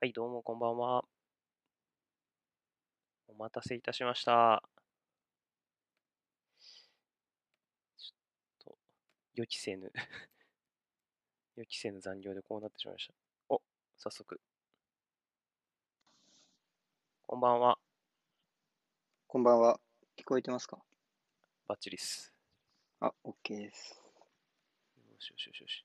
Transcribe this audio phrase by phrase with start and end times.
[0.00, 1.04] はい、どうもこんばんは。
[3.26, 4.62] お待たせいたしました。
[7.98, 8.78] ちょっと、
[9.34, 9.92] 予期せぬ
[11.56, 13.14] 予期せぬ残業でこうなってしまいました。
[13.48, 13.60] お、
[13.96, 14.40] 早速。
[17.26, 17.78] こんばんは。
[19.26, 19.80] こんばんは。
[20.16, 20.78] 聞こえてますか？
[21.66, 22.32] バッチリっす。
[23.00, 24.00] あ、OK です。
[24.96, 25.84] よしよしよしよし。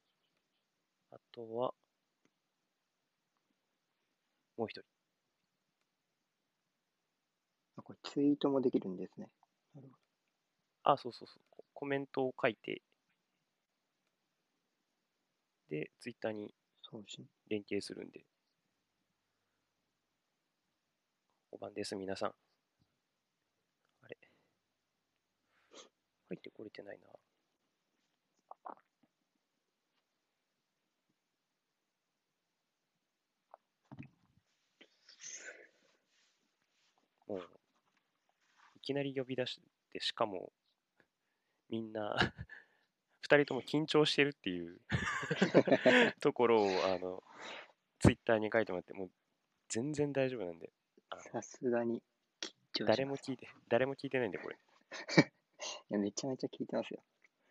[1.12, 1.74] あとは、
[4.58, 4.84] もう一人。
[7.78, 9.30] あ、これツイートもできるんですね。
[9.76, 9.96] なるほ
[10.92, 11.44] あ、そうそうそう。
[11.50, 12.82] ココメントを書いて、
[15.70, 16.54] で、ツイッターに。
[17.50, 18.24] 連携するんで。
[21.52, 22.30] お晩です、皆さん。
[24.04, 24.18] あれ
[26.30, 27.23] 入ってこれてないな。
[37.28, 37.50] もう、
[38.76, 39.60] いきなり呼び出し
[39.92, 40.52] て、しかも、
[41.70, 42.16] みんな、
[43.22, 44.82] 二人とも緊張してるっていう
[46.20, 47.24] ところを、あの、
[48.00, 49.12] ツイッターに書いてもらって、もう
[49.70, 50.72] 全然大丈夫なんで、
[51.32, 52.04] さすがに
[52.86, 54.58] 誰も聞いて、誰も聞いてないんで、これ。
[55.90, 57.04] いや、めちゃめちゃ聞いてますよ。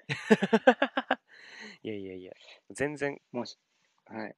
[1.83, 2.33] いやいやいや、
[2.71, 3.59] 全然、もし、
[4.07, 4.37] はい。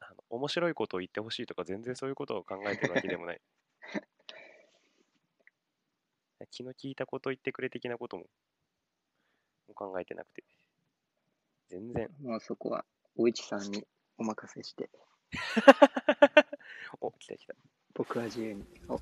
[0.00, 3.40] あの面白いことを言ってほしいとか、全然そういうことを考えてるわけでもない。
[6.50, 8.24] 気の利いたことを言ってくれ的なことも
[9.68, 10.44] もう考えてなくて。
[11.68, 12.08] 全然。
[12.22, 12.84] もうそこは、
[13.16, 13.84] おいちさんに
[14.18, 14.88] お任せして、
[17.00, 17.54] お、来た来た。
[17.94, 18.64] 僕は自由に。
[18.88, 19.00] お、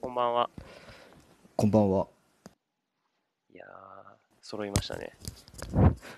[0.00, 0.50] こんばんは。
[1.56, 2.08] こんばんは。
[3.52, 5.12] いやー、揃いましたね。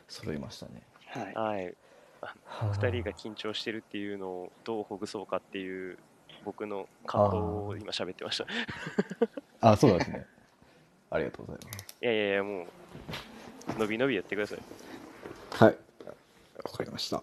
[0.07, 0.87] 揃いましたね。
[1.07, 1.35] はい。
[1.35, 1.77] はい。
[2.21, 5.99] は二人が緊張してるっていうのをどうほぐそうかっていう
[6.45, 8.45] 僕の感動を今喋ってました。
[8.45, 8.47] い
[9.61, 10.27] あ、そうなんですね。
[11.11, 11.97] ありがとうございます。
[12.01, 14.59] やいやいや、もう、伸び伸びやってください。
[15.51, 15.79] はい。
[16.65, 17.23] わかりました。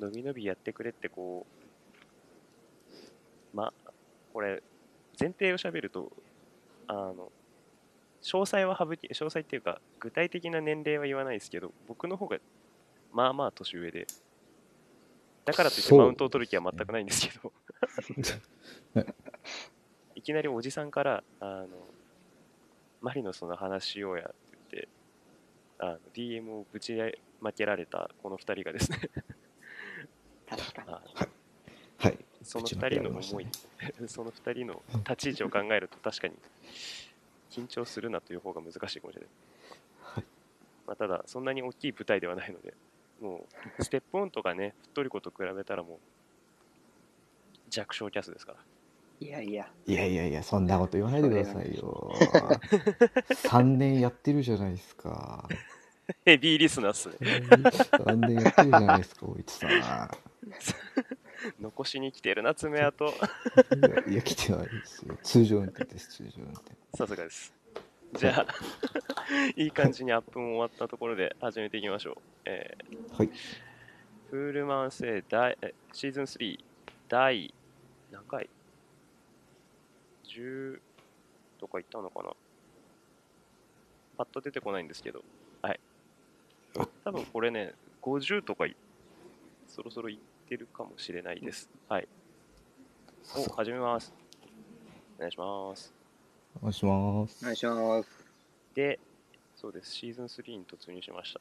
[0.00, 1.46] 伸び伸びやってくれってこ
[3.52, 3.72] う、ま、
[4.32, 4.62] これ、
[5.18, 6.10] 前提を喋ると、
[6.86, 7.30] あの、
[8.22, 12.38] 詳細は省き、詳細っていうか、具体的な年齢は言わないですけど、僕の方が、
[13.12, 14.06] まあまあ年上で、
[15.44, 17.52] だからといってマウントを取る気は全くないんですけど、
[18.94, 19.06] ね
[20.14, 21.68] いきなりおじさんから、あの、
[23.00, 24.34] マリノスの話しようやって
[24.70, 24.88] 言って、
[25.80, 26.96] あの DM をぶち
[27.40, 29.10] まけられたこの二人がですね、
[30.48, 30.88] 確かに。
[30.90, 31.02] あ
[31.98, 32.18] はい。
[32.42, 33.46] そのぶちまけ二人の思い、
[34.06, 36.34] その二人の立ち位置を考えると確かに
[37.50, 39.30] 緊張するなという方が難しいかもしれない。
[40.02, 40.24] はい。
[40.86, 42.74] まあ、ただ、そんなに大きい舞台ではないので、
[43.22, 43.46] も
[43.78, 45.98] う、ステップオンとかね、ふっとりこと比べたらもう、
[47.70, 48.58] 弱小キャスですから。
[49.20, 52.12] いやいや、いやいやいや、そんなこと言わないでくださいよ。
[53.46, 55.48] 3年やってるじゃないですか。
[56.24, 57.14] ヘビーリスナーっすね。
[57.20, 59.70] 3年やってるじゃないですか、おいちさん。
[59.70, 59.74] い
[61.60, 63.04] 残しに来てるな、爪痕。
[63.04, 63.12] や、
[64.12, 65.16] いや来てないですよ。
[65.22, 66.72] 通常運転です、通常運転。
[66.96, 67.61] さすがです。
[68.14, 68.46] じゃあ、
[69.56, 72.16] いい感じにアップも終わったところで始めていきましょう。
[72.44, 73.30] えーはい。
[74.30, 76.58] フールマンセ第えシーズン3
[77.08, 77.54] 第
[78.10, 78.48] 何回
[80.24, 80.80] ?10
[81.58, 82.34] とかいったのかな？
[84.18, 85.24] パッと出てこないんですけど、
[85.62, 85.80] はい。
[87.04, 88.76] 多分これね、50とかい
[89.68, 90.18] そろそろいっ
[90.48, 91.70] てるかもしれないです。
[91.88, 92.08] はい。
[93.36, 94.14] お、始めます。
[95.16, 96.01] お願いします。
[96.58, 97.38] お願いします。
[97.42, 98.08] お願いします。
[98.74, 98.98] で、
[99.56, 101.40] そうです、シーズン3に突入しました。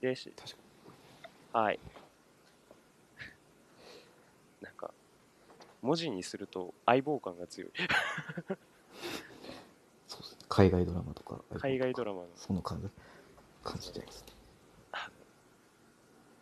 [0.00, 0.50] で、し確
[1.52, 1.80] かはい。
[4.62, 4.92] なんか、
[5.82, 7.70] 文字にすると相棒感が強い。
[10.08, 11.42] そうですね海外ドラマとか。
[11.58, 12.88] 海外ドラマの、その感じ
[13.62, 14.40] 感じてますね。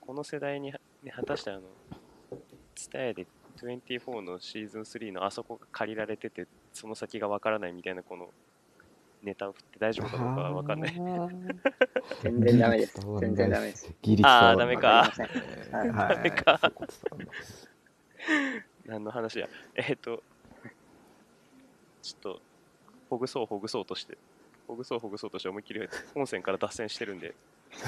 [0.08, 0.72] この世代に、
[1.02, 1.62] ね、果たしてあの、
[2.74, 3.26] ツタヤで
[3.58, 8.30] 24のシーズン3のあそこが借りられてて、その先がわからないみたいなこの
[9.22, 10.94] ネタを振って大丈夫かどうかはわかんない。
[12.22, 13.00] 全然ダメです。
[13.20, 13.88] 全然ダメです。。
[14.22, 15.12] あーダメか。
[15.72, 16.72] ダメか。
[18.86, 19.48] 何の話や。
[19.74, 20.22] えっ、と、
[22.02, 22.40] ちょっと、
[23.10, 24.16] ほぐそうほぐそうとして、
[24.66, 25.80] ほぐそうほぐそうとして思いっきり
[26.14, 26.52] 本線か。
[26.52, 27.34] ら脱線してるんで、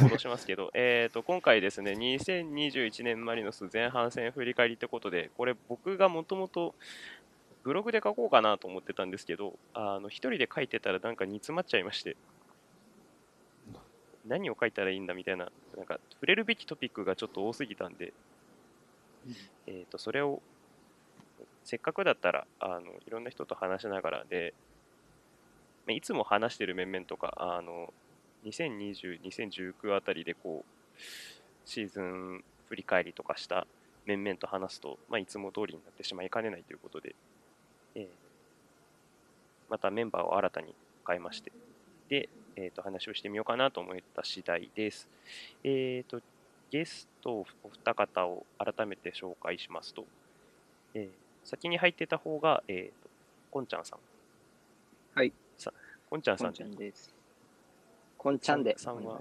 [0.02, 6.74] 戻しますけど、えっと、今回ですね、2021年マリノス前半戦振り返りってことで、これ僕がもともと
[7.62, 12.16] ブログで書こうかなと思ってたんですけど、あの、一人で書いてたらなんか煮詰まっちゃいまして、
[14.26, 18.12] 何を書いたらいいんだみたいな、なんか触れるべきトピックがちょっと多すぎたんで、
[19.66, 20.40] えー、とそれを
[21.64, 24.54] せっかくだったらあのいろんな人と話しながらで、
[25.88, 27.92] いつも話してる面々とか、あの
[28.44, 31.00] 2020、2019あたりでこう
[31.64, 33.66] シーズン振り返りとかした
[34.06, 37.14] 面々と話すと、まあ、いつも通りになってしまいかねないということで、
[37.94, 38.06] えー
[39.68, 40.74] またメンバーを新たに
[41.06, 41.52] 変えまして、
[42.08, 45.06] で、えー、と話をしてみようかなと思った次第です。
[45.62, 46.20] えー、と
[46.72, 50.04] ゲストお二方を改めて紹介しますと、
[50.94, 53.10] えー先に入ってた方が、えー、と
[53.50, 53.98] こんちゃんさん。
[55.14, 55.32] はい。
[55.56, 55.72] さ
[56.08, 57.14] こんちゃんさんこんちゃんです。
[58.18, 58.76] こんちゃんで。
[58.78, 59.20] さんは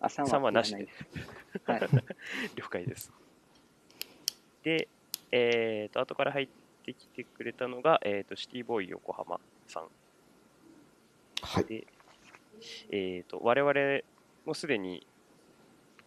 [0.00, 0.88] あ、さんはさんはなしで。
[1.66, 1.80] はい。
[2.56, 3.12] 了解です。
[4.62, 4.88] で、
[5.30, 6.48] えー、と後から入っ
[6.94, 9.84] てきてくれたのが、えー、とシティボーイ横浜さん。
[11.42, 11.64] はい。
[11.64, 11.86] で、
[12.90, 14.02] えー、と我々
[14.44, 15.06] もすでに、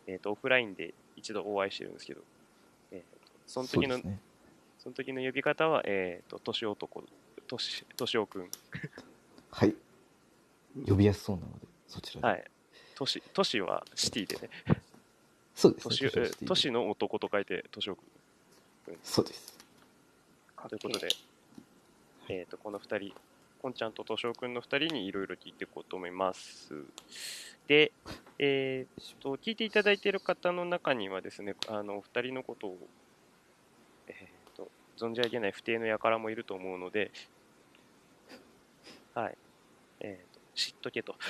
[0.07, 2.21] えー、とオフラインで一度お会いしてるんですけど、
[2.91, 3.06] えー、と
[3.47, 4.00] その時の
[4.80, 7.03] その時の呼び方は、えー、と年男、
[7.47, 8.50] 年年男くん。
[9.51, 9.75] はい。
[10.88, 12.27] 呼びやすそうなので、そちらで。
[12.27, 12.44] はい。
[12.95, 14.50] 年年はシティでね、
[15.56, 15.89] そうですね。
[15.89, 18.03] 年え年をしている年の男と書いて年男
[18.85, 18.97] くん。
[19.03, 19.52] そうです。
[20.69, 21.15] ということでけ、
[22.30, 23.13] えー、とこの2人、
[23.62, 26.74] こんちゃんととしおくんの2人にいろいろ聞いていこうと思います。
[27.68, 27.92] で、
[28.39, 32.77] えー、と聞いていただいている方の中にはですね、あのお二人のことを、
[34.07, 37.12] えー、と存じ上げない不定の輩もいると思うので、
[39.13, 39.38] はい、
[40.00, 41.16] えー、と知っとけと。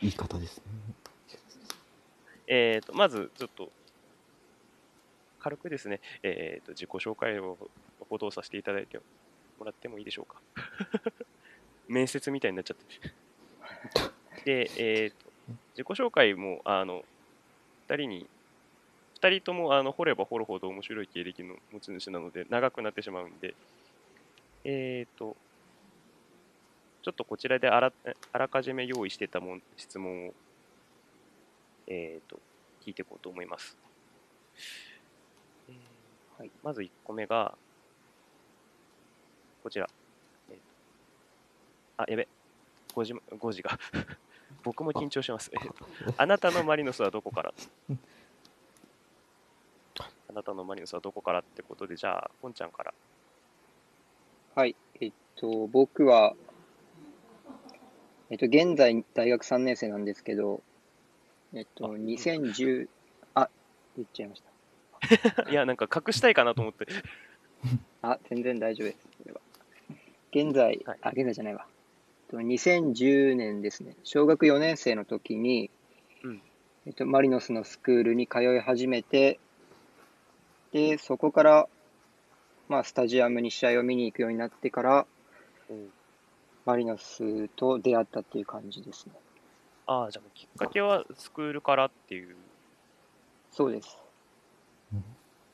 [0.00, 0.64] 言い方ですね。
[2.48, 3.70] えー、とまずちょっと
[5.46, 7.56] 軽くですね、えー、と自己紹介を
[8.10, 8.98] 報道させていただいて
[9.60, 10.40] もらってもいいでしょうか？
[11.86, 14.64] 面接みたいになっちゃって。
[14.66, 15.16] で、えー、と
[15.76, 17.04] 自己紹介もあの
[17.86, 18.28] 2人に
[19.20, 23.54] 2人ともあの掘れば掘るほど面白い経歴の持ち主なので長くなってしまうんで、
[24.64, 25.36] えー、と
[27.02, 27.92] ちょっとこちらであら
[28.32, 30.34] あらかじめ用意してたもん質問を
[31.86, 32.40] えー、と
[32.84, 33.76] 聞いていこうと思います。
[36.38, 37.56] えーはいまず1個目が、
[39.62, 39.88] こちら。
[40.50, 40.62] えーと
[41.98, 42.28] あ、やべ。
[42.94, 43.78] 5時、5時が。
[44.62, 45.50] 僕も緊張します。
[46.16, 47.52] あなたのマリノスはどこから？
[50.28, 52.92] あなたのマリノスはどこからってことで、じゃあ、こんちゃんから。
[54.54, 54.74] はい。
[55.00, 56.34] えっと、僕は、
[58.30, 60.62] えっと、現在大学3年生なんですけど、
[61.54, 62.88] えっと、あ2010、
[63.34, 63.48] あ、
[63.96, 64.50] 言っちゃいました。
[65.50, 66.86] いや、なんか隠したいかなと思って。
[68.02, 69.32] あ、全然大丈夫です。
[69.32, 69.40] は
[70.32, 71.66] 現在、はいあ、現在じゃないわ。
[72.30, 75.70] えっと2010年ですね、小学4年生の時に、
[76.22, 76.42] うん
[76.86, 79.38] えっと、マリノスのスクールに通い始めて、
[80.72, 81.68] で、そこから、
[82.68, 85.06] まあ、スタジアムに試合を見に行くようになってから、
[85.70, 85.88] うん
[86.66, 89.12] マリノスと出会ったっていう感じですね。
[89.86, 92.34] ああ、じゃあきっかけはスクールからっていう。
[93.52, 93.96] そうです。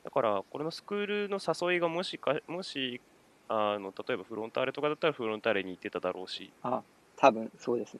[0.03, 2.99] だから、これのスクールの誘いがもしか、もし、
[3.47, 6.81] あの例えばフロンターレとかだったらフロンターレに行ってただろうし、あ、
[7.17, 7.99] 多分そうですね。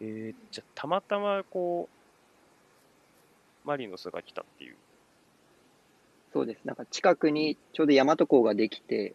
[0.00, 1.88] えーじゃあたまたまこ
[3.64, 4.76] う、マリノスが来たっていう。
[6.32, 6.60] そうです。
[6.64, 9.14] なんか近くにちょうど大和港ができて、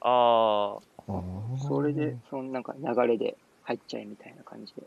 [0.00, 1.12] ああ、
[1.58, 4.82] それで、そのなんか流れで入っちゃえみたいな感じで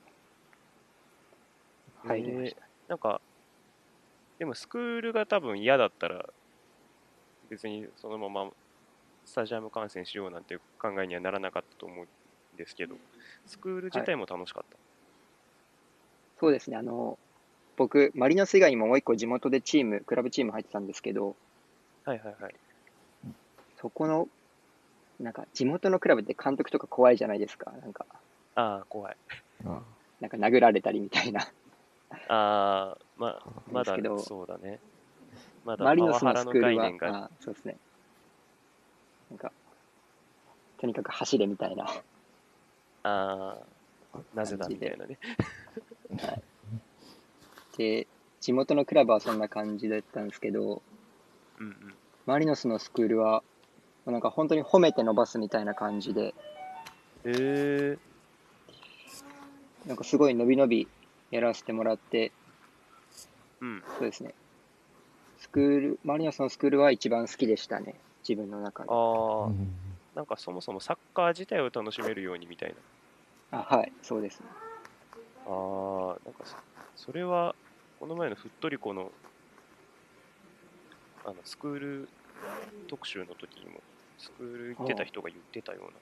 [2.05, 2.61] 入りました。
[2.87, 3.21] なんか、
[4.41, 6.25] でもスクールが多分嫌だったら、
[7.51, 8.49] 別にそのまま
[9.23, 12.95] スタジアム観戦しようなんていう考えにはならなかったと思うんですけど、
[13.45, 14.77] スクール自体も楽しかった。
[16.39, 16.77] そうですね。
[16.77, 17.19] あの、
[17.77, 21.35] 僕、マリノス以外にももう一個地元でチーム、クラブチーム入ってたんですけど、
[22.05, 22.55] はいはいはい。
[23.79, 24.27] そこの、
[25.19, 27.71] なんか地元のクラブって監督とか怖いじゃないですか。
[27.79, 28.07] なんか、
[28.55, 29.15] ああ、怖い。
[29.67, 29.83] あ
[30.19, 31.47] なんか殴られたりみたいな。
[32.27, 33.39] ああ、ま
[33.71, 34.79] まだそうだね。
[35.63, 37.25] まだパマリノスのスクールは。
[37.25, 37.77] あそうですね。
[39.29, 39.51] なんか、
[40.79, 41.85] とにかく走れみたいな。
[43.03, 43.57] あ
[44.13, 45.17] あ、なぜだみたいなね。
[46.21, 46.41] はい。
[47.77, 48.07] で、
[48.41, 50.81] 地元のクラブはそんな感じだったんですけど、
[51.59, 51.75] うんうん。
[52.25, 53.43] マリノスのスクールは、
[54.05, 56.33] なんか本当に褒めて伸ばすみたいな感じで、
[57.23, 60.87] えー、なんかすごい伸び伸び
[61.31, 62.33] やらせてもらって、
[63.61, 63.83] うん。
[63.97, 64.35] そうですね。
[65.37, 68.01] スクール、マリノスのスクールは一番好きでしたね。
[68.25, 68.89] 自分の中で。
[68.89, 72.81] ああ、うんなんかそもそもサッカー自体を楽しめるようにみたいな。
[73.51, 74.49] あはい、そうですね。
[75.45, 76.57] あー、なんかそ、
[76.95, 77.55] それは、
[77.95, 79.13] この前のふっとりこの、
[81.23, 82.13] あの、スクール
[82.87, 83.83] 特集の時にも、
[84.17, 85.93] スクール行ってた人が言ってたよう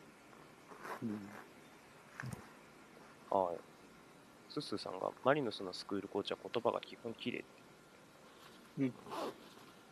[1.02, 1.40] うん
[3.32, 3.38] な。
[3.38, 3.69] はい。
[4.50, 7.48] スッスーさんが、マリノスのスクールコーチは言葉が基本綺麗って。
[8.80, 8.94] うん。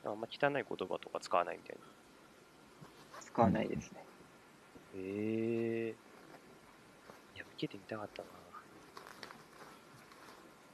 [0.05, 3.21] あんま汚い言葉とか使わないみたいな。
[3.21, 4.03] 使わないですね。
[4.95, 5.95] ええ
[7.35, 8.29] いや、受けてみたかったな。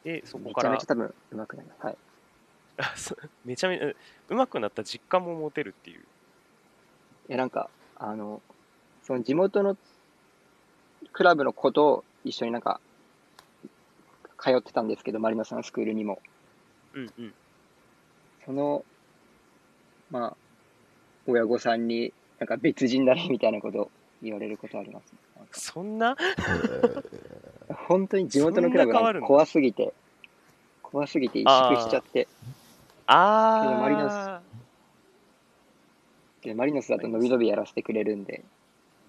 [0.03, 1.85] で、そこめちゃから、めちゃ多分上手くなります。
[1.85, 1.97] はい。
[3.45, 3.87] めちゃめちゃ、
[4.29, 5.99] うまくなった実感も持てるっていう。
[5.99, 8.41] いや、なんか、あの、
[9.03, 9.77] その地元の
[11.11, 12.79] クラブの子と一緒になんか、
[14.43, 16.19] 通ってたんですけど、マリノスのスクールにも。
[16.93, 17.33] うんうん。
[18.45, 18.83] その、
[20.11, 20.35] まあ、
[21.25, 23.89] 親御さんに、なんか別人だねみたいなこと
[24.21, 25.17] 言われることあります、ね。
[25.37, 26.17] なんかそんな？
[26.19, 29.93] え ー本当に地元のクラブが怖すぎて、
[30.81, 32.27] 怖すぎて萎縮しちゃって、
[33.07, 33.61] あー。
[33.61, 34.41] けどマリノ
[36.41, 38.43] でマリノスだと伸び伸びやらせてくれるんで、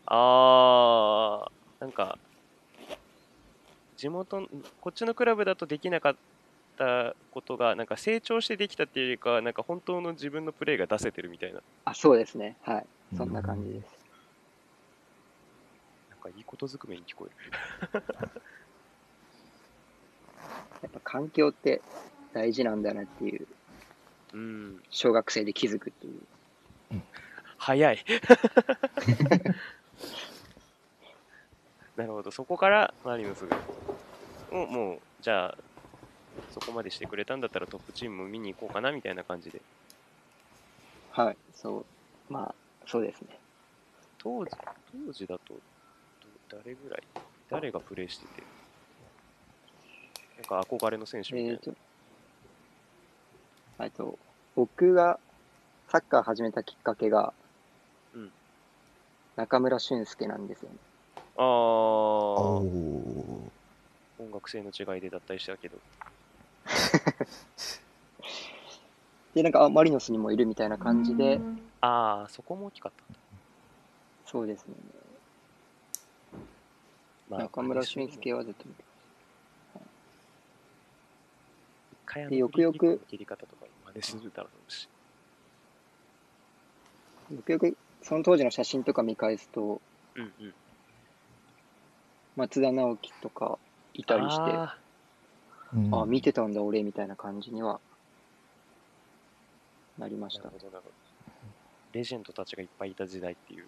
[0.07, 2.19] あー、なんか、
[4.05, 4.49] 地元の、
[4.83, 6.17] こっちのクラブだとできなかっ
[6.77, 12.59] たことが、なんか成長してできたっていうよりかは、なんか本当の自分のプレーが出せてるみたいな、あ、そうですね。
[12.61, 12.87] はい。
[13.17, 13.87] そんな感じです。
[16.11, 18.05] なんかいいことずくめに聞こえる。
[20.83, 21.81] やっぱ環境って
[22.35, 23.49] 大事なんだなっていう、
[24.35, 26.21] うん、小学生で気づくっていう。
[27.57, 28.05] 早い。
[31.97, 33.57] なるほど、そこからマリノスが、
[34.51, 35.59] もう、もうじゃあ、
[36.53, 39.63] そこまでしてくれたんだったらトップチーム見に行こうかなみたいな感じで。
[41.11, 41.37] はい。
[41.55, 42.33] そう。
[42.33, 42.55] まあ、
[42.87, 43.39] そうですね。
[44.19, 44.51] 当時、
[45.07, 47.03] 当時だと、ど誰ぐらい？
[47.49, 48.43] 誰がプレイしてて、
[50.37, 51.53] なんか憧れの選手みたいな。
[51.53, 51.75] えっ、と、
[53.81, 54.19] えっと、
[54.57, 55.19] 僕が
[55.89, 57.33] サッカー始めたきっかけが、
[58.15, 58.33] うん
[59.37, 60.77] 中村俊輔なんですよね。
[61.37, 65.79] あー、おー音楽性の違いで脱退したけど。
[69.35, 71.41] で、なんか、あ、マリノスにもいるみたいな感じで、
[71.81, 73.19] あー、そこも大きかったんだ。
[74.27, 74.75] そうですね。
[77.29, 78.85] ま中村俊輔はずっと見て
[81.93, 84.89] 一回あのでよくよく切り方とか真似するだろうし。
[87.31, 89.81] よくよくその当時の写真とか見返すと、
[90.17, 90.55] うんうん。
[92.37, 93.59] 松田直樹とか
[93.95, 94.77] いたりして、あ
[95.93, 97.81] あうん見てたんだ俺みたいな感じには
[99.99, 100.95] なりまーしたなるほどなるほど。
[101.93, 103.65] レジェンドたちがいっぱいいた時代っていう。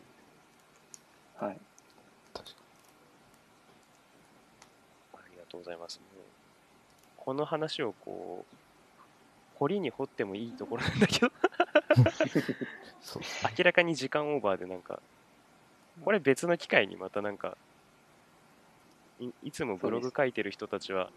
[1.38, 1.58] はい。
[2.32, 2.54] 確か
[5.14, 6.00] ありがとうございます。
[6.00, 6.24] もう
[7.16, 8.56] この話をこう、
[9.58, 11.32] 掘りに掘ってもいいところなんだけど、
[13.02, 13.22] そう
[13.58, 15.00] 明らかに時間オーバーでなんか、
[16.04, 17.56] これ別の機会にまたなんか、
[19.20, 21.10] いいつもブログ書いてる人たちは、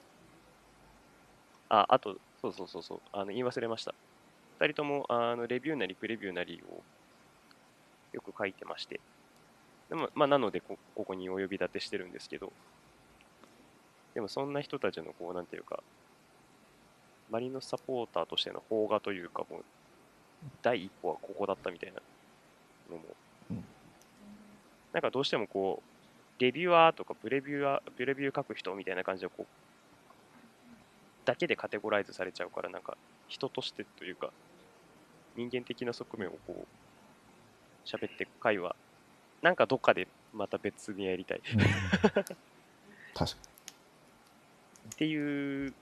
[1.69, 3.93] あ、あと、そうそうそうそう、あの言い忘れました。
[4.59, 6.81] 二人ともあのレビューなりプレビューなりを
[8.13, 8.99] よく書いてまして、
[9.89, 12.51] でもまあ、なのでこ、ここにお呼び立てしてるんですけど、
[14.13, 15.83] でもそんな人たちのこう、なんていうか、
[17.29, 19.63] マリノスサポーターとしての邦画というか、もう、
[20.61, 22.01] 第一歩はここだったみたいな
[22.89, 23.03] のも、
[23.51, 23.63] うん。
[24.93, 25.88] なんかどうしてもこう、
[26.39, 29.45] レビュアーとかプレビュアー、プレビュー書く人みたいな感じでこう、
[31.25, 34.31] だけでカテゴライズされちゃうから、なんか人としてというか、
[35.35, 38.75] 人間的な側面をこう、喋っていく回は、
[39.41, 41.41] なんかどっかでまた別にやりたい。
[41.53, 41.59] うん。
[43.13, 43.37] 確か
[44.89, 45.73] っていう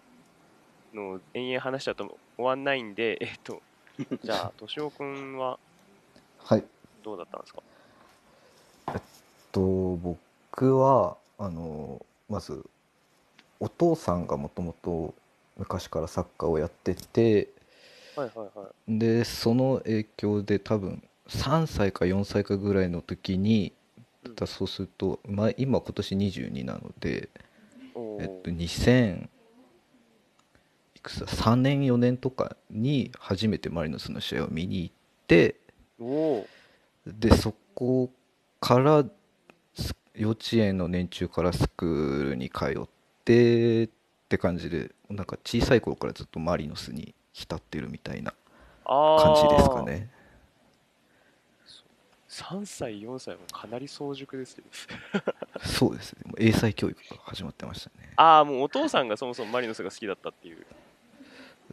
[0.93, 3.61] のを延々話しちゃうと終わんないんで、えっと、
[4.23, 5.59] じゃあ、としおくんは
[6.39, 6.63] はい。
[7.03, 7.61] どうだったんですか？
[9.51, 10.26] と僕
[10.65, 12.65] はあのまず
[13.59, 15.13] お父さんがもともと
[15.57, 17.49] 昔からサッカーをやってて
[18.15, 18.99] はいはいはい。
[18.99, 23.73] でその影響で多分3歳か4歳かぐらいの時に
[24.25, 24.35] うん。
[24.35, 27.29] だそうすると、まあ、今今年22なので、
[28.19, 29.29] えっと、2000
[30.95, 34.95] いくつだ3年4年とかに初めてマリノスの試合を見に行っ
[35.27, 35.55] て
[37.05, 38.09] でそこ
[38.59, 39.09] からす
[40.17, 42.87] 幼稚園の年中からスクールに通っ
[43.23, 43.89] てっ
[44.27, 48.33] て感じでなんか小さい頃からずっとマリノスに浸ってるみたいな
[48.85, 50.09] あ感じですーかね。
[52.29, 54.67] 3歳、4歳もかなり早熟ですけど。
[55.63, 60.65] そうですねもう英才教育が始まってましたねああ、もうお父さんがそもそもマリノスが好きだったっていう。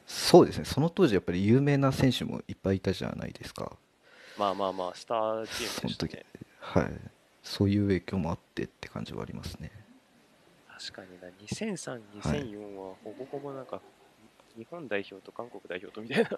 [0.07, 3.73] そうですねその当時やっぱり有名な選手もいっぱいいたじゃないですか
[4.37, 6.27] まあまあまあ、スターチームでしたね。
[6.61, 7.14] はい
[7.45, 9.71] そういう影響もあってって感じはありますね。
[10.67, 13.81] 確かにな、2003、2004はほぼほぼなんか、
[14.57, 16.31] 日本代表と韓国代表とみたいな。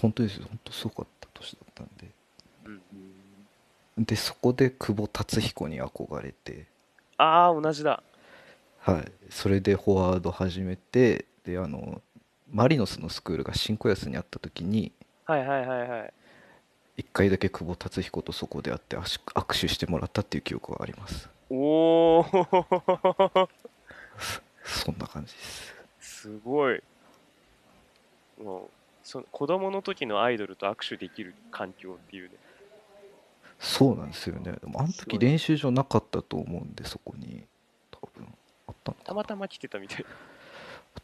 [0.00, 0.46] 本当ですよ。
[0.48, 2.10] 本当すごかった年だったんで。
[3.96, 6.66] うん、でそこで久保達彦に憧れて。
[7.16, 8.02] ああ、同じだ。
[8.80, 9.12] はい。
[9.30, 12.02] それでフォワード始めてであの
[12.50, 14.92] マリノスのスクールが新小安にあった時に
[15.24, 16.12] はいはいはいはい。
[16.98, 21.28] 1回だけ久保達彦とそこで会って握手握手してもらったっていう記憶はあります。
[21.48, 22.26] おお
[24.64, 25.74] そんな感じです。
[26.00, 26.82] すごい。
[28.42, 28.70] もう、
[29.02, 32.36] その子供の時のアイドルと握手できる環境っていうね。
[33.58, 34.52] そうなんですよね。
[34.52, 37.44] でもあの時練習場なかったと思うんでそこに。
[37.90, 38.26] 多分
[38.66, 39.98] あったのたまたま来てたみたい。
[39.98, 40.04] な。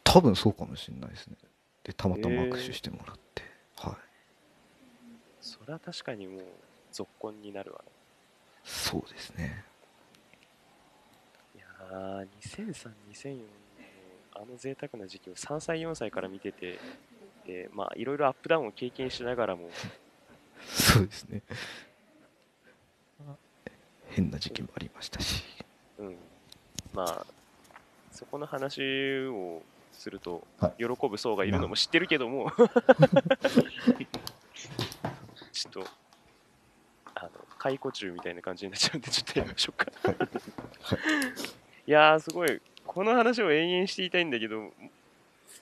[0.04, 1.37] 多分そうかもしれないですね。
[1.85, 3.42] でたまたま握手してもらって、
[3.76, 4.08] はい
[5.40, 6.42] それは確かにもう、
[6.92, 7.92] 続婚になるわね。
[8.64, 9.64] そうですね。
[11.54, 13.42] いやー、2003、2004の
[14.35, 16.78] あの贅沢な時期を3歳、4歳から見てて、
[17.47, 19.71] でまあ、いろいろアップダウンを経験しながらも、
[20.66, 21.42] そうですね。
[24.11, 25.45] 変な時期もありましたし。
[25.99, 26.16] うん、
[26.92, 27.26] まあ、
[28.12, 32.50] そこの話をすると、は喜ぶ層がいるのも知ってるけども、
[35.59, 35.91] ちょっと、
[37.15, 39.87] あの、解雇中みたいな感じになっちゃうんで、ちょっとやめましょうか。
[40.03, 40.17] はい。
[41.87, 44.73] いやー、すごい、この話を延々していたいんだけど、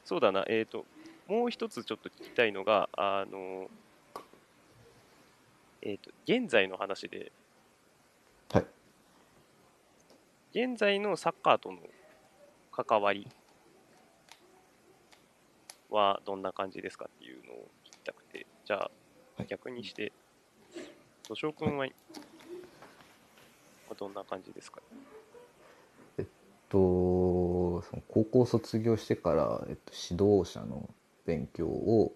[0.05, 0.85] そうだな、えっ、と、
[1.27, 3.71] もう一つちょっと聞きたいのが、あの、
[5.83, 7.33] えっ、と、現在の話で、
[8.53, 8.67] はい。
[10.53, 11.79] 現在のサッカーとの
[12.71, 13.27] 関わり
[15.91, 19.06] はどんな感じですかっていうのを聞きたくて、じゃあはい
[19.45, 20.13] 逆にして、
[21.29, 21.87] 土生君は
[23.99, 24.81] どんな感じですか？
[26.69, 30.91] とその高校卒業してから、えっと、指導者の
[31.25, 32.13] 勉強を、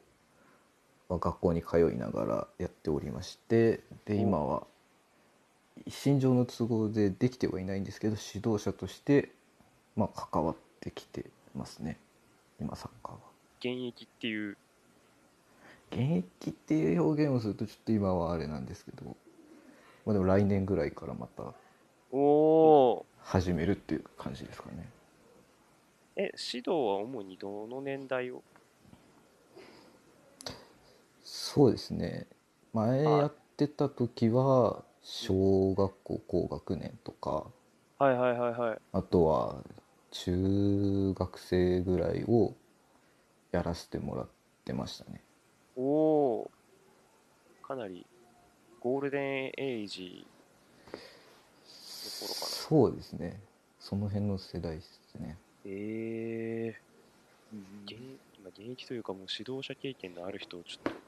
[1.09, 4.67] まあ、学校に通いながらやっておりましてで今は
[5.87, 9.31] 一身上の都合でできてはいないんですけど指導者として、
[9.95, 11.97] まあ、関わってきてますね。
[12.61, 13.21] 今サッカーは。
[13.61, 14.57] 現役っていう、
[15.91, 19.17] 現役っていう表現をするとちょっと今はあれなんですけど、
[20.07, 21.53] まあ、でも来年ぐらいからまた
[22.13, 24.89] おお始めるっていう感じですかね。
[26.17, 28.43] ー、え、指導は主にどの年代を？
[31.23, 32.27] そうですね
[32.73, 37.47] 前はいやってた時は小学校高学年とか
[37.99, 38.79] はいはいはいはい。
[38.93, 39.57] あとは
[40.11, 42.55] 中学生ぐらいを
[43.53, 44.29] やらせてもらっ
[44.65, 45.23] てましたね
[45.81, 45.83] お
[46.43, 48.05] おー、かなり
[48.81, 50.27] ゴールデンエイジ
[50.93, 50.99] の
[52.29, 52.47] 頃かな。
[52.47, 53.41] そうですね。
[53.79, 55.39] その辺の世代ですね。
[55.65, 56.81] ええ
[57.87, 57.95] 現
[58.39, 60.99] 今現役というかもう指導者経験のある人をちょっと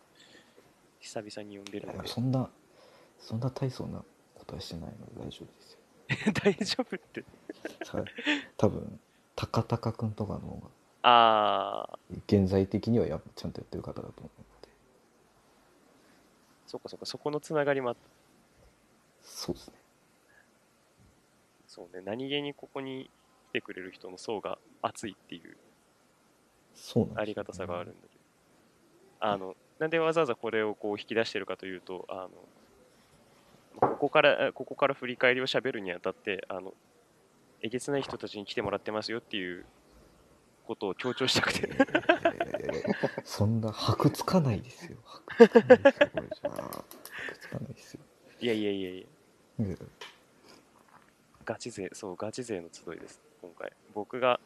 [1.01, 2.09] 久々に呼んでるので。
[2.09, 2.49] そんな
[3.19, 4.03] そんな大層な
[4.35, 5.79] ことはしてないので大丈夫ですよ。
[6.43, 7.25] 大丈夫って。
[7.91, 8.05] はい
[8.57, 9.01] 多分
[9.37, 10.69] 高高くんとかの方が
[11.03, 14.42] ああ現在的にはやちゃんとやってる方だと思う
[16.73, 18.01] そっかそっかそこのつながりもあった。
[19.23, 19.75] そうですね。
[21.67, 23.11] そうね何気にここに
[23.51, 25.57] 来てくれる人の層が厚いっていう
[26.75, 28.23] そうありがたさがあるんだけど。
[29.21, 32.27] あのなんでわざわざこれをこう引き出してるかというとあ
[33.83, 36.73] のここからここから振り返りをしゃべるにあたってあの
[37.61, 39.67] えげつない人たちに来てもらってますよっていう
[40.67, 41.71] ことを強調したくて。
[43.25, 46.11] そんな箔つかないですよ箔つかないですよ。
[46.13, 48.01] これじゃあ箔つかないですよ。
[48.41, 49.67] いやいやいやいや。
[49.67, 49.77] いや
[51.45, 53.73] ガチ勢そうガチ勢の集いです今回。
[53.95, 54.41] 僕が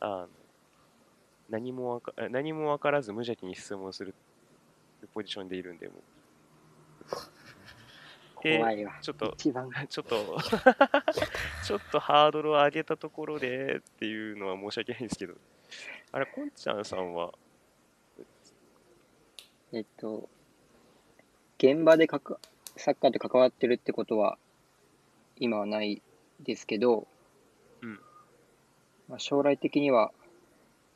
[0.00, 0.28] あの
[1.50, 4.14] 何もわか何も分からず無邪気に質問する
[5.12, 6.02] ポジションでいるんでもう
[9.00, 9.36] ちょっと。
[9.36, 10.38] ちょっと
[11.64, 15.34] ちょっとハードルを上げたところでっていうのは申し訳ないんですけど。
[16.12, 17.32] あれこんちゃんさんは？
[19.72, 20.28] えっと、
[21.56, 22.38] 現場でかか
[22.76, 24.36] サッカーと関わってるってことは、
[25.36, 26.02] 今はない
[26.40, 27.06] ですけど、
[27.80, 28.00] うん。
[29.08, 30.12] まあ、将来的には、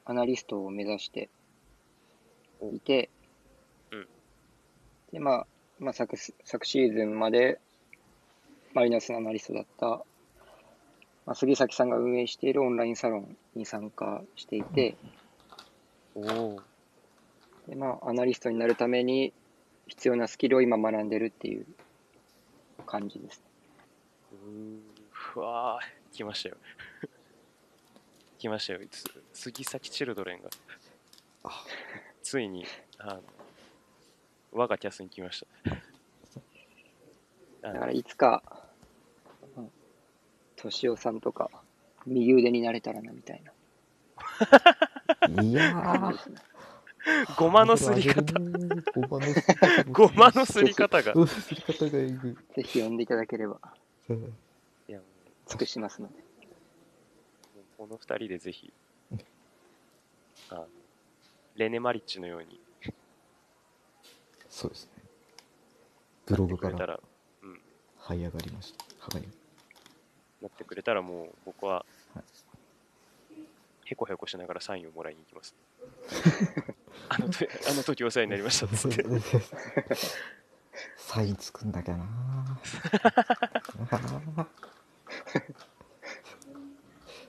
[0.04, 1.30] アナリストを目指して
[2.72, 3.08] いて、
[3.90, 4.08] うん。
[5.12, 5.46] で、まあ、
[5.78, 7.58] まあ昨す、昨シーズンまで
[8.74, 14.96] マリノスのアナリストだった、まあ、杉崎さんが運営しているオンラインサロンに参加していて、
[16.14, 16.60] おお。
[17.68, 19.32] でまあ、アナリストになるために
[19.86, 21.66] 必要なスキルを今学んでるっていう
[22.86, 23.42] 感じです。
[25.36, 26.56] うわー、来ましたよ。
[28.38, 28.80] 来ましたよ。
[28.90, 30.50] つ杉崎チルドレンが
[31.44, 31.64] あ
[32.22, 32.64] ついに
[32.98, 33.22] あの
[34.56, 35.44] 我がキャスに来まし
[37.62, 37.72] た。
[37.72, 38.42] だからいつか、
[39.56, 39.70] うん
[40.56, 41.50] 敏夫さんとか、
[42.06, 43.42] 右腕になれたらなみたい
[45.42, 46.36] いやーな感じですね。
[47.38, 48.32] ごまのすり方。
[49.90, 51.12] ごまのすり方が。
[51.14, 53.60] ぜひ呼んでいただければ
[54.08, 54.34] うん
[54.88, 55.04] いやも
[55.46, 56.14] 尽くしますので。
[56.14, 56.22] う
[57.76, 58.72] この二人でぜひ、
[60.48, 60.68] あの
[61.56, 62.60] レネ・マリッチのように
[64.56, 64.92] そうですね
[66.24, 66.98] ブログから
[67.42, 67.60] うん、
[68.00, 69.28] 這い上がりましたはがり
[70.40, 72.24] なってくれたらもう僕ははい、
[73.84, 75.54] へこへこしながらサインをもらいに行きます。
[77.10, 79.04] あのとあの時お世話になりましたっつって。
[80.96, 82.06] サインつくんだけどな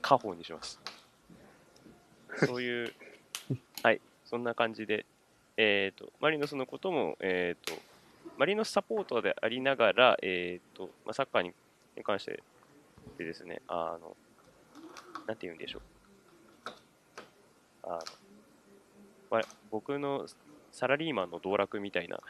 [0.00, 0.80] 宝にします。
[2.46, 2.94] そういう、
[3.82, 5.04] はい、そんな感じで、
[5.58, 7.74] えっ、と、マリノスのことも、えっ、と、
[8.38, 11.52] マリノスサポーターでありながら、えっ、と、まあ、サッカーに
[12.04, 12.42] 関して
[13.18, 14.16] でですね、あの、
[15.26, 15.82] なんて言うんでしょう。
[17.82, 17.98] あ
[19.30, 20.26] の、僕の
[20.72, 22.20] サラリーマンの道楽みたいな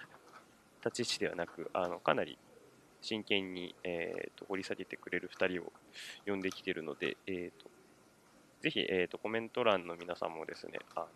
[0.85, 2.39] 立ち位置ではなく、あの、かなり
[3.01, 5.73] 真剣に、えー、と掘り下げてくれる2人を
[6.27, 7.71] 呼んできているので、えー、と
[8.63, 11.07] ぜひ、えー、とコメント欄の皆さんもですねあの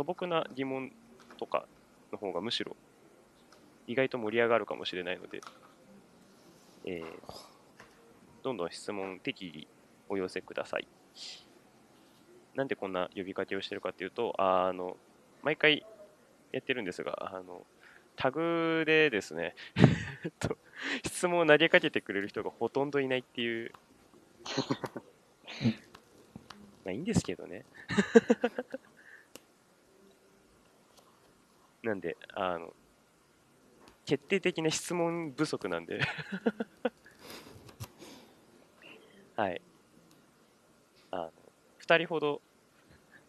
[0.00, 0.90] 素朴な疑問
[1.38, 1.66] とか
[2.10, 2.74] の方がむしろ
[3.86, 5.42] 意外と盛り上がるかもしれないので、
[6.86, 7.04] えー
[8.42, 9.66] どんどん質問適宜
[10.08, 10.88] お寄せください。
[12.54, 14.96] なんでこんな呼びかけをしてるかっていうと、あの
[15.42, 15.84] 毎回
[16.50, 17.66] やってるんですが、あの
[18.16, 19.54] タグでですね、
[20.40, 20.56] と
[21.04, 23.72] 質問を投げかけてくれる人がほとんどいないっていう。
[26.86, 27.66] まあいいんですけどね。
[31.82, 32.74] なんで、あの、
[34.04, 36.00] 決定的な質問不足なんで。
[39.36, 39.60] はい。
[41.10, 41.32] あの、
[41.78, 42.42] 二人ほど、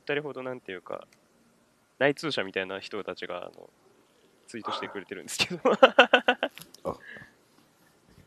[0.05, 1.07] 二人ほどなんていうか、
[1.99, 3.69] 内通者みたいな人たちが、あの、
[4.47, 5.61] ツイートしてくれてるんですけど。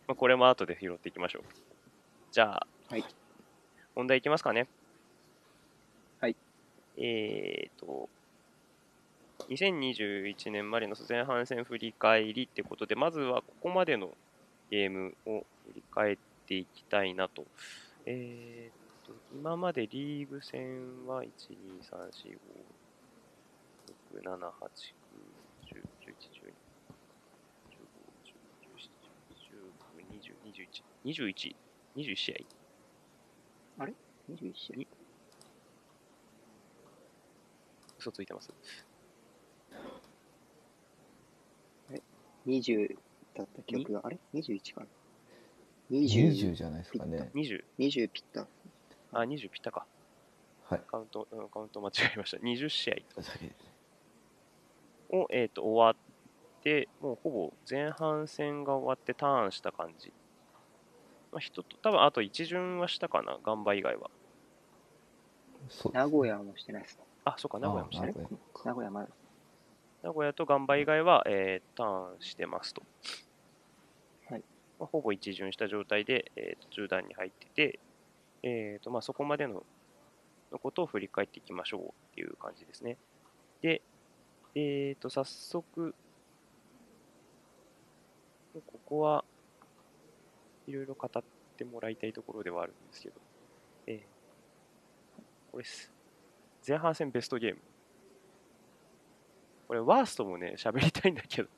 [0.07, 1.43] まあこれも後で拾っていきましょう。
[2.31, 3.05] じゃあ、はい
[3.95, 4.67] 本題いきますかね。
[6.21, 6.37] はい。
[6.97, 8.09] えーと、
[9.49, 14.11] 2021年マリノス前半戦振り返りってことで、まずはここまでの
[14.71, 17.45] ゲームを振り返っていきたいなと。
[18.07, 21.29] えーと、今までリーグ戦は1、2、
[21.83, 22.39] 3、4、5、
[24.15, 24.49] 6、7、8、9、
[25.67, 26.53] 10、11、12、
[27.71, 30.35] 15、16、17、18、19、
[31.05, 31.57] 20、21、21、
[31.97, 33.83] 21試合。
[33.83, 33.95] あれ
[34.31, 35.05] 21試合
[37.99, 38.53] 嘘ついてます。
[42.47, 42.97] 20
[43.37, 44.87] だった記憶が、あれ ?21 かな
[45.91, 48.47] ？20 20、じゃないですかね20、20ピッタ。
[49.13, 49.87] あ、20ピッタか。
[50.65, 52.39] はいカウント、うんカウント間違えました。
[52.39, 52.95] 20試合
[55.17, 60.13] を、えー、と終わって、もうほぼ前半戦が終わってターンした感じ。
[61.33, 64.11] まあ、人と、多分あと一巡はしたかな、ガンバ以外は。
[65.69, 67.05] そう名古屋もしてないですね。
[67.25, 68.15] あ、そうか、名古屋もしたね。
[68.17, 69.09] あ名古屋名古屋まだ。
[70.05, 72.83] 名古屋とガンバ以外は、えーターンしてますと。
[74.29, 74.45] はい
[74.79, 77.81] まあ、ほぼ一巡した状態で、えーと中段に入ってて、
[78.43, 79.65] えーとまあ、そこまでの
[80.53, 82.99] のことを振り返っていきましょうっていう感じですね。
[83.63, 83.81] で、
[84.55, 85.95] えー、と早速、
[88.53, 89.25] ここは
[90.67, 91.23] いろいろ語っ
[91.57, 93.15] てもらいたいところではあるんですけど、
[93.87, 93.99] えー
[95.51, 95.91] これです。
[96.67, 97.61] 前半戦ベストゲーム。
[99.67, 101.49] これ、ワーストもね、喋りたいんだけど、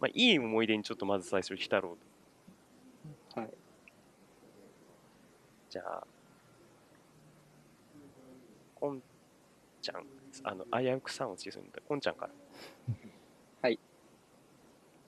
[0.00, 1.96] まあ、いい思い出にちょっとまず最初に浸ろ
[3.34, 3.40] うと。
[3.40, 3.50] はい。
[5.70, 6.06] じゃあ、
[8.74, 9.02] こん
[9.82, 10.06] ちゃん、
[10.44, 11.80] あの、危うくさんを小さいんだ。
[11.86, 12.32] こんちゃんから。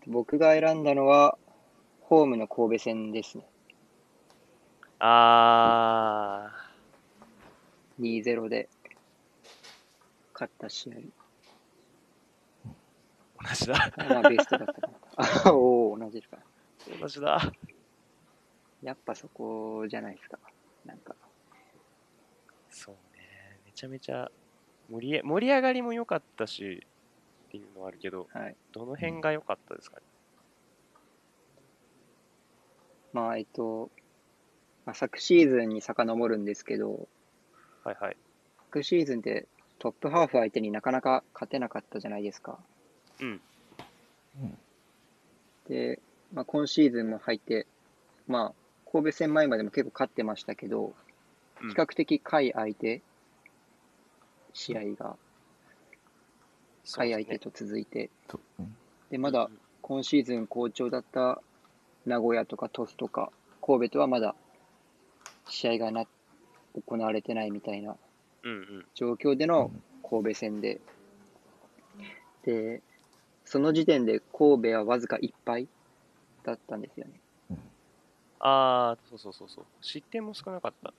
[0.08, 1.36] 僕が選んだのは、
[2.00, 3.44] ホームの神戸戦ですね。
[5.00, 6.50] あ
[8.00, 8.68] 2-0で
[10.32, 11.04] 勝った試合ー、
[13.48, 13.74] 同じだ。
[13.74, 14.92] がまあベストだったかな。
[15.46, 16.42] あ おお、同じかな。
[17.00, 17.40] 同じだ。
[18.82, 20.38] やっぱそこじゃないですか。
[20.84, 21.14] なんか、
[22.70, 23.60] そうね。
[23.66, 24.30] めちゃめちゃ
[24.90, 26.86] 盛り盛り上がりも良かったし、
[27.48, 28.56] っていうのはあるけど、はい。
[28.72, 30.02] どの辺が良かったですかね？
[33.12, 33.90] まあ、えっと、
[34.84, 37.08] まあ、昨シーズンに遡るんですけど、
[37.84, 38.16] はいはい。
[38.66, 42.58] 昨シーズンってトップハーフ相手になかなか勝てなかったじゃないですか。
[43.20, 43.40] うん。
[45.68, 46.00] で、
[46.32, 47.66] まあ、今シーズンも入って、
[48.26, 50.94] まあ、神戸戦前までも結構勝ってましたけど、
[51.60, 51.68] うん。
[51.70, 53.02] 比較的下位相手、
[54.52, 55.16] 試合が
[56.84, 58.10] 下位相手と続いて、
[59.10, 59.50] で、まだ
[59.82, 61.42] 今シーズン好調だった
[62.06, 64.34] 名古屋とか鳥栖とか神戸とはまだ
[65.48, 66.06] 試合がな
[66.74, 67.96] 行われてないみたいな。
[68.94, 69.70] 状況での
[70.08, 70.80] 神戸戦で、
[72.44, 72.82] で、
[73.48, 75.68] その時点で神戸はわずか1敗
[76.44, 77.18] だったんですよね。
[78.40, 79.64] ああ、そうそうそうそう。
[79.80, 80.92] 失点も少なかった。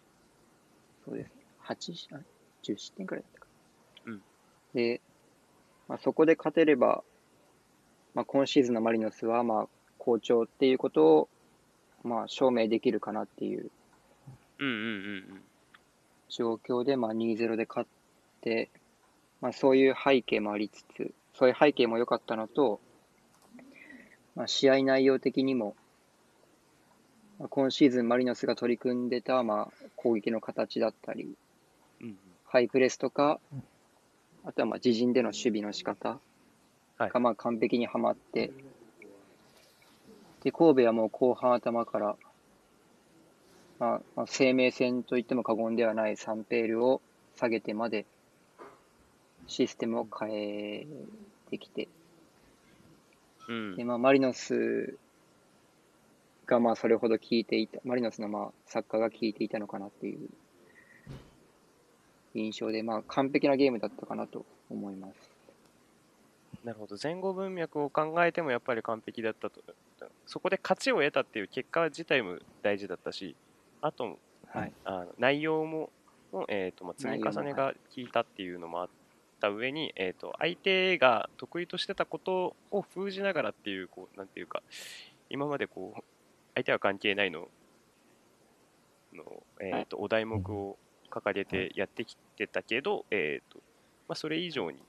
[1.06, 1.32] そうです。
[1.64, 2.20] 8、あ
[2.64, 3.48] 10失点くらいだったか。
[4.08, 4.22] うん
[4.74, 5.00] で、
[5.88, 7.04] まあ、そこで勝てれば、
[8.16, 9.68] まあ、今シーズンのマリノスは、まあ、
[10.00, 11.30] 好調っていうことを、
[12.04, 13.70] まあ、証明できるかなっていう
[14.58, 15.42] うんうんうんうん。
[16.30, 17.90] 状況で、まあ、2-0で勝っ
[18.42, 18.72] て、
[19.40, 22.82] まあ、そういう背景もありつつ、そういう背景も良かったのと、
[24.36, 25.74] まあ、試合内容的にも、
[27.40, 31.38] まあ、今シーズンマリノスが取り組んでた、まあ、攻撃の形だったり、
[32.46, 33.40] ハイプレスとか、
[34.44, 36.20] あとはまあ自陣での守備の仕方
[36.98, 37.10] はい。
[37.10, 38.52] がまあ完璧にはまって、
[40.44, 42.16] で、神戸はもう後半頭から、
[43.80, 47.00] まあ、まあ生命線といっても過言ではないサンペールを
[47.38, 48.06] 下げてまで
[49.50, 50.88] システムを変え
[51.50, 51.90] てきて、
[53.48, 54.98] うんで、まあ、マリノス
[56.46, 60.30] がまあそれほど効いていた、マリノスのまあサッカーが効いていたのかなっていう
[62.36, 65.14] 印象で、まあ完璧なゲームだったかなと思います。
[66.64, 66.96] なるほど。
[67.02, 69.62] 前後文脈を考えてもやっぱり完璧だったと。
[70.28, 73.36] そこで勝ちを得たっていう結果自体も大事だったし、
[73.82, 74.72] あと、はい。
[74.84, 75.90] あの内容も、
[76.32, 78.90] もえーとまあ、積み重ねが効いたっていうのもあっ
[79.40, 84.62] た上に、えー、と相手が得意としてたことを封じながらっていう、こうなんていうか、
[85.30, 86.04] 今までこう
[86.56, 87.48] 相手は関係ないの
[89.14, 90.78] の、えーとお題目を
[91.10, 93.60] 掲げてやってきてたけど、えーと
[94.08, 94.84] まあ、それ以上に、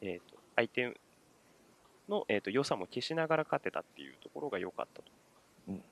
[0.00, 0.94] えー、と相手
[2.08, 5.08] の、えー、と良さも消しながら勝てたっていうところが良かったと。
[5.68, 5.82] うん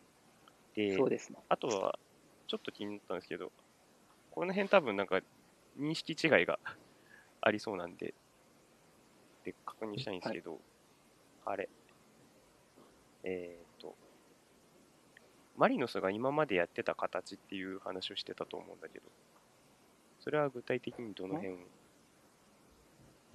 [0.74, 1.38] でそうですね。
[1.48, 1.98] あとは、
[2.46, 3.50] ちょっと気になったんですけど、
[4.30, 5.20] この辺多分なんか
[5.76, 6.60] 認識違いが
[7.40, 8.14] ありそうなんで、
[9.44, 10.60] で、確認したいんですけど、
[11.44, 11.68] あれ、
[13.24, 13.94] えっ、と、
[15.56, 19.06] マリノスが今までやってた形っていう話をしてたと思うんだけど、
[20.20, 21.56] それは具体的にどの辺？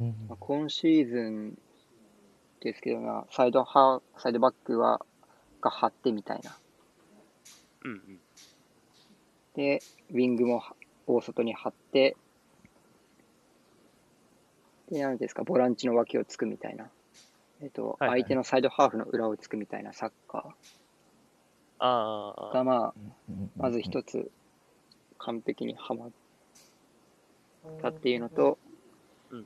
[0.02, 1.58] うんまあ、今シーズン
[2.62, 5.06] ですけどな、サイドハーサイドバックは
[5.62, 6.56] が張ってみたいな。
[7.86, 8.20] うんうん。
[9.56, 12.16] で、ウィングもは大外に張って、
[14.94, 16.90] で、なんですか、ボランチの脇をつくみたいな。
[17.62, 18.22] えっと、はいはい。
[18.22, 20.56] 相手のサイドハーフの裏をつくみたいなサッカ
[21.80, 22.54] あー。
[22.54, 22.94] が、まあ、
[23.30, 23.52] うん。
[23.58, 24.32] まず一つ
[25.18, 26.12] 完璧にはまっ
[27.82, 28.58] たっていうのと、
[29.32, 29.46] うん。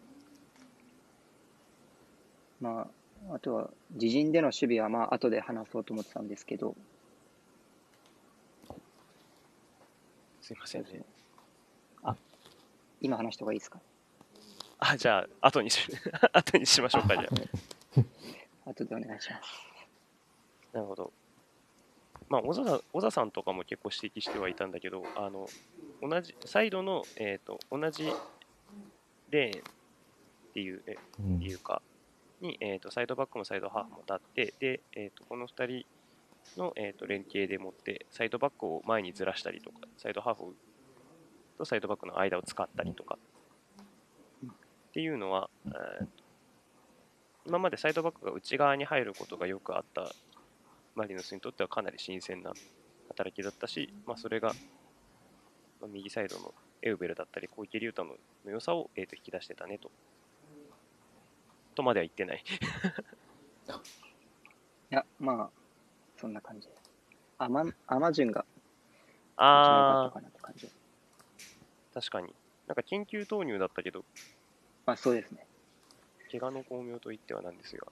[2.60, 2.90] ま
[3.30, 6.76] あ、あとは自陣での守備はまあ後で話そうと思ってたんですけど、
[10.42, 11.02] すいませんね。
[12.04, 12.16] あ、
[13.02, 13.80] 今話した方がいいですか？
[14.80, 15.88] あ、じゃあ、後にし、
[16.34, 17.30] 後にしましょうか、じゃ
[18.66, 18.70] あ。
[18.70, 19.68] 後でお願いします。
[20.74, 21.12] なるほど。
[22.30, 25.48] まあ、小沢小沢さんとかも結構指摘してはいたんだけど、あの
[26.02, 28.12] 同じサイドの、えー、と同じ
[29.30, 29.64] レーンっ
[30.54, 31.82] ていうえうんっていうか、
[32.42, 40.54] に、えー、とサイドバックもサイドハーフも立って、でえー、とこの2人の、えー、と連携でもって、サイドバックを前にずらしたりとか、サイドハーフ
[41.58, 43.18] とサイドバックの間を使ったりとか、
[44.90, 46.28] っていうのは、えーと
[47.48, 50.12] 今までサイドバックが内側に入ることがよくあった
[50.96, 52.52] マリノスにとってはかなり新鮮な
[53.08, 54.50] 働きだったし、まあ、それが、
[55.80, 59.90] まあ右サイドのエウベルだったり小池龍太のの良さを、えー、と引き出してたねと。
[61.74, 62.44] とまでは言ってない。
[64.92, 65.50] いや、まあ、
[66.18, 66.92] そんな感じです。
[67.38, 68.44] アマアマジュンが
[69.38, 70.66] あったかなって感じ。
[70.66, 70.72] ー、
[71.94, 72.36] 確かに。
[72.68, 74.04] なんか緊急投入だったけど、
[74.88, 75.46] まあそうですね。
[76.32, 77.86] 怪我の巧妙と言ってはなんですが。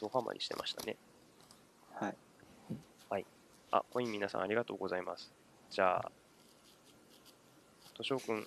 [0.00, 0.96] ドハマりしてましたね。
[1.92, 2.16] はい。
[3.70, 5.32] あ、コイン皆さんありがとうございます。
[5.70, 6.10] じゃあ、
[7.94, 8.46] としおくん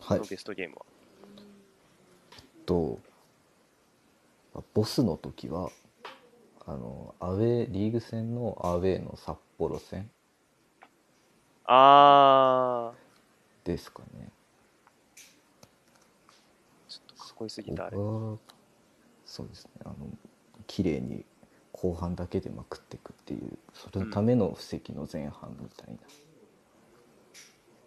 [0.00, 0.82] はいのベストゲームは、
[2.66, 2.98] と
[4.54, 5.70] まあボスの時は
[6.66, 10.10] あのアウェーリーグ戦のアウェーの札幌戦
[11.66, 12.92] あ
[13.64, 17.96] ですかねー、ちょっとかっこいいすぎた、あれ。
[17.96, 19.70] そうですね。
[19.84, 19.94] あの
[20.66, 21.24] 綺麗に
[21.72, 25.98] 後半だけでまくっていくっていうそれのための布石の前半みたいな、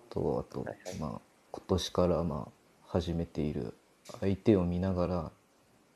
[0.09, 0.95] とあと、はいはい。
[0.99, 2.51] まあ今年からまあ
[2.87, 3.73] 始めている
[4.21, 5.31] 相手を見ながら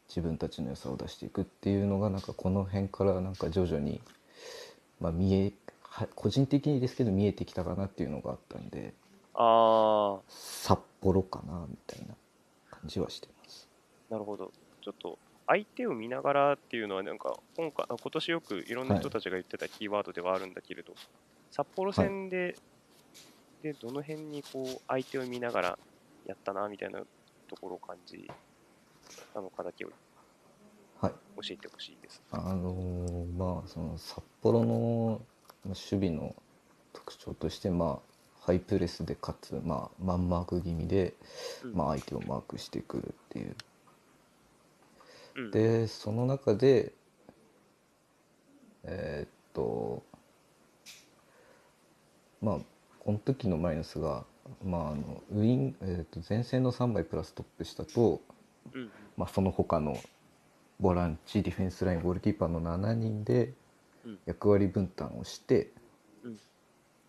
[0.10, 4.02] 自分たちの良さを出していくっていうのがなんかこの辺からなんか徐々に、
[5.00, 8.94] まあ、見えは個人的にですけど見えてきたかなっていうのがあったんで
[9.34, 12.08] あ札幌かなみたいな。
[12.08, 12.16] 感
[12.88, 13.70] じはしてます。
[14.10, 14.52] ー、なるほど。
[14.82, 15.18] ちょっと、
[15.48, 20.94] 相手を見ながらっていうのは、なんか、今回、あ今年よくいろんな人たちが言ってたキーワードではあるんだけれど、
[21.52, 22.56] 札幌戦で、
[23.62, 25.80] で、どの辺にこう、相手を見ながら
[26.26, 27.02] やったな、みたいな
[27.48, 28.30] ところを感じ
[29.34, 29.90] たのかだけを
[31.02, 31.12] はい
[31.48, 32.22] 教えてほしいです。
[32.32, 35.22] あのーまあその札幌の
[35.64, 36.36] まあ守備の
[36.94, 38.15] 特徴としてまあ
[38.46, 41.16] ハイプレスでかつまあマンマーク気味で、
[41.64, 41.74] うん。
[41.74, 43.56] まあ、相手をマークしてくるっていう。
[45.38, 46.94] うん、でその中で
[48.84, 50.04] えーっと
[52.42, 52.58] まあ
[53.00, 54.24] この時のマイナスが、
[54.64, 58.22] まあ、あのウィン、えーっと前線の3枚プラストップしたと、
[58.74, 59.98] うん、まあ、その他の
[60.80, 63.54] ボランチディフェンスラインゴールキーパーの7人で
[64.06, 64.20] うん。
[64.28, 65.85] 役割分担をして、うん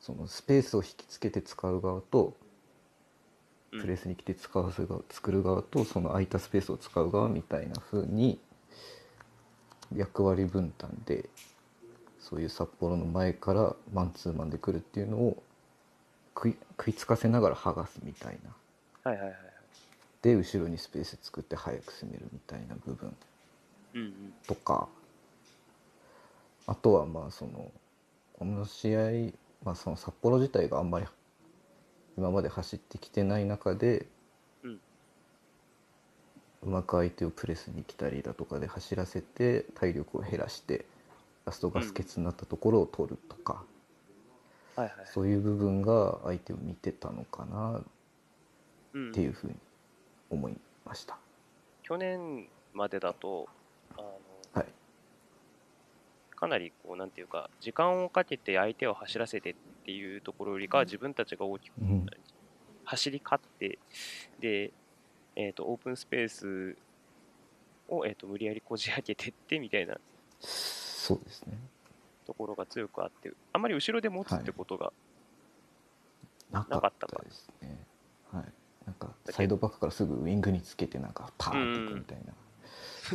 [0.01, 2.37] そのスペースを引きつけて使う側と
[3.73, 8.39] うんプレスに来て使わせが作る側とその空いたスペースを使う側みたいな風に
[9.95, 11.29] 役割分担で
[12.21, 15.43] そういう札幌の前からマンツーマンで来るっていうのを
[16.35, 19.41] 食い食いつかせながら剥がすみたいなはいはいはいはい。
[20.23, 23.15] で後ろにスペース作って早く攻めるみたいな部分
[23.95, 24.13] うんうん。
[24.47, 24.89] とか
[26.67, 27.71] あとはまあその
[28.39, 29.01] この試合、
[29.67, 31.07] まあ、その札幌自体があんまり
[32.17, 34.07] 今まで走ってきてない中で、
[34.63, 34.81] うん
[36.63, 40.85] うまく相手をプレスに来たりだとかで走らせて体力を減らして
[41.45, 43.63] ラストガス欠になったところを取るとか、
[44.75, 44.93] はいはい。
[45.05, 47.81] そういう部分が相手を見てたのかな
[48.95, 49.55] うんっていうふうに
[50.31, 51.19] 思いました。
[51.83, 53.47] 去年までだと、
[53.97, 54.17] あのはい、
[56.37, 62.07] かなりこう、なんていうか、時間をかけて相手を走らせてっていうところよりかは、自分たちが大きくうん
[62.85, 63.79] 走り勝って、
[64.39, 64.73] で、
[65.35, 66.77] えー、とオープンスペース
[67.89, 69.99] を、えー、と無理やりこじ開けてってみたいな
[70.41, 71.59] そうですね。
[72.27, 74.93] ところが強くあって、あんまり後ろで持つってことが、
[76.51, 77.79] なかったかたですね。
[78.33, 78.45] はい。
[78.87, 82.35] なんかサイドバックからすぐウィングにつけてなんかパーンっていくみたいな、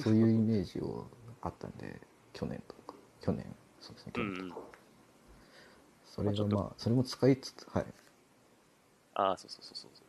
[0.03, 1.07] そういうイメージを
[1.41, 1.99] あったんで
[2.33, 2.75] 去年と。
[2.75, 2.80] か
[3.21, 3.55] 去年。
[3.79, 4.57] そうですね去うんうん。
[6.03, 7.85] それがまあそれも使いつつはい。
[9.13, 10.07] ああ、そうそうそうそう。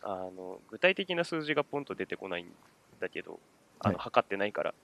[0.00, 2.52] あの具体的な数字がポンと出てこないん
[2.98, 3.40] だけど、
[3.80, 3.98] あのはい。
[3.98, 4.74] 測ってないから、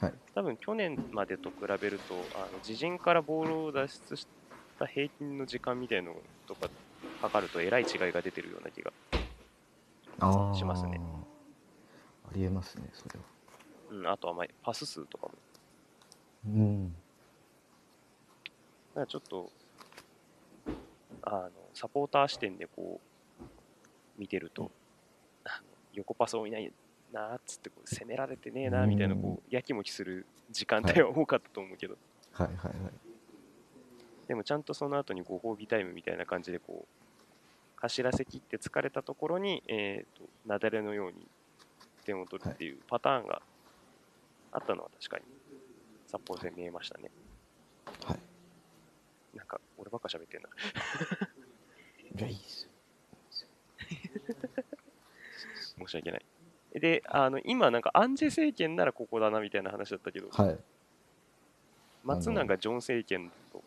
[0.00, 0.18] はい。
[0.34, 4.26] 多分去年までと比べると、あの自陣からボールを脱出し
[4.78, 6.68] た平均の時間みたいのとか
[7.18, 8.92] 測ると、えらい違いが出てるような気が、
[10.52, 11.00] しますね。
[12.22, 13.24] ありえますねそれは。
[13.88, 15.42] うん、あとはまあパス数とかも。
[16.46, 16.94] うん。
[19.06, 19.50] ちょっと、
[21.22, 24.70] あのサポーター視点でこう見てると、
[25.44, 26.72] あの横パス多いない
[27.12, 31.96] なーっつってこう攻められてねえなーみたいなこうやきもきする時間帯は多かったと思うけど、
[32.32, 32.46] はい。
[32.48, 32.56] はい。
[32.56, 32.72] はい。
[34.26, 36.86] でもちゃんとその後にご褒美タイムみたいな感じでこう
[37.76, 41.26] 走らせきって疲れたところに、えー、と雪崩のように
[42.04, 43.42] 点を取るっていうパターンが
[44.52, 45.37] あったのは確かに
[46.10, 47.10] 札幌戦見えましたね。
[48.04, 48.18] はい
[49.36, 50.48] なんか俺ばっか喋ってんな。
[52.18, 52.70] いやいいですよ
[55.78, 56.24] 申し訳ない。
[56.74, 60.58] で、あの今、なんかアンジェ政権ならここだなみたいな話だったけど、はい
[62.04, 63.62] 松永ジョン政権と、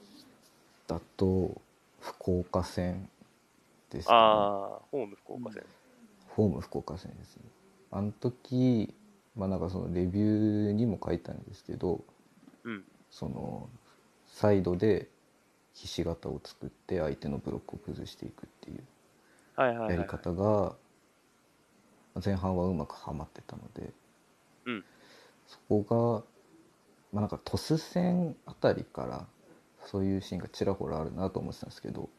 [0.88, 1.62] だと
[2.00, 3.08] 福岡戦
[3.90, 5.64] ですかねああ、ホーム福岡戦。
[6.30, 7.44] ホーム福岡戦ですね
[7.92, 8.94] あの時
[9.36, 12.02] まあなんかそのレビューにも書いたんですけど
[12.64, 12.84] うん。
[13.10, 13.70] その
[14.28, 15.10] サイドで
[15.74, 18.84] ひし形を作って相手のブロックを崩していくっていう。
[19.58, 20.76] やり方が
[22.24, 23.94] 前半はうまくはまってたので、
[24.66, 24.84] うん
[25.48, 26.24] そこが、
[27.12, 29.26] まあ、なんか鳥栖戦あたりから
[29.86, 32.10] そういうシーンがちらほらあるなと思ってたんですけど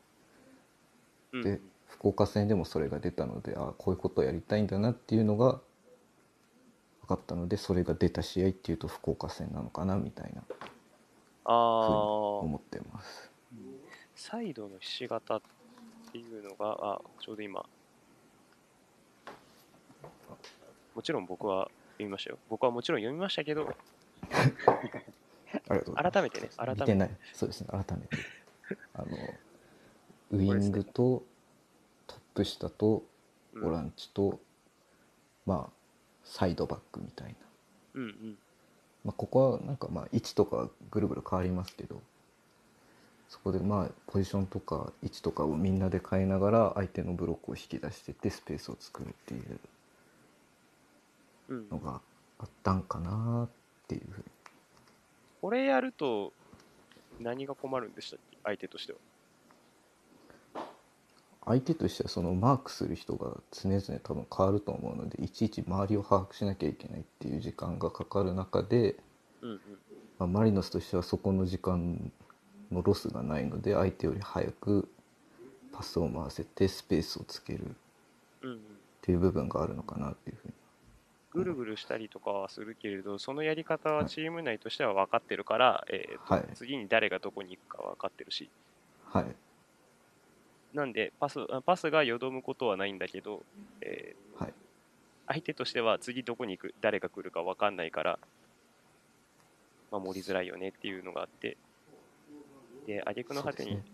[1.32, 5.60] うんで福岡戦でもそれが出たのであこういうことをやりたいんだなっていうのが分
[7.16, 10.42] かったのでそれが出た試合っていうと福岡戦なのかなみたいな
[11.44, 11.98] ああ
[12.38, 13.30] 思ってます。
[14.14, 15.40] サイドのひし形っ
[16.12, 17.64] ていうのが、あ、ちょうど今。
[20.94, 22.38] もちろん僕は読みましたよ。
[22.48, 23.74] 僕はもちろん読みましたけど、
[25.96, 27.10] 改めてね、改めて。
[27.32, 28.16] そうですね改めて
[28.94, 29.16] あの
[30.30, 31.24] ウイングと
[32.06, 33.02] トップ下と
[33.54, 34.38] うんボランチと、
[35.44, 35.81] まあ
[36.24, 37.34] サイドバックみたいな、
[37.94, 38.38] うんうん。
[39.04, 42.00] まあ、ここはなんかまあ位置とかぐるぐる変わりますけど
[43.28, 49.60] そこでまあポジションとか位置とかをみんなで変えながら相手のブロックを引き出してってスペースを作るっていう
[51.48, 52.00] うんのが
[52.38, 54.24] あったんかなっていうふうに
[55.40, 56.32] これやると
[57.20, 58.38] 何が困るんでしたっけ？
[58.44, 58.98] 相手としては。
[61.44, 68.96] 相手としてはそのマークする人が常々多分変わると思うのでいちいち周りを把握しなきゃいけないっていう時間がかかる中で、
[69.40, 69.58] うんうん。
[70.18, 72.12] まあ、マリノスとしてはそこの時間
[72.70, 74.88] のロスがないので相手より早く
[75.72, 77.68] パスを回せてスペースをつけるっ
[78.42, 78.58] うんうん、
[79.00, 80.54] ていう部分があるのかなっていうふうに。
[81.32, 86.44] ぐるぐるしたりとかはするけれど、そのやり方はチーム内としては分かってるから、えーとはい。
[86.54, 88.50] 次に誰がどこに行くか分かってるし、
[89.06, 89.26] はい
[90.74, 93.42] なんでパスあパスがよどむことはないんだけど、
[93.82, 94.54] えーはい。
[95.26, 98.18] 相手としては次どこに行く、誰が来るか分かんないから、
[99.90, 101.56] 守りづらいよねっていうのがあって、
[102.86, 103.84] で、挙句の果てに、ね。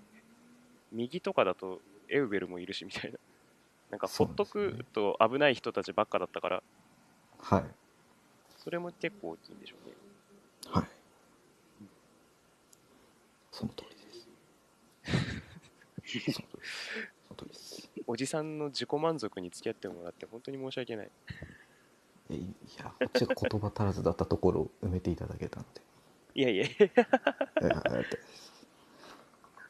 [0.90, 3.18] 右とかだとエウベルもいるしみたいな。
[3.90, 6.62] なんかほっとくと危ない人たちばっかだったから、
[7.38, 7.64] はい。
[8.58, 9.94] それも結構大きいんでしょうね。
[10.70, 10.88] はい。
[13.50, 14.28] その通りです
[15.02, 15.97] その通りですその通りです
[18.06, 21.10] おじさんの自己満足に付き合ってもらって本当に申し訳ない。
[22.30, 25.80] いやこっちが言葉足らずだったところを埋めていただけたので。
[26.34, 26.66] いやいや、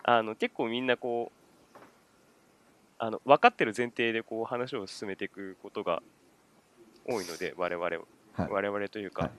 [0.03, 1.32] あの結構みんなこ
[1.74, 1.78] う、
[2.99, 6.03] あの分かってる前提でこう話を進めていくことが
[7.07, 7.91] 多いので、我々は、
[8.32, 9.32] はい我々というか、はい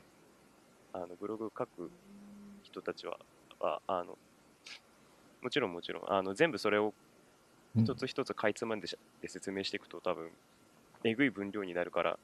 [0.92, 1.92] あのブログ書く
[2.64, 3.20] 人たちは、
[3.60, 4.18] はあの
[5.42, 6.04] もちろんもちろん。
[6.08, 6.94] あの全部それを
[7.76, 7.84] うん。
[7.84, 10.30] 一つ一つかいつまんでしで説明していくと多分
[11.04, 12.18] えぐい分量になるから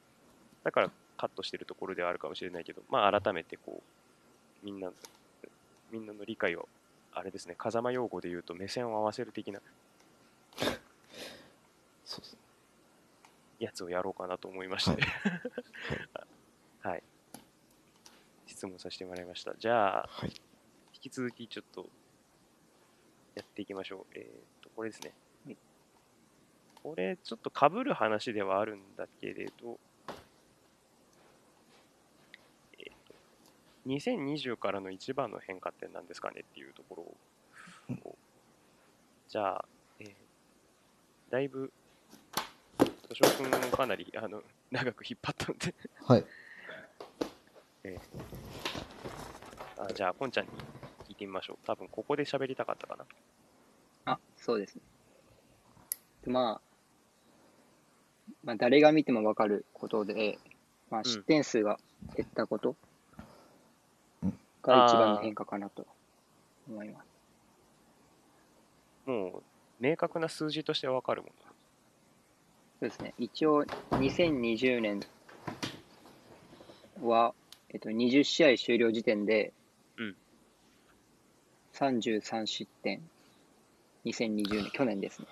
[0.64, 3.82] だからカットしてるところではあるかもしれないけどまあ改めてこ
[4.64, 4.90] うみんな
[5.92, 6.68] みんなの理解を
[7.14, 9.60] あれですね風間用語で言うと目線を合わせる的な
[13.60, 15.02] やつをやろうかなと思いまして、
[16.84, 17.04] はい、
[18.48, 19.54] 質問させてもらいました。
[19.58, 20.34] じゃあはい。
[20.94, 21.86] 引き続きちょっと
[23.36, 24.06] やっていきましょう。
[24.16, 24.26] えーっ
[24.62, 25.14] とこれですね。
[25.46, 25.58] はい。
[26.82, 29.78] これちょっとかぶる話ではあるんだけれど。
[32.80, 33.14] えーっと
[33.88, 37.04] 2020からの一番の変化って何ですかねっていうところ
[38.10, 38.16] を。
[39.28, 39.66] じゃあ、
[40.00, 40.12] えー
[41.30, 41.72] だいぶ
[43.10, 45.74] 敏夫君かなりあの長く引っ張ったので。
[46.04, 46.26] はい。
[49.78, 50.52] あじゃあポンちゃんに。
[50.52, 50.56] 聞
[51.16, 53.06] いてみましょう多分ここで喋りたかったかな
[54.14, 54.82] あ、そうですね。
[56.26, 56.62] でまあ、
[58.44, 60.38] まあ、誰が見てもわかることで、
[60.92, 61.80] まあ、失点数が
[62.16, 62.76] 減ったこと
[64.24, 65.88] うんが一番の変化かなと
[66.68, 67.06] 思います。
[69.06, 69.44] もう
[69.80, 71.52] 明確な数字としてわかるもんな
[72.80, 73.14] そうですね。
[73.18, 75.00] 一応、2020年
[77.02, 77.34] は、
[77.70, 79.65] えっと、20試合終了時点で、うん
[81.76, 83.02] 33失点。
[84.06, 85.28] 2020年、去年ですね。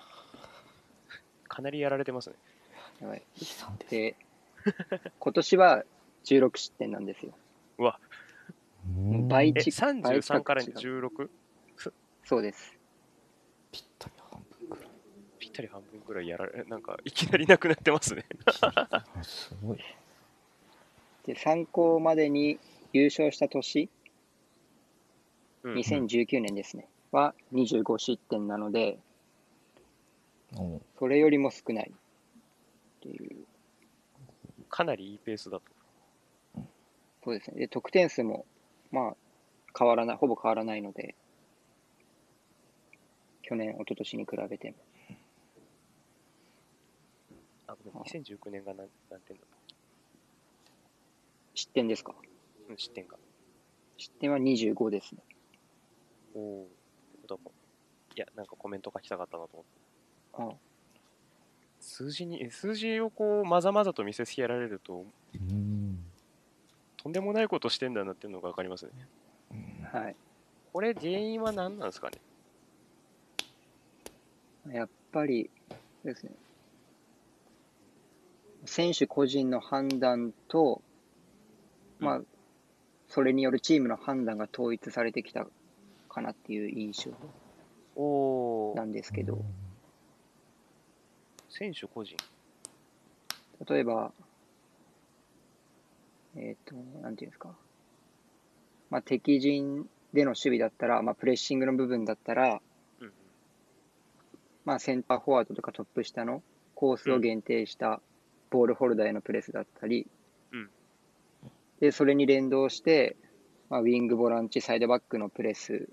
[1.48, 2.36] かなりやられてますね
[3.00, 3.22] やばい。
[3.90, 4.16] で
[5.18, 5.84] 今年は
[6.24, 7.32] 16失点なんですよ。
[7.78, 7.98] うわ
[9.28, 11.30] 倍えち倍近33からく違う 16?
[12.24, 12.76] そうです。
[13.70, 14.90] ぴったり半分くらい
[15.38, 18.24] ぴったり半分くらいやられなんかいきなりなくなってますね
[18.60, 19.78] あ すごい
[21.24, 22.58] で、参考までに
[22.92, 24.03] 優勝した年、うん
[25.72, 28.98] 2019年ですね、は25失点なので、
[30.56, 31.90] おそれよりも少ない。
[31.90, 33.46] っていう、
[34.68, 35.62] かなりいいペースだと。
[37.24, 37.58] そうですね。
[37.60, 38.44] で、得点数も、
[38.92, 39.16] まあ、
[39.76, 41.14] 変わらない、ほぼ変わらないので、
[43.42, 44.76] 去年、一昨年に比べても。
[47.66, 49.46] あごめん2019年が何何点だっ
[51.54, 52.14] 失点ですか？
[52.68, 53.16] うん失点が。
[53.96, 55.22] 失点は25ですね。
[56.34, 56.64] おお。
[56.64, 59.50] ってことはもういや、なんかコメント書きたかったなと
[60.34, 60.56] 思って。
[60.56, 60.56] あ
[61.80, 65.04] 数字に、え数字をこう、まざまざと見せつけられると、
[65.34, 66.04] うん
[66.96, 68.92] とんでもないことしてんだなっていうのがわかりますね。
[69.92, 70.16] はい。
[70.72, 72.10] これ原因は何なんですか
[74.64, 74.74] ね？
[74.74, 75.50] やっぱり
[76.02, 76.32] ですね、
[78.64, 80.80] 選手個人の判断と、
[81.98, 82.20] まあ、
[83.08, 85.46] それによるチームの判断が統一されてきた
[86.14, 87.10] かなっていう印象
[88.76, 88.84] な。
[88.84, 89.44] んですけど、
[91.48, 92.16] 選手個人。
[93.68, 94.12] 例えば、
[96.36, 97.54] えっ、と、なんていうんですか、
[98.90, 102.60] まあ、敵陣での守備だったら、まあ、プレッシングの部分だったら、
[103.00, 103.12] うんうん。
[104.64, 106.42] まあ、センターフォワードとかトップ下の
[106.74, 108.00] コースを限定した
[108.50, 110.06] ボールホルダーへのプレスだったり、
[110.52, 110.70] うん
[111.80, 113.16] でそれに連動して、
[113.68, 115.88] まあ、ウィング、ボランチ、サイドバックのプレス。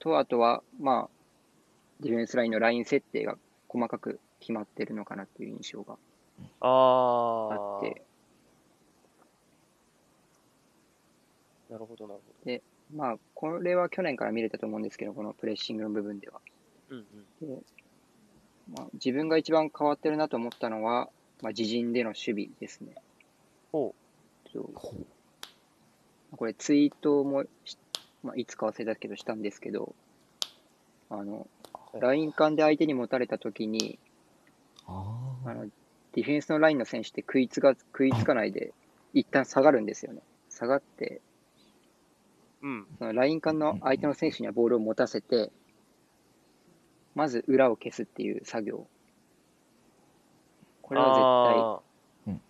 [0.00, 1.08] と、あとは、まあ、
[2.00, 3.36] ディフェンスラインのライン設定が
[3.68, 5.96] 細かく決まってるのかなっていう印象が
[6.60, 8.02] あって、
[11.70, 12.60] なるほど、なるほど。
[12.92, 16.40] まあ、これは去年から見れたと思うんですけど、このプレッシングの部分では。
[16.88, 17.06] うん
[17.40, 17.48] うん。
[17.48, 17.62] で
[18.72, 21.08] まあ、自分が一番変わってるなと思ったのは、
[21.42, 22.94] まあ、自陣での守備ですね。
[23.72, 23.94] ほ
[24.52, 24.72] そう
[26.36, 27.76] これツイートもし、
[28.22, 29.94] まあ、いつか忘れたけどしたんですけど、
[31.08, 31.46] あの、はい
[31.98, 33.98] ライン間で相手に持たれたときに、
[34.86, 35.02] あ
[35.44, 35.66] あの、
[36.12, 38.72] ディフェンスのラインの選手って食いつが、食いつかないで、
[39.12, 40.22] 一旦下がるんですよね。
[40.48, 41.20] 下がって、
[42.62, 42.68] う。
[42.68, 42.86] うん。
[42.98, 45.50] そのライン間の相手の選手にはボールを持たせて、
[47.16, 48.86] まず裏を消すっていう作業。
[50.82, 51.82] これはは
[52.24, 52.40] 絶対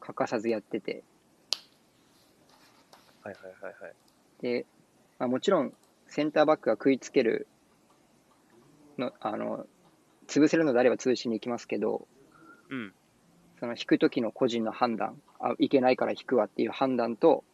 [0.00, 1.04] 欠かさずやってて、
[3.22, 3.32] 対。
[3.32, 3.94] はいはいはいはい。
[4.42, 4.66] で、
[5.18, 5.72] まあ、もちろん
[6.08, 7.46] センターバックが食いつける
[8.98, 9.66] の、あの、
[10.26, 12.06] 潰せるのであれば潰しに行きますけど、
[12.68, 12.92] うん。
[13.58, 17.44] その引く時の個人の判断、あ、いけないから引くわっていう判断と、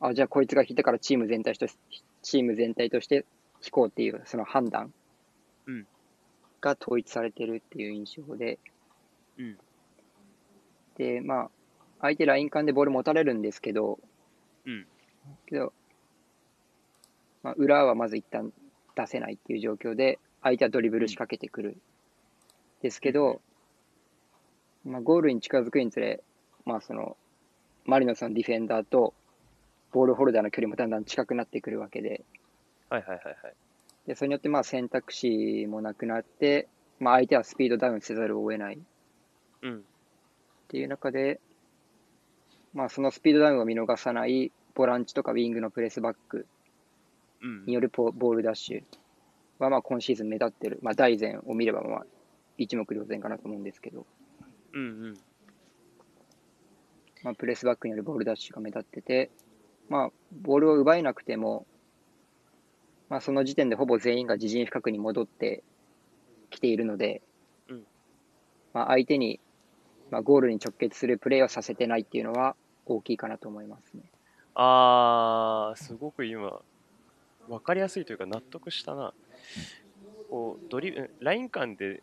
[0.00, 1.76] あ、じゃあこいつが引いたからチーム全体とし
[2.22, 3.24] チーム全体として
[3.64, 4.92] 引こうっていうその判断
[5.66, 5.86] うん
[6.60, 8.58] が統一されてるっていう印象で、
[9.38, 9.58] うん。
[10.96, 11.50] で、まあ、
[12.00, 13.98] 相手ライン間でボール持たれるんですけど、
[14.64, 14.86] うん。
[15.46, 15.72] けど、
[17.42, 18.52] まあ、裏はまず一旦
[18.96, 21.76] 出せないっていう状況で、相手はドリブル仕掛けてくる。
[22.82, 23.40] ですけど、
[24.84, 26.22] まあ、ゴールに近づくにつれ、
[26.64, 27.16] まあ、その、
[27.84, 29.14] マリノスのディフェンダーと、
[29.92, 32.24] ボールホルダーの距離もだんだん近くなってくるわけで、
[32.90, 33.54] はいはいはいはい。
[34.06, 36.68] でそれによってまあ選択肢もなくなって、
[37.00, 38.78] まあ、相手はスピードダウンせざるを得ないっ
[39.62, 39.84] うん。
[40.68, 41.40] ていう中で、
[42.74, 46.46] まあ、そのスピードダウンを見逃さないボランチとかウィングのプレスバック
[47.42, 47.74] うんに。
[47.74, 48.82] よるポボールダッシュ
[49.58, 52.06] はまあ今シーズン目立ってる、まあ、大前を見ればまあ
[52.58, 54.06] 一目瞭然かなと思うんですけど、
[54.72, 55.18] うんうん。
[57.22, 59.30] まあ、プレスバックによるボールダッシュが目立ってて、
[59.88, 61.66] まあ、ボールを奪えなくても、
[63.08, 65.62] まあ、その時点でほぼ全員が自陣深くに戻って
[66.50, 67.22] きているので、
[67.68, 67.82] うん
[68.72, 69.40] まあ、相手に、
[70.10, 74.02] まあ、ゴールに直結するプレーをさせてないっていうのは大きいかなと思いますね。
[74.58, 76.60] あー、すごく今、
[77.48, 79.12] わかりやすいというか納得したな。
[80.30, 82.02] こうドリうんライン間で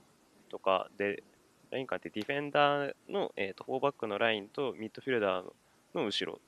[0.49, 1.23] とかで、
[1.71, 5.53] ライン間ってディフェンダーの、えー、と4バックのラインとミッドフィルダーの
[5.95, 6.39] の後ろ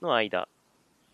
[0.00, 0.48] の間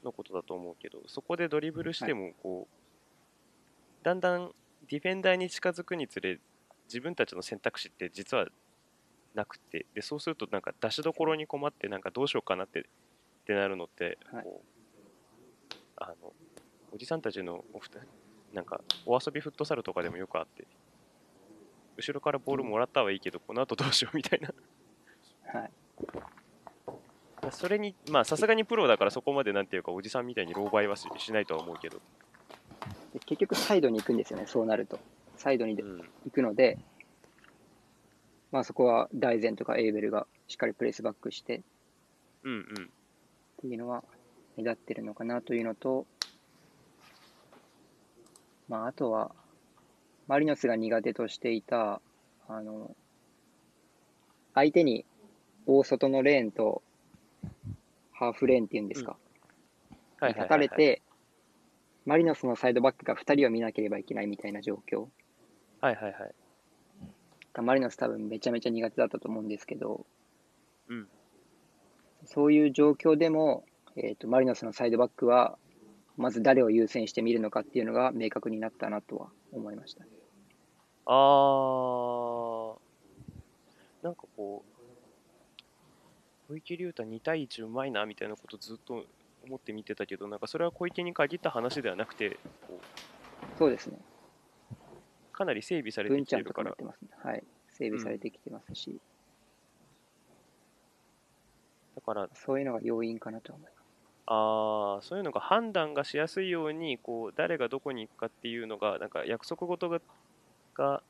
[0.04, 4.52] のことだと思うけど、そこでドリブルしてもこう、だんだん
[4.90, 6.38] ディフェンダーに近づくにつれ、
[6.84, 8.46] 自分たちの選択肢って実は
[9.34, 12.84] なくて、でそうするとなんか出しどころに困って、なんかどうしようかなって
[13.42, 14.44] ってなるのって、はい。
[14.44, 14.72] こう
[15.96, 16.32] あの
[16.92, 18.00] おじさんたちのおふた
[18.52, 20.66] なんかお遊びフットサルとかでもよくあって
[21.96, 24.50] 後ろからボールもらったはいいけどこの後どうしようみたいな。
[25.60, 25.70] はい。
[27.50, 32.00] それにまあさすがにプロだからそこまでなんていうかおじさんみたいに狼狽はししないとは思うけど、
[33.12, 35.00] で結局サイドに行くんですよね、そうなると。
[35.36, 36.78] サイドにでうん、行くので、
[38.52, 41.62] まあそこは大前とかエーベルがしっかりプレスバックしてっ
[42.44, 42.90] うんうん
[43.62, 44.02] ていうのは
[44.56, 46.06] 目立ってるのかなというのと、
[48.68, 49.32] まああとは、
[50.26, 52.00] マリノスが苦手としていた、
[52.48, 52.94] あの、
[54.54, 55.04] 相手に
[55.66, 56.82] 大外のレーンと
[58.12, 59.20] ハーフレーンっていうんですか、はい
[60.24, 61.02] はい立たれて、
[62.04, 65.06] マリノスのサイドバックが2人を見なければいけないみたいな状況。
[65.80, 66.34] はいはいはい。
[67.52, 70.06] がマリノス多分めちゃめちゃ苦手だったと思うんですけど、
[70.88, 71.08] うん
[72.26, 73.64] そういう状況でも、
[73.96, 75.58] えーと、マリノスのサイドバックは、
[76.16, 80.10] まず誰を優先して見るのかっていうのが明確になったなとは思いました、ね。
[81.06, 82.76] あー、
[84.02, 84.64] なんかこ
[86.48, 89.04] う、小池龍太2対1うまいなみたいなことずっと
[89.46, 93.98] 思って見てたけど、なんかそれは小池に限った話ではなくて、こうそうですね。
[95.32, 96.70] かなり整備されてきてるから。
[96.70, 96.76] ね、
[97.22, 97.42] はい。
[97.70, 99.00] 整備されてきてますし、うん、
[101.94, 103.72] だから、そういうのが要因かなと思います。
[104.26, 110.00] ああ、そういうのが判断がしやすいように、こう、誰がどこに行くかっていうのが、なんか約束事が、
[110.74, 111.02] が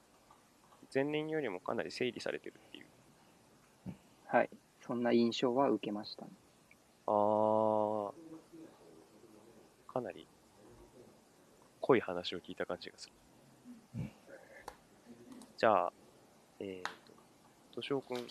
[0.95, 2.87] 前年よりもかなり整理されてるっていう。
[4.27, 4.51] はい。
[4.81, 6.31] そんな印象は受けました、ね、
[7.07, 7.13] あ
[8.09, 8.13] あ、
[9.93, 10.27] かなり
[11.81, 13.15] 濃い話を聞いた感じがする。
[15.57, 15.93] じゃあ、
[16.59, 18.31] えーと、としおくん、どうで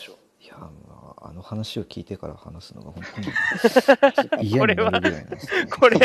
[0.00, 0.16] しょう。
[0.39, 3.02] いや、まあ、あの話を聞いてから話すのが本
[4.28, 5.66] 当に嫌になるぐらいなんですね。
[5.70, 5.96] これ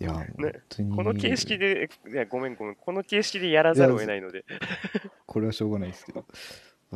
[0.00, 0.26] いや、本
[0.68, 4.44] 当に、ね、この形式で、いや、ごめんごめん、この形式でやらざるを得ないので。
[5.26, 6.26] これはしょうがないですけど、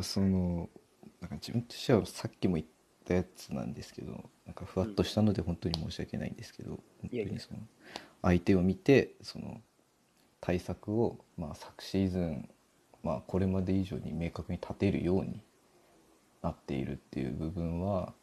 [0.01, 0.69] その、
[1.21, 2.67] なんか自分としてはさっきも言っ
[3.05, 7.59] たやつなんですけど、なんかふわっとしたので本当に申し訳ないんですけど、うん、本当にその、
[8.21, 9.61] 相手を見て、その、
[10.41, 12.49] 対策を、まあ、昨シーズン、
[13.03, 15.41] まあ、これまで以上に明確に立てるように
[16.41, 18.13] なっているっていう部分は、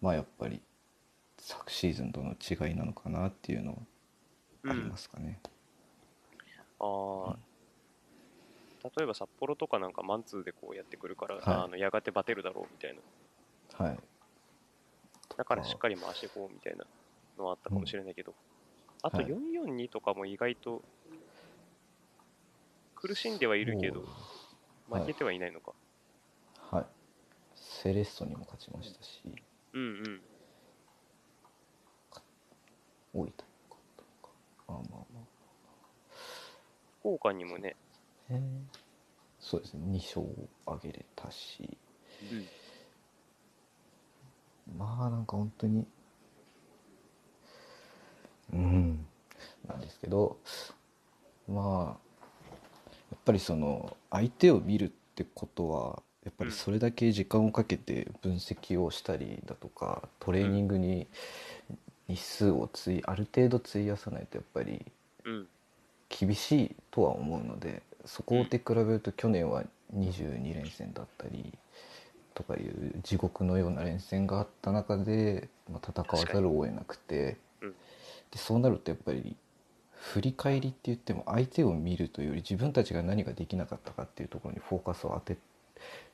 [0.00, 0.60] まあ、やっぱり
[1.38, 3.78] 昨シーズンとの違いなのかなっていうのは
[4.70, 5.40] ありますかね。
[6.80, 6.88] うん、
[7.30, 7.36] ああ、
[8.96, 12.96] 例えば札幌とかなんかマンツーでこうやってくるから、はい、あのやがてバテるだろうみたい
[13.78, 13.86] な。
[13.86, 13.98] はい。
[15.36, 16.84] だからしっかり回していこうみたいな
[17.38, 18.36] のはあったかもしれないけど、うん、
[19.02, 20.82] あと442とかも意外と
[23.02, 24.04] 苦しんではいるけど、
[24.88, 25.72] 負けてはいないのか。
[26.70, 26.82] はい。
[26.82, 26.86] はい、
[27.56, 29.20] セレッソにも勝ちましたし。
[29.72, 30.20] うんうん。
[33.12, 33.32] 大分
[34.68, 35.24] あまあまあ
[37.00, 37.74] 福岡にもね。
[38.30, 38.40] へ
[39.40, 39.98] そうですね。
[39.98, 41.76] 2勝挙げれたし、
[44.70, 45.88] うん、まあなんか本当に。
[48.52, 49.04] うん。
[49.66, 50.38] なんですけど。
[51.48, 52.11] まあ
[53.12, 61.06] やっぱりその相手を見るってことはやっぱりそれだけ時間をかけて分析をしたりだとかトレーニングに
[62.08, 64.84] 日数をついある程度費やさないとやっぱり
[66.08, 71.52] 厳しいとは思うのでそこで比べると去年は22連戦だったり
[72.34, 77.36] とかいう地獄のような連戦があった中で、まあ、戦わざるを得なくて、
[78.30, 79.36] でそうなるとやっぱり
[80.02, 85.38] 振り返りって言っても相手を見るというより自分たちが何ができなかったかっていうところにフォーカスを当て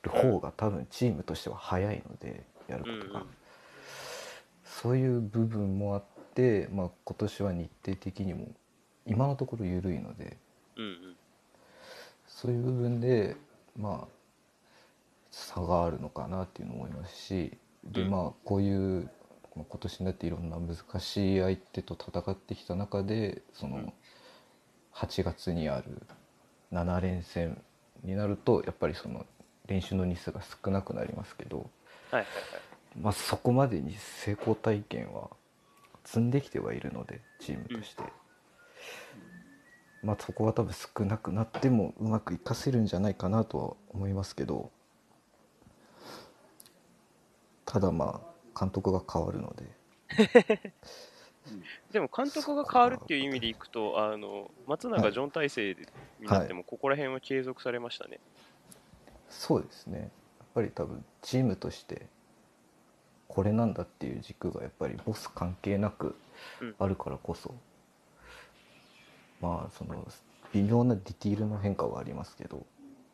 [0.03, 3.25] る方が多分チームとしては早いのでやることが。
[4.63, 6.03] そういう部分もあっ
[6.35, 8.47] て、まあ、今年は日程的にも
[9.07, 10.37] 今のところ緩いので、
[10.77, 11.15] うんうん、
[12.27, 13.35] そういう部分で
[13.75, 14.07] まあ
[15.31, 19.09] 差があるのかなっていうのを思いますしでまあこういう
[19.67, 23.93] 今年になっていろんな難しい相手と戦ってきた中でその
[24.93, 26.01] 8月にある
[26.71, 27.61] 7連戦
[28.03, 29.25] になるとやっぱりその
[29.67, 31.65] 練習の日数が少なくなりますけど、はい
[32.15, 32.25] はいはい、
[32.99, 35.29] まあ、そこまでに成功体験は
[36.03, 38.05] 積んできてはいるのでチームとして、う
[40.05, 44.71] ん、まあ、そこは多分少なくなってもうまくいかせるんじゃないかなとは思いますけど
[47.65, 48.28] ただまあ
[48.59, 49.65] 監督が変わるので。
[51.91, 55.77] でも監督が変わるっていう意味でいくとあの松永ジョン体制
[56.19, 58.19] になってもここら辺は継続されましたね、はい、
[59.29, 59.99] そうですね。
[59.99, 60.09] やっ
[60.53, 62.07] ぱり多分チームとして
[63.27, 66.15] これなんだっていう軸がやっぱりボス関係なく
[66.77, 67.51] あるからこそ、
[69.41, 70.05] うん、まあその
[70.51, 72.65] 微妙なディティールの変化はありますけど、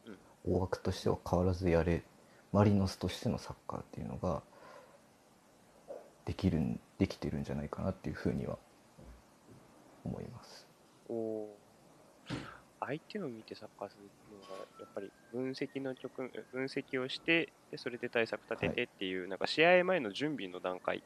[0.05, 0.17] うん、
[0.55, 2.03] 大枠としては変わらずやれ
[2.51, 4.41] マリノスとしてのサッカーっていうのが
[6.26, 8.57] できるできてるんじゃないかなっていうふうには
[10.03, 10.67] 思います。
[11.09, 11.47] お
[12.80, 21.03] 相手を見てサッカーするのがやっぱり分析の局分析をしてでそれで対策立ててっていう、はい、なんか試合前の準備の段階。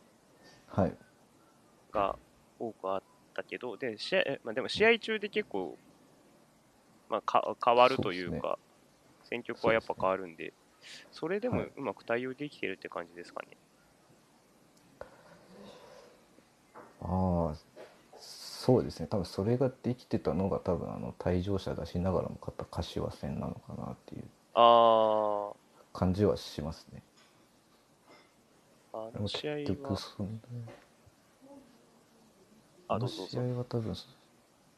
[1.91, 2.17] が
[2.59, 3.03] 多くあっ
[3.33, 5.77] たけど、で試合まあ、でも試合中で結構、
[7.09, 10.53] まあ、か変わるというか、ね、戦局はやっぱ変わるんで
[11.11, 13.57] それでもうまく対応できてるって感じですかね。
[16.98, 17.55] はい、ああ
[18.19, 19.07] そそうですね。
[19.07, 25.51] 多分それができてたのが多分あの退場者出しながらも勝った柏戦なのかなっていうあ
[25.93, 27.01] 感じはしますね。
[28.93, 29.53] ーあの試合
[29.89, 30.41] はそん
[32.89, 34.05] ああの試合は多分そ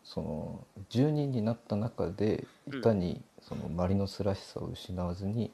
[0.04, 5.52] その10人になった中でいかにそのマリノスらしさを失わずに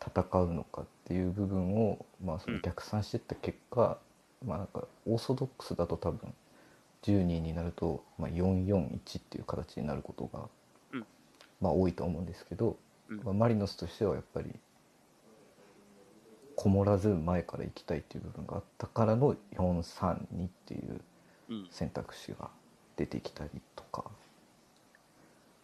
[0.00, 2.62] 戦うのかっていう部分を、まあ、そのうん。
[2.62, 3.98] 逆算していった結果、
[4.46, 6.32] まあなんかオーソドックスだと多分
[7.02, 10.48] 10人になると、まあ、441っていう形になることが、
[10.92, 11.06] うん。
[11.60, 12.76] まあ多いと思うんですけど、
[13.08, 13.20] うん。
[13.22, 14.50] まあ、マリノスとしてはやっぱり
[16.56, 20.16] こもらず前から行きたいっていう部分があったからの432
[20.46, 21.00] っていう
[21.50, 21.68] うん。
[21.70, 22.48] 選択肢が
[22.96, 24.04] 出てきたりとか、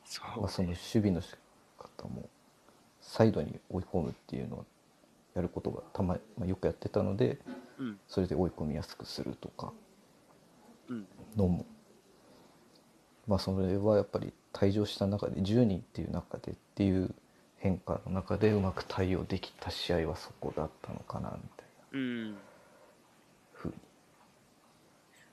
[0.04, 1.34] そうまあ、その守備の仕
[1.78, 2.28] 方も
[3.00, 4.66] サイドに追い込むっていうのを
[5.34, 7.38] やることがたま、まあ、よくやってたので
[7.78, 7.98] うん。
[8.08, 9.72] それで追い込みやすくするとか
[10.88, 11.06] うん。
[11.36, 11.66] のも。
[13.26, 17.14] まあそれはやっぱり退場した中で10人っていう中でっていう
[17.58, 21.98] 変化の中でうまく対応できた試合はそこだったのかなみたいな。
[21.98, 22.36] うん。
[23.52, 23.74] ふうに。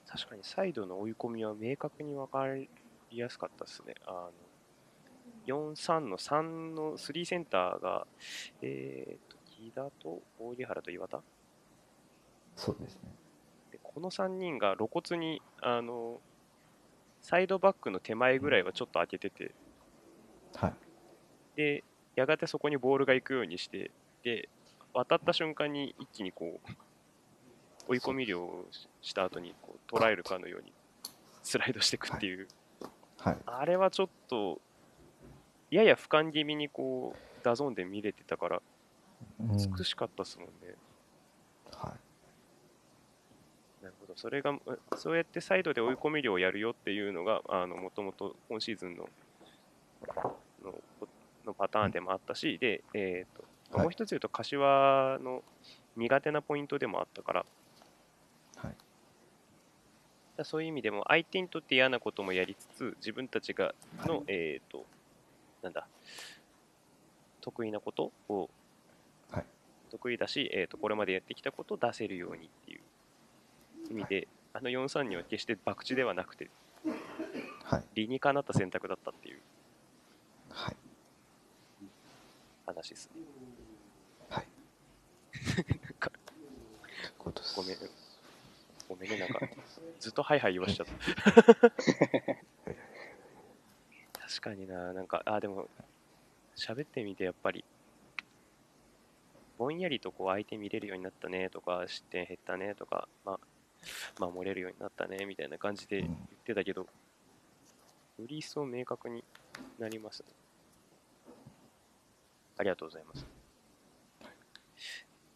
[0.07, 2.69] 確かにサイドの追い込みは明確に分かり
[3.11, 3.95] やすかったですね。
[4.05, 4.31] あの
[5.47, 6.41] 4-3の3
[6.73, 8.05] の3センターが、
[8.61, 11.19] えー、と木田と大原と岩田？
[12.55, 13.01] そうですね。
[13.71, 16.19] でこの3人が露骨にあの
[17.21, 19.51] サイドバックの手前ぐらいはちょっと開けてて、
[20.55, 20.73] はい。
[21.55, 21.83] で
[22.15, 23.89] やがてそこにボールが行くようにして
[24.23, 24.47] で
[24.93, 26.71] 渡った瞬間に一気にこう
[27.89, 28.65] 追い込み漁を
[29.01, 30.71] した後にこう捉えるかのように
[31.41, 32.47] スライドしていくっていう、
[33.17, 33.37] はい。
[33.45, 34.61] あれはちょっと
[35.71, 38.57] やや俯瞰気味にこうダゾーンで見れてたから。
[38.57, 38.61] うん
[39.39, 40.75] 美しかったですもんね。
[41.71, 42.07] はい。
[43.83, 44.61] なるほど、それが、う
[44.95, 49.09] そうやってサイドで追い込み漁をやるよっていうのが、あの、もともと今シーズンの、
[50.63, 50.73] の、
[51.45, 55.43] のパターンでもあったし、で、えっ、と、もう一つ言うと、柏の
[55.95, 57.45] 苦手なポイントでもあったから、
[58.57, 58.75] はい。
[60.35, 64.85] だそういう意味でも、相手にとって嫌なこともやりつつ、自分たちがの、えっ、と、
[65.61, 65.87] なんだ、
[67.41, 68.49] 得意なことを、はい
[69.97, 72.81] 得意だし、えー、とこれまでやってきたことを出せるようにっていう
[73.91, 76.49] 意味で、あの4-3には決して博打ではなくて、
[77.63, 77.83] はい。
[77.95, 79.39] 理にかなった選択だったっていう
[80.49, 80.75] はい。
[82.65, 83.21] 話ですね。
[84.29, 84.47] はい。
[85.57, 86.11] なんか
[87.55, 87.77] ごめん、
[88.87, 89.39] ごめんね、なんか、
[89.99, 90.93] ずっとはいはい言わしちゃった。
[94.19, 95.67] 確かにな、なんか、あ、でも、
[96.55, 97.65] 喋ってみて、やっぱり、
[99.57, 103.39] ぼんやりとこう相手見れるようになったねとか、失点減ったねとか、ま
[104.19, 106.87] あ、守れるようになったねみたいな感じでうん言ってたけど、よ
[108.25, 109.23] り一層明確に
[109.79, 110.25] なりますね。
[112.57, 113.25] ありがとうございます。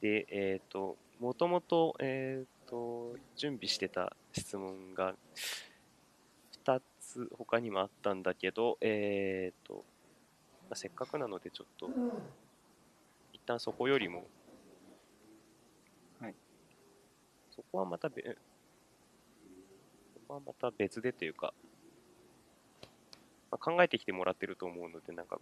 [0.02, 5.14] で、えっ、と、もともと、えっ、と、準備してた質問が
[6.66, 9.82] 2つ他にもあったんだけど、えっ、と、ま
[10.72, 11.92] あせっかくなのでちょっと、一
[13.52, 14.26] 旦そこよりも、
[16.20, 16.36] はい
[17.54, 18.30] そこはまたべ、そ
[20.28, 21.54] こはまた別でというか、
[23.52, 25.40] まあ、考えてきてもらってると思うので、なんか、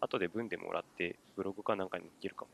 [0.00, 2.50] 後で文でもらって、ブログかなんかに載っけるかも。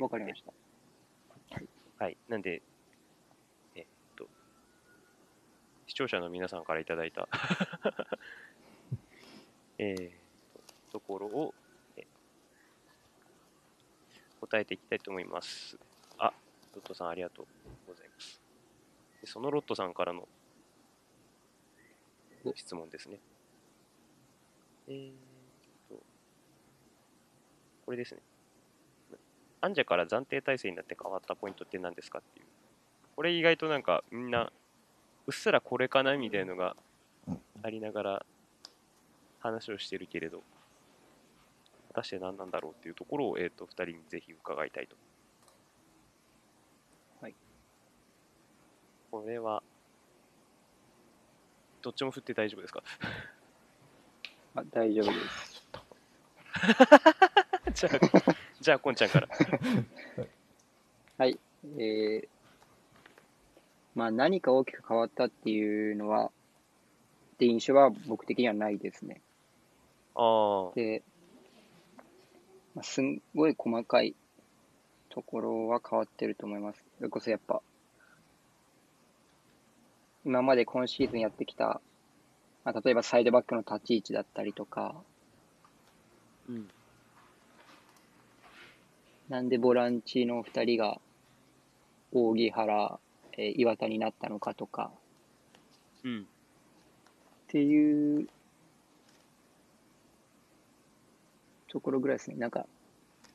[0.00, 0.52] わかりました。
[2.04, 2.16] はい。
[2.28, 2.60] なんで、
[3.74, 3.84] えっ
[4.16, 4.28] と、
[5.86, 7.28] 視聴者の皆さんからいただいた
[9.78, 10.10] えー
[10.92, 11.63] と、ところを、え
[14.46, 15.78] 答えていきたいと思います。
[16.18, 16.32] あ、
[16.74, 17.46] ロットさんありがとう
[17.86, 18.40] ございます。
[19.22, 20.28] でそのロットさんからの
[22.54, 23.18] 質問ですね。
[24.86, 25.10] えー
[25.88, 25.96] と、
[27.86, 28.20] これですね。
[29.62, 32.46] アンジャから暫定体制になって変わったポイントって何ですかっていう。
[33.16, 34.52] これ意外となんかみんな、
[35.26, 36.76] うっすらこれかなみたいのが
[37.26, 38.26] うんありながら
[39.40, 40.42] 話をしてるけれど、
[41.94, 44.96] 果たして何なんだろうっていうところを、えっ、と、二人にぜひ伺いたいと。
[47.20, 47.34] はい。
[49.12, 49.62] これは、
[51.82, 52.82] どっちも振って大丈夫ですか？
[54.56, 55.62] あ大丈夫です。
[57.74, 59.28] じゃあ、じゃあ、こんちゃんから。
[61.18, 61.38] はい。
[61.78, 62.28] えー、
[63.94, 66.32] まあ何か大きく変わったっていうのは、
[67.34, 69.20] って印象は僕的にはないですね。
[70.16, 71.02] ああ、で、
[72.74, 74.14] まあ、すんごい細かい
[75.08, 76.84] ところは変わってると思います。
[76.98, 77.62] それこそやっぱ、
[80.24, 81.80] 今まで今シーズンやってきた、
[82.64, 84.94] まあ、例えばサイドバックの立ち位置だったりとか、
[86.48, 86.68] うん。
[89.28, 91.00] なんでボランチの2人が
[92.12, 92.98] 扇原、
[93.36, 94.90] えー岩田になったのかとか
[96.04, 96.20] うん。
[96.22, 96.24] っ
[97.48, 98.28] ていう
[101.74, 102.36] ところぐらいですね。
[102.36, 102.66] なんか、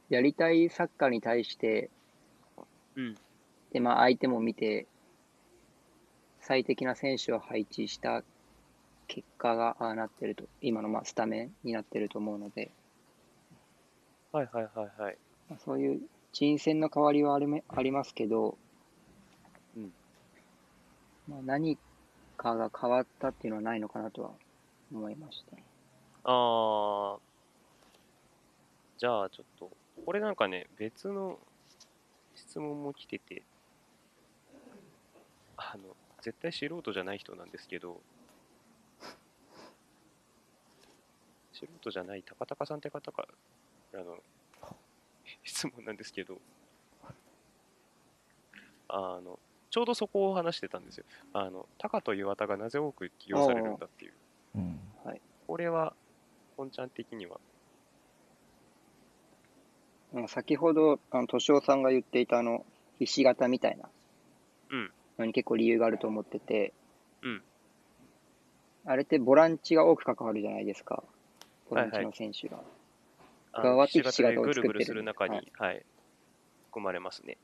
[0.09, 1.89] やりたいサッカーに対して、
[2.95, 3.15] うん。
[3.73, 4.87] で、まあ相手も見て、
[6.39, 8.23] 最適な選手を配置した
[9.09, 12.71] 結果がああなってると、今のまあスタメンになってると思うので、
[14.31, 15.17] はいはいはいはい。
[15.49, 18.57] まあそういう人選の代わりはありめありますけど、
[19.75, 19.91] うん
[21.27, 21.77] まあ、何
[22.37, 24.31] かが変わったっていうのはないのかなとは
[24.93, 25.63] 思いましたね。
[26.23, 27.28] あー。
[28.99, 29.71] じゃあちょっと、
[30.05, 31.39] これなんかね、別の
[32.35, 33.43] 質問も来てて、
[35.55, 38.01] あの、絶対素人じゃない人なんですけど、
[41.53, 43.25] 素人じゃない高高さんって方か
[43.93, 44.17] らの
[45.43, 46.37] 質問なんですけど、
[48.89, 49.39] あの、
[49.69, 51.05] ちょうどそこを話してたんですよ。
[51.31, 54.13] あの、タカと岩田がなぜ多く起用されるんだっていう。
[54.55, 54.79] うん
[55.47, 55.95] これは、
[56.57, 57.39] 本ちゃん的には。
[60.13, 62.65] うん先ほど、あの、敏夫さんが言っていたあの、
[62.97, 63.89] ひし形みたいな
[64.71, 64.91] うん。
[65.19, 66.73] のに結構理由があると思ってて、
[67.21, 67.43] うん。
[68.85, 71.03] あれってボランチが多く関わるじゃないですか。
[71.69, 72.61] ボランチはいはいの選手が。
[73.51, 75.81] あ側ってひし形でひし形をぐるぐる作ってるする中に、ははいい、
[76.67, 77.37] 含まれますね。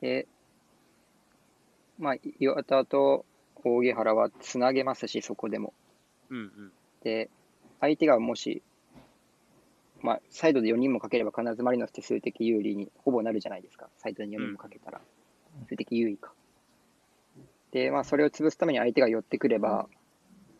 [0.00, 0.26] で、
[1.98, 3.26] まあ、岩田と
[3.64, 5.74] 扇原はつなげますし、そこでも。
[6.30, 6.72] うんうん。
[7.02, 7.28] で、
[7.80, 8.62] 相手がもし、
[10.02, 13.88] まあ、サイドで4人もかければ必ずマリノスって数的有利にほぼなるじゃないですか。
[13.98, 15.00] サイドに4人もかけたら。
[15.68, 16.32] 数的優位か。
[17.72, 19.88] で、まあ、それを潰すために相手が寄ってくれば、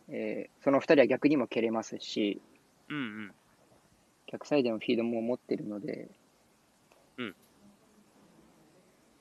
[0.09, 2.41] えーその2人は逆にも蹴れますし、
[2.89, 3.31] うんうん。
[4.27, 6.09] 逆サイドのフィードも持ってるので、
[7.17, 7.35] うん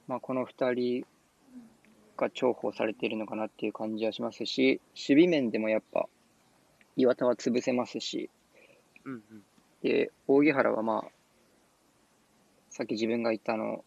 [0.09, 1.07] まあ、この2人
[2.17, 6.09] が重宝されているのかなっていう感じはしますし、守備面でもやっぱ、
[6.97, 8.31] 岩田は潰せますし、
[9.05, 9.23] うんうん。
[9.83, 11.11] で、扇原はまあ、
[12.71, 13.85] さっき自分が言ったあの、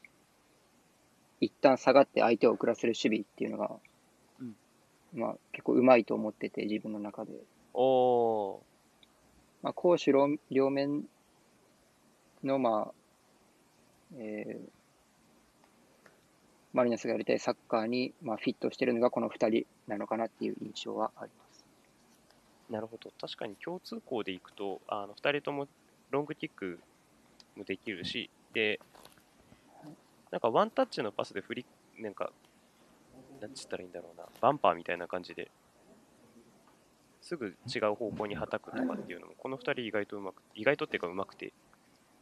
[1.40, 3.72] 一旦下がって相手を遅らせる守備っていうのが、
[4.40, 4.56] うん
[5.14, 7.32] まあ結構うまいと思ってて、自分の中で。
[7.74, 8.60] おー。
[9.64, 11.04] まあ、攻守両両面
[12.44, 12.94] の、まあ、
[14.18, 14.82] えー
[16.74, 21.66] マリノスがやりたいサッカーに、まあ、フィットしてるのがこの2人なのかなっていう印象はあります。
[22.70, 23.12] なるほど。
[23.20, 25.68] 確かに共通項でいくと、あの、二人とも
[26.12, 26.80] ロングキック
[27.56, 28.80] もできるし、で、
[30.30, 31.66] なんかワンタッチのパスで振り、
[31.98, 32.32] なんか、
[33.42, 35.50] なんつったらいいんだろうな、バンパーみたいな感じで、
[37.22, 41.54] すぐ違う方向にはたくとかっていうのも、この二人意外とうまく、意外とっていうかうまくて、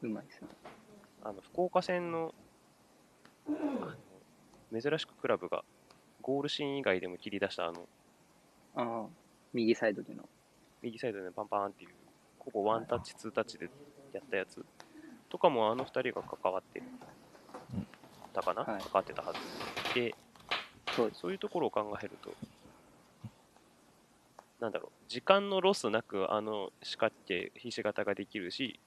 [0.02, 0.48] うまいですね。
[1.24, 2.34] あの福岡戦の
[4.72, 5.66] 珍しくクラブが
[6.22, 7.88] ゴールシーン以外でも切り出したあの
[8.76, 9.06] ああ、
[9.54, 10.24] 右サイドでの。
[10.82, 11.90] 右サイドでパンパンっていう
[12.52, 13.70] ほぼワンタッチ、ツータッチで
[14.14, 14.66] やったやつ
[15.30, 16.82] とかもあの2人が関わって
[18.34, 18.82] たかな、はい。
[18.82, 19.40] 関わってたはず。
[19.94, 20.16] で
[20.96, 21.12] そう。
[21.14, 22.34] そういうところを考えると
[24.60, 28.80] なんだろう時間のロスなくあの四角形ひし形ができるし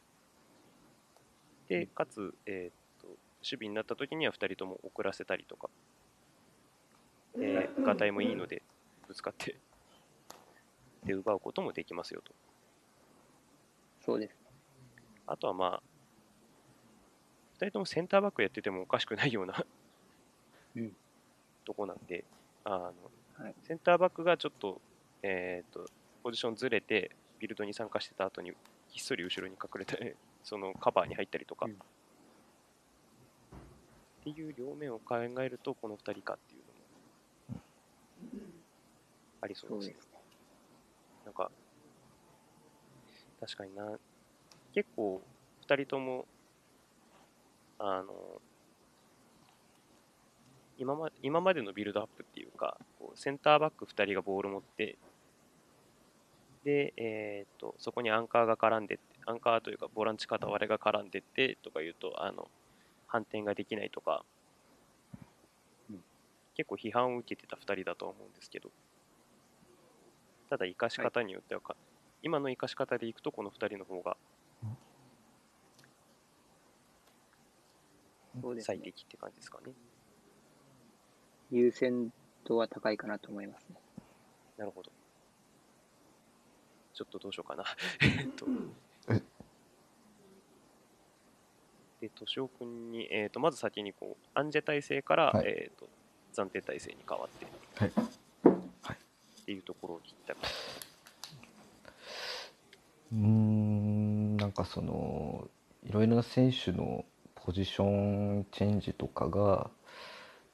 [1.69, 5.69] でかつ、えーっと守備になった時には2人とも遅らせたりとか、
[7.37, 8.63] えー、ガタイもいいので
[9.09, 9.57] ぶつかって
[11.05, 12.33] で奪うこともできますよと
[14.05, 14.37] そうです。
[15.27, 15.83] あとはまあ
[17.59, 19.65] 2人ともセンターバックやっててもおかしくないような
[20.75, 20.93] うん。
[21.65, 22.25] とこなんで
[22.65, 22.93] あの、
[23.39, 23.55] はい。
[23.63, 24.81] センターバックがちょっと,、
[25.23, 25.87] えー、と
[26.23, 28.53] ポジションずれてビルドに参加してた後に
[28.89, 31.73] ひっそり後ろに隠れて そのカバーに入ったりとか、うん。
[31.73, 31.77] っ
[34.25, 38.43] ていう両面を考えるとこの2人かっていうのも
[39.41, 39.97] ありそうですね。
[41.25, 41.51] なんか、
[43.43, 43.99] 確かにな、
[44.73, 45.21] 結構、
[45.63, 46.27] 二人とも、
[47.81, 48.41] あの、
[50.79, 54.97] 今ま今までのビルドアップっていうか、こうセンターバック2人がボール持って、
[56.65, 62.49] で、えー、とそこにアンカーが絡んで、アンカーというかボランチ片割れが絡んでってとか言うと、あの
[63.09, 64.25] 反転ができないとか、
[65.91, 66.05] うん。
[66.55, 68.71] 結構批判を受けてた2人だと思うんですけど、
[70.49, 71.77] ただ生かし方によってはか、
[72.23, 74.17] 今の生かし方でいくとこの2人の方が。
[78.61, 79.73] 最適って感じですかね。
[81.51, 82.11] 優先
[82.45, 83.77] 度は高いかなと思いますね。
[84.57, 84.91] なるほど。
[86.95, 87.65] ちょっとどうしようかな。
[88.01, 88.47] えっと。
[89.09, 89.23] え
[92.01, 95.89] で、敏夫君に、えっと、まず先にこう、アンジェ体制から、はいえっと、
[96.33, 97.47] 暫定体制に変わって、
[97.77, 98.97] はいはい
[99.43, 100.43] っていうところを聞いたか
[103.13, 105.49] うーんなんかその
[105.85, 107.05] いろいろな選手の
[107.35, 109.71] ポジションチェンジとかが、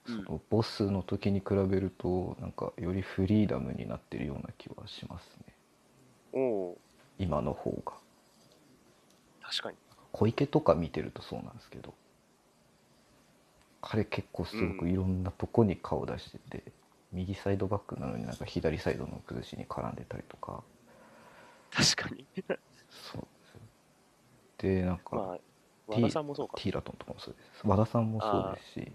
[0.06, 0.24] うん。
[0.24, 5.36] そのボスの時に比べるとなんかよりフリーダムになってるような気はします
[6.34, 6.78] ね。
[7.18, 7.92] 今の方が。
[9.42, 9.76] 確かに。
[10.12, 11.94] 小池とか見てるとそうなんですけど。
[13.80, 16.64] 彼結構すごくいろんなとこに顔出してて、
[17.12, 20.62] 右サイドバックなのになんか左サイドの崩しに絡んでたりとか
[21.70, 22.26] 確かに。
[23.12, 23.26] そう
[24.58, 25.38] でなんか、まあ、
[25.86, 26.54] 和田さんもそうか。
[26.56, 28.92] ティーラトンとかもそうです和田さんもそうですし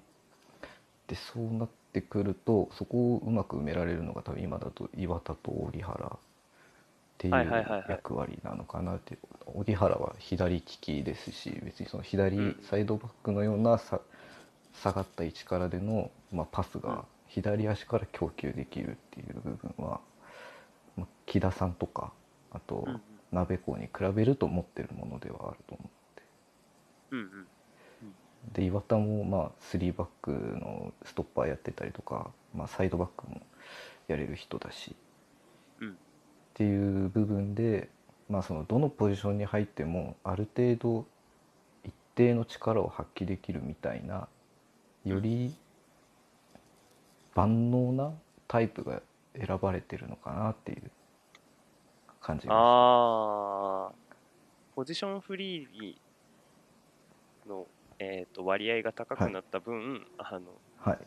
[1.07, 6.19] でそうなってくるとそこをうまく埋められるのが多分今だと岩田と荻原っ
[7.17, 12.59] ていう役割なのかなって荻原は左利きですし別にその左うん。
[12.63, 14.01] サイドバックのようなさ
[14.73, 16.81] 下がった位置からでの、まあ、パスうん。
[16.81, 20.01] が左足から供給できるっていう部分は、
[20.95, 22.11] まあ木田さんとか
[22.53, 23.01] あとうんうん。
[23.31, 25.89] 鍋子に比べると持ってるものではあると思
[27.11, 27.17] うので。
[27.17, 27.19] うん。
[27.19, 27.47] うん。
[28.53, 33.41] で岩田もまあ3バックのストッパーやってたりとか、まあ、サイドバックも
[34.07, 34.95] やれる人だし、
[35.79, 35.91] うん。
[35.91, 35.93] っ
[36.53, 37.89] ていう部分で、
[38.29, 41.05] まあ、そのどのポジションに入ってもある程度
[41.83, 44.27] 一定の力を発揮できるみたいな
[45.05, 45.55] より
[47.35, 48.11] 万能な
[48.47, 49.01] タイプが
[49.35, 50.91] 選ばれてるのかなっていう
[52.23, 53.91] 感じがああ、
[54.75, 57.67] ポジションフリーの、
[57.99, 60.45] えー、と割合が高くなった分、あの
[60.79, 60.99] はい。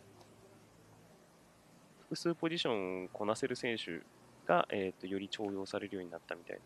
[2.03, 4.03] 複数ポジションをこなせる選手
[4.47, 6.63] が、えー、とより重用されるようになったみたいな。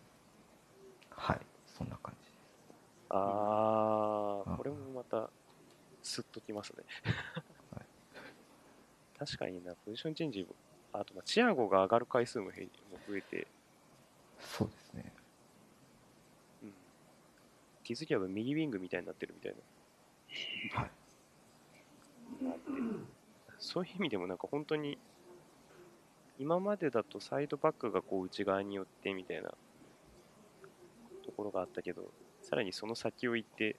[1.10, 1.40] はい。
[1.66, 2.26] そんな感じ。
[2.26, 2.38] です
[3.10, 5.30] ああ、うんこれもまた、
[6.02, 6.84] スッときますね。
[7.72, 7.84] はい。
[9.18, 10.54] 確かにな、ポジションチェンジも、
[10.92, 12.52] あと、まあチアゴが上がる回数もも
[13.08, 13.46] 増えて、
[14.40, 15.12] そうですね。
[16.62, 16.72] うん、
[17.84, 19.54] 気づけば右ウィングみたいになってるみたい
[20.74, 20.80] な。
[20.80, 20.90] はい。
[22.44, 22.60] なって
[23.58, 24.98] そういう意味でもなんか本当に
[26.38, 29.52] 今までだとサイドバックがこう内側に寄ってみたいな。
[31.30, 32.10] ところがあったけど
[32.42, 33.76] さらにその先を行って。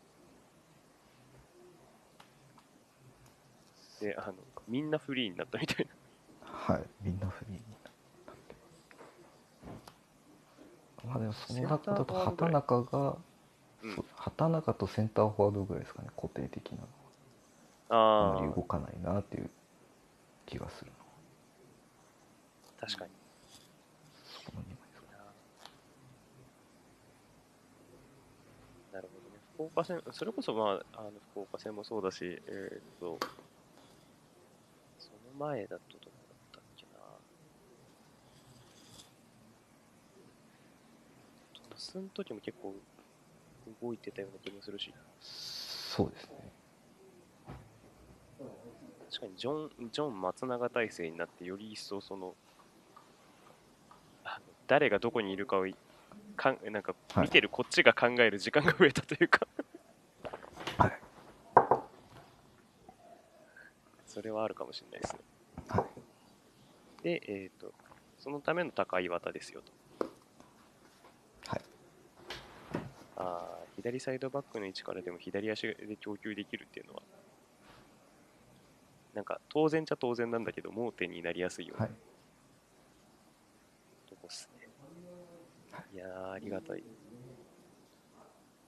[3.99, 4.33] であの
[4.67, 5.91] みんなフリーになったみたいな。
[6.43, 8.33] はい、みんなフリーになっ
[11.00, 13.17] てまあでもその中だと畑中が、
[13.83, 14.05] うん。
[14.15, 16.77] 畑中とセンターフォワードぐらいですかね、固定的な。
[16.77, 18.37] のは。
[18.37, 19.49] あまり動かないなっていう
[20.45, 20.91] 気がする
[22.79, 23.11] 確かに。
[24.45, 25.01] その二枚です。
[25.01, 25.17] かね
[28.93, 29.39] なるほどね。
[29.55, 33.19] 福岡戦それこそまああの福岡戦もそうだしえーっと
[34.97, 36.99] その前だとどこだったっけな
[41.69, 42.75] トスの時も結構
[43.81, 46.51] 動いてたような気もするしそうですね。
[49.09, 52.33] 確かにジョンジョン松永体制になってより一層その
[54.67, 55.75] 誰がどこにいるかをい
[56.37, 59.41] かんなんかはい見てるこっちが考える時間が増えたというか
[60.77, 60.91] はい。
[64.05, 65.19] それはあるかもしれないですね
[65.67, 66.01] はい。
[67.03, 67.73] で、えっ、と、
[68.17, 69.71] そのための高い綿ですよと。
[71.47, 71.61] はい。
[73.21, 77.01] あー左サイドバックの位置からでも左足で供給できるっていうのは、
[79.13, 81.87] なんか当然じゃ当然なんだけど、盲点になりやすいようは。
[81.87, 81.95] ない
[84.09, 84.67] とこっすね。
[85.93, 86.83] いやー、ありがたい。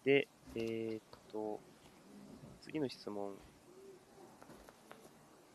[0.04, 1.60] で、えっ、と、
[2.62, 3.34] 次の質問。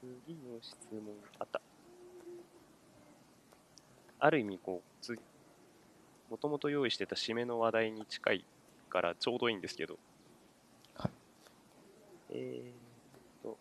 [0.00, 1.02] 次の質問、
[1.38, 1.60] あった。
[4.20, 5.16] ある意味こうつ
[6.28, 8.44] もともと用意してた締めの話題に近い
[8.88, 9.98] からちょうどいいんですけど、
[10.94, 11.10] はい。
[12.30, 12.72] えーっ
[13.42, 13.58] と、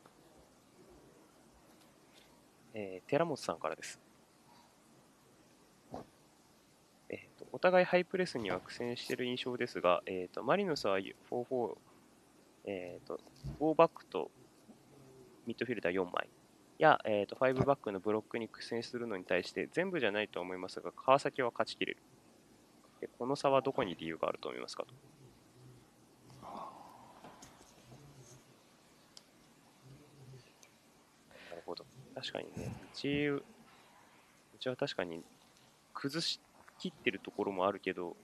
[2.73, 3.99] えー寺本さんからです。
[7.09, 11.77] えーっとお互いハイプレスには苦戦している印象ですが、えーっとマリノスは4-4、
[12.65, 13.19] えーっと
[13.59, 14.31] 4バックと
[15.45, 16.29] ミッドフィルダー4枚
[16.77, 21.97] や、えー、と5バックのブロックに苦戦するのに対して全部じゃないと思いますが川崎は勝ちきれる。
[23.01, 24.93] でこの差はどこに理由があると思いますかと
[31.49, 31.85] なるほど
[32.17, 32.73] 確かにね。
[32.83, 33.43] うち、う
[34.59, 35.21] ちは確かに
[35.93, 36.41] 崩し
[36.79, 38.17] きってるところもあるけど、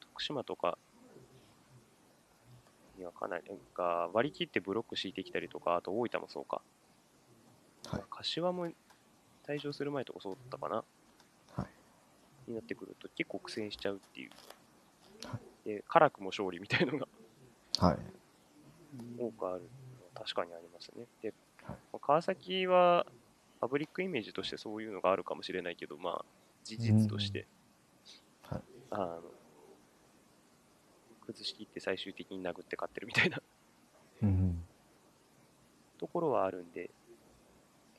[0.00, 0.78] 徳島とか
[2.96, 3.44] にはかなり、
[3.76, 6.60] が割り切ってブロック敷いてきたりとか、あと大分もそうか。
[7.86, 8.68] はい柏も
[9.46, 10.84] 退場する前とかそうだったかな。
[11.54, 11.66] はい
[12.48, 14.30] になってくると結構苦戦しちゃうっていう。
[15.24, 17.06] はで、辛くも勝利みたいのが
[17.78, 17.96] はい
[19.18, 19.60] 多くある
[19.98, 21.06] のは確かにありますね。
[21.22, 21.47] で、はい
[22.00, 23.06] 川崎は
[23.60, 26.24] パブリックイメージとしてそういうのがあるかもしれないけど、まあ、
[26.64, 27.46] 事実として、
[28.50, 28.62] うんはい。
[28.90, 29.22] あの
[31.26, 33.42] 崩しきって最終的に殴って勝ってるみたいな。
[34.22, 34.64] うん
[35.98, 36.90] ところはあるんで、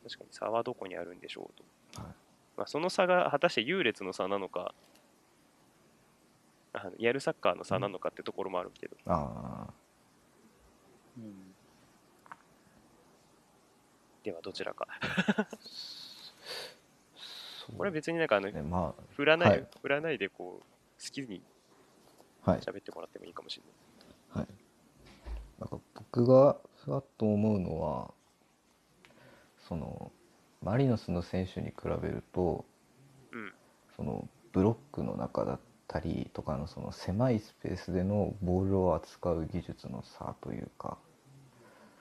[0.04, 2.02] 確かに差はどこにあるんでしょうと。
[2.02, 2.14] はい。
[2.58, 4.74] まあ、その差が果たして優劣の差なのか、
[6.74, 9.74] あのやるサッカーの差なのかってところもあるけど、ああ
[11.18, 11.49] うん
[14.30, 14.88] ではどちらか。
[17.78, 21.42] これは別になんかあの、ねま振らない、はい振らないでこう、好きに
[22.46, 23.64] 喋ってもらってもいいかもしれ
[24.36, 24.46] ない。
[24.46, 24.48] はい
[25.60, 28.14] なんか僕がふわっと思うのは
[29.68, 30.12] その
[30.64, 32.66] マリノスの選手に比べると
[33.32, 33.54] うん。
[33.96, 40.98] そのブロックの中だったりとかのその狭いスペースでのボールを扱う技術の差というか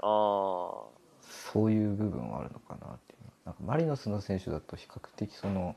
[0.00, 0.97] ああ、
[1.52, 3.18] そういう部分はあるのかなっていう。
[3.44, 5.74] なんかマリノスの選手だと比較的その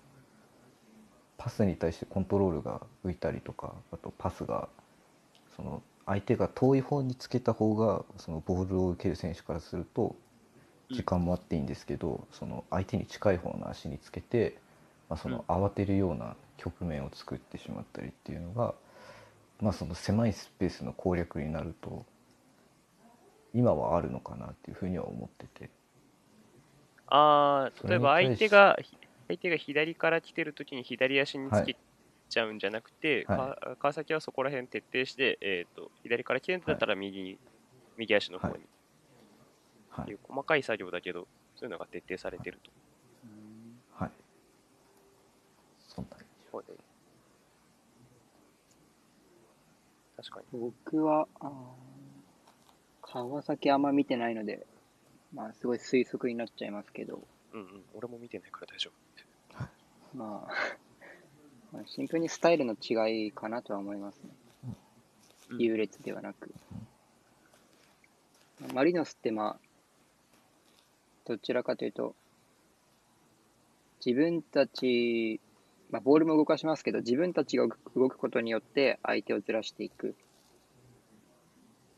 [1.38, 4.68] パスに対してコントロールが浮いたりとかあとパスが
[5.56, 10.16] その相手が遠い方につけた方がそのボールを受ける選手からすると
[10.92, 10.98] うん。
[10.98, 14.58] 時間もあっていいんですけど、その相手に近い方の足につけて、
[15.10, 18.76] まあ、その慌てるような局面を作ってしまったりっていうのが、
[19.62, 22.06] まあ、その狭いスペースの攻略になると
[23.54, 25.70] 今はあるのかなっていうふうには思ってて。
[27.08, 28.78] ああ、そ例えば相手が、
[29.28, 31.76] 相手が左から来てるときに左足につけ
[32.30, 37.38] ちゃうんじゃなくて、はいか川崎はそこら辺徹底して、えー、と左から来てるんだったら右に、
[37.98, 38.68] 右足の方に、はいはい
[40.02, 41.28] っていう細かい作業だけど、
[41.58, 42.72] そういうのが徹底されてると。
[43.94, 44.12] はい。
[45.88, 46.74] そんなうで
[50.16, 50.60] 確かに。
[50.60, 51.91] 僕は、あー
[53.14, 54.66] 川崎あんま見てないので、
[55.34, 57.22] まあ、すごい推測になっちゃいますけど、
[57.54, 57.68] うんうん。
[57.94, 58.92] 俺も見てないから大丈
[59.54, 60.18] 夫。
[60.18, 60.54] まあ、
[61.74, 64.30] まあシンプルにスタイルの違いかなとは思いますね。
[65.50, 66.54] うん優劣ではなく。
[68.74, 69.60] マリノスってまあ、
[71.26, 72.16] どちらかというと、
[74.06, 75.42] 自分たち、
[75.90, 80.16] まあ、ボールも動かしますけど、自分たちが動く動くことによって相手をずらしていく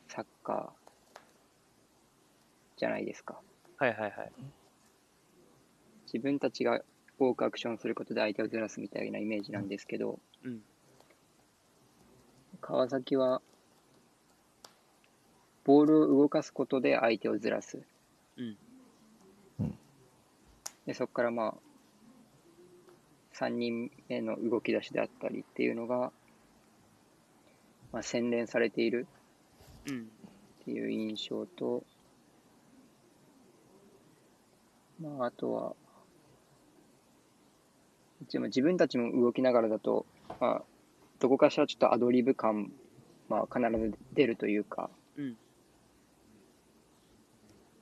[0.08, 0.83] サッカー
[2.84, 3.40] じゃないですか。
[3.78, 4.32] はいはいはい。
[6.06, 6.82] 自分たちが
[7.18, 10.62] 多くアクションすることで相手をずらすみたいなイメージなんですけど、うん。
[12.60, 13.42] 川崎は
[15.64, 17.80] ボールを動かすことで相手をずらす。
[18.36, 18.58] うん。
[20.86, 21.54] で、そこからまあ、
[23.34, 26.12] 3人目の動き出しであったりっていうのが、
[27.94, 29.08] まあ、洗練されている
[29.86, 30.10] うん。
[30.64, 31.84] っていう印象と、
[35.04, 35.76] まあ、あとは、
[38.32, 40.06] でも自分たちも動きながらだと、
[40.40, 40.64] まあ、
[41.20, 42.72] どこかしらちょっとアドリブ感、
[43.28, 45.38] まあ、必ず出るというか、うん。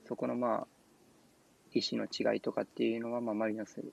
[0.08, 0.68] そこのまあ、
[1.74, 3.84] 意思の違いとかっていうのは、まあ、マリノス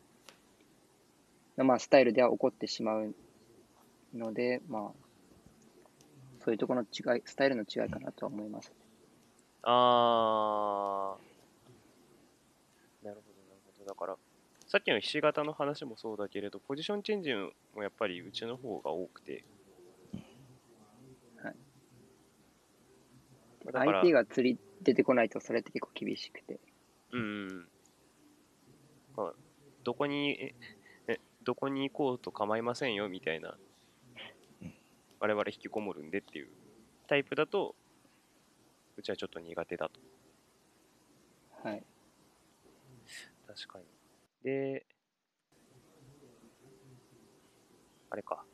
[1.58, 3.14] の、まあ、スタイルでは起こってしまう
[4.14, 4.82] ので、まあ、
[6.44, 8.72] そういうところの違い、スタイルの違いかなとは思います。
[9.62, 11.28] あー。
[13.04, 13.84] なるほど、なるほど。
[13.84, 14.16] だから、
[14.68, 17.32] さっきのひし形の話もそうだけれど、ポジションチェンジ
[17.74, 19.44] もやっぱりうちの方が多くて。
[21.42, 21.56] はい
[23.64, 26.60] だから相手が釣り出てこないとそれって結構厳しくて。
[27.12, 27.68] うんうん。
[29.16, 29.32] まあ、
[29.84, 30.54] どこに、え
[31.08, 33.56] えどこに行こうと構いませんよみたいな、
[35.18, 36.48] 我々引きこもるんでっていう
[37.08, 37.74] タイプだと、
[38.98, 40.00] うちはちょっと苦手だと。
[41.64, 41.82] はい。
[43.46, 43.97] 確かに。
[44.42, 44.86] で、
[48.10, 48.44] あれか。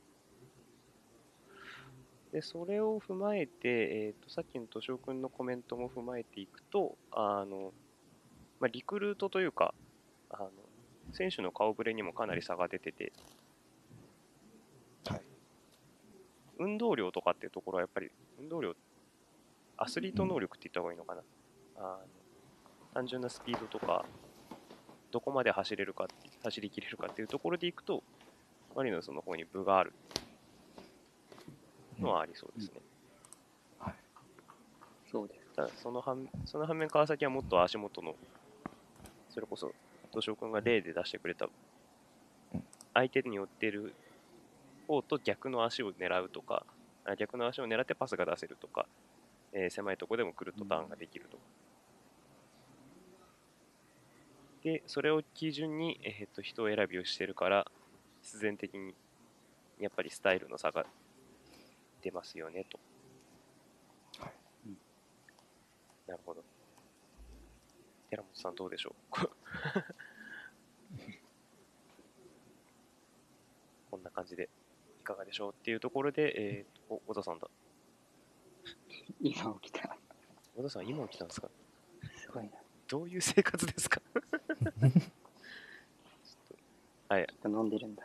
[2.33, 7.73] で、それを踏まえて、えー、とさっきの敏夫君のコメントも踏まえていくと、あの、
[8.59, 9.73] まあ、リクルートというか、
[10.31, 10.51] あの、
[11.13, 13.13] 選手の顔ぶれにもかなり差が出てて、
[15.07, 15.23] はい
[16.59, 18.75] 運動量とかっていうところはやっぱり、運動量、
[19.77, 21.23] アスリート能力って言った方がいいのかな。
[21.77, 21.99] あの
[22.95, 24.05] 単純なスピードとか、
[25.15, 26.09] どこまで走れるか、
[26.43, 28.03] 走りきれるかっていうところでいくと、
[28.75, 29.93] マリノスの方に分がある
[32.01, 32.81] のはありそうですね。
[33.79, 33.95] はい
[35.13, 35.47] そうです。
[35.55, 38.17] ただその反その反面、川崎はもっと足元の、
[39.31, 39.73] それこそ、
[40.11, 41.47] 敏夫君が例で出してくれた
[42.53, 43.95] うん、相手に寄ってる
[44.89, 46.67] 方と逆の足を狙うとか、
[47.05, 48.87] あ逆の足を狙ってパスが出せるとか、
[49.53, 51.43] えー狭いところでもくるっとターンができるとか。
[54.65, 57.71] で、それを基準に、えー、と人選びをしてるから、
[58.23, 58.95] 必然的に
[59.79, 60.87] やっぱりスタイルの差が
[62.03, 62.79] 出ますよねと。
[64.23, 64.33] はい
[64.67, 64.79] うん
[66.07, 66.43] なるほど。
[68.11, 69.15] 寺本さんどうでしょう？
[73.91, 74.49] こんな感じで
[75.01, 75.53] いかがでしょう？
[75.53, 77.49] っていうところで、えーと、お小田さんだ。
[79.21, 79.97] 今起きた。
[80.57, 81.51] 小田さん、今起きたんですか？
[82.17, 82.51] すごいな。
[82.95, 84.01] どういう生活ですか？
[87.09, 88.05] はい、飲んでるんだ。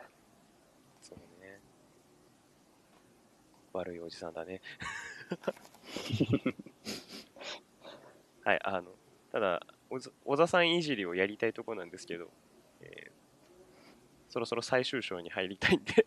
[1.00, 1.60] そうね。
[3.72, 4.60] 悪いおじさんだね。
[8.42, 8.90] はい、あの、
[9.30, 9.64] ただ、
[10.24, 12.28] 小田さんいじりをやりたいところなんですけど、
[12.80, 13.20] えー
[14.28, 15.92] そろそろ最終章に入りたいんで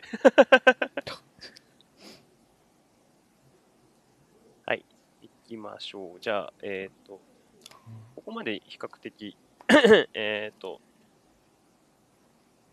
[4.66, 4.84] はい、
[5.22, 6.20] 行きましょう。
[6.20, 7.20] じゃあ、えっ、と、
[8.24, 9.36] ここまで比較的、
[10.14, 10.80] えっと、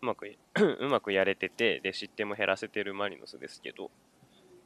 [0.00, 0.38] うまくい
[0.80, 3.90] うまくやれてて、で、失点も減らせてるマリノスですけど、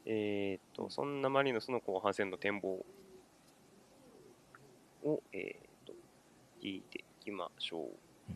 [0.04, 2.86] えっと、そんなマリノスの後半戦の展望
[5.02, 5.92] を、えっと、
[6.60, 7.90] 聞いていきましょ
[8.30, 8.34] う。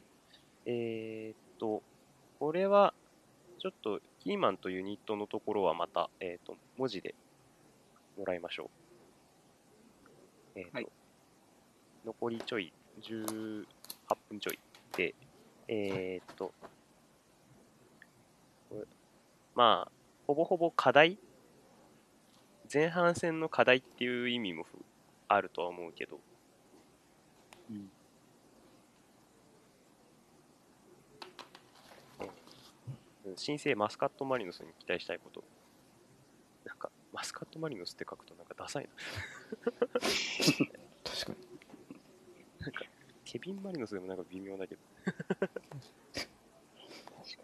[0.67, 1.85] えっと、
[2.41, 2.95] これは、
[3.61, 7.15] ちょっと、キーマンとユニットのところはまた、えっと、文字で
[8.19, 8.71] もらいましょ
[10.57, 10.59] う。
[10.59, 11.00] えっと、はい
[12.05, 12.73] 残りちょい、
[13.03, 13.65] 18
[14.29, 14.59] 分ちょい
[14.97, 15.15] で、
[15.69, 16.53] えーっと、
[19.55, 19.93] まあ、
[20.27, 21.19] ほぼほぼ課題？
[22.73, 24.79] 前半戦の課題っていう意味もふ
[25.29, 26.21] あるとは思うけど、
[27.71, 27.91] うん。
[33.37, 35.45] 新生マスカットマリノスに期待したいこと。
[36.65, 38.91] なんか、マスカットマリノスって書くとなんかダサいな。
[41.05, 41.50] 確かに
[43.31, 44.81] ケビン・マリノスでもなんか微妙だけど。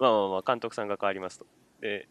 [0.01, 1.47] まあまあまあ、監督さんが変わりますと。
[1.81, 2.09] で、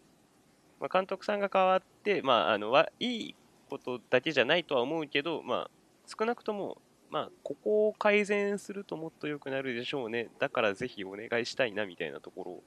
[0.79, 3.35] まあ、監督さんが変わって、まあ、あのいい
[3.69, 5.71] ことだけじゃないとは思うけど、まあ、
[6.07, 10.29] 少なくとも、まあ、ここを改善するともっと良くなるでしょうね。
[10.39, 12.63] だからぜひお願いしたいなみたいなとこ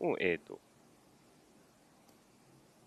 [0.00, 0.60] ろを、えっ、と、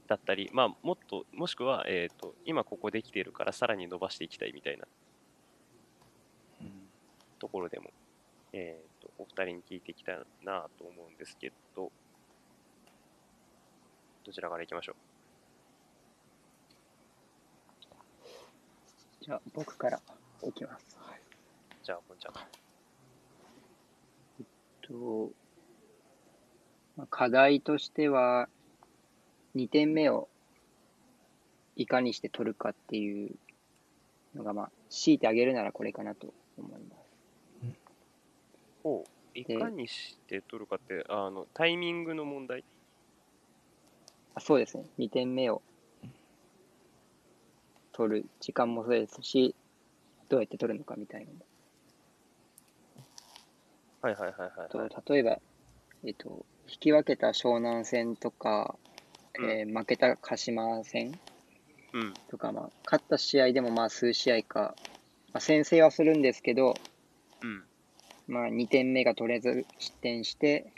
[0.05, 4.87] だったり、まあ、もっと、もしくは、えっ、と、今ここできてるからさらに伸ばしていきたいみたいな
[7.39, 7.91] ところでも、
[8.53, 11.91] えー、とお二人に聞いていきたいなと思うんですけど、
[14.25, 14.95] どちらからいきましょ
[19.21, 19.99] じゃあ、僕から
[20.43, 20.97] いきます。
[20.99, 21.85] う。
[21.85, 22.33] じゃあ、こんちゃん。
[24.87, 25.31] と、
[26.95, 28.47] まあ、課題としては、
[29.55, 30.29] 2点目を
[31.75, 33.35] いかにして取るかっていう
[34.35, 36.96] のが、まあ、強いてあげるならこれかなと思います。
[38.87, 39.03] ほ
[39.35, 42.63] う、いかにして取るかって、あのタイミングの問題。
[44.33, 45.61] あそうですね、2点目を
[47.91, 49.55] 取る時間もそうですし、
[50.29, 51.45] どうやって取るのかみたいなのも。
[54.01, 54.89] はいはいはいはい、とはい。
[55.09, 55.39] 例えば、
[56.05, 58.75] えっと、引き分けた湘南戦とか、
[59.35, 61.19] えー負けた鹿島戦
[61.93, 64.75] うん、とか、まあ、勝った試合でもまあ数試合か、
[65.33, 66.75] まあ、先制はするんですけど、
[67.41, 67.63] うん、
[68.27, 70.71] まあ、2点目が取れず失点して、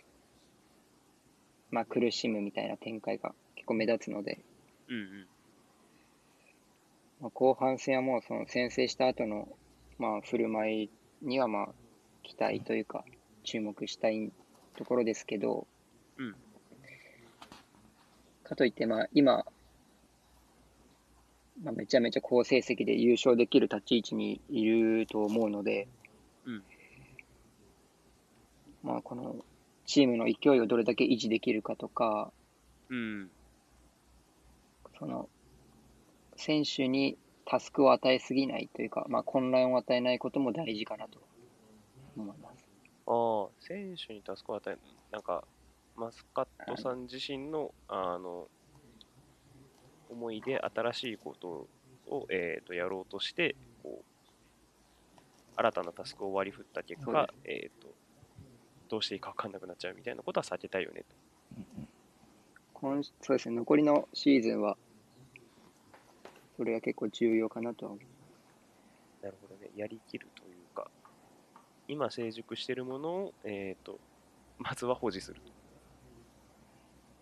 [1.71, 4.39] まあ、苦しむみたいな展開が結構目立つので、
[4.87, 5.27] うん、うん。
[7.21, 9.47] まあ、後半戦はもうその先制した後の
[9.97, 10.89] まあ振る舞い
[11.21, 11.69] にはまあ
[12.23, 13.03] 期待というか
[13.43, 14.31] 注目したい
[14.77, 15.65] ところですけど、
[16.17, 16.35] うん。
[18.43, 19.43] かといってまあ今、
[21.63, 25.98] まあ、めちゃめちゃ好成績で優勝できる立ち位置にいると思うので、うん
[28.83, 29.35] まあこの
[29.85, 32.31] チームの勢いをどれだけ維持できるかとか、
[32.89, 33.29] うん、
[34.99, 35.29] その
[36.35, 41.19] 選手にタスクを与えすぎないというか、まあ、混乱を与えないことも大事かなと
[42.15, 42.65] 思います。
[43.07, 44.79] ああ、選手にタスクを与える、
[45.11, 45.43] なんか、
[45.95, 48.47] マスカットさん自身の、あの、
[50.11, 51.67] 思いで新しいこと
[52.07, 55.21] を、えー、とやろうとして、こう、
[55.55, 57.87] 新たなタスクを割り振った結果、えー、と
[58.89, 61.05] どうしていいか分かんなくなっちゃうみたいなことは避けたいよね
[62.73, 64.77] 今そうですね、残りのシーズンは、
[66.55, 68.03] それが結構重要かなとは思う。
[69.21, 69.25] と。
[69.25, 69.69] なるほどね。
[69.75, 70.89] やりきるというか、
[71.89, 73.99] 今成熟してるものを、えっ、と、
[74.57, 75.41] まずは保持する。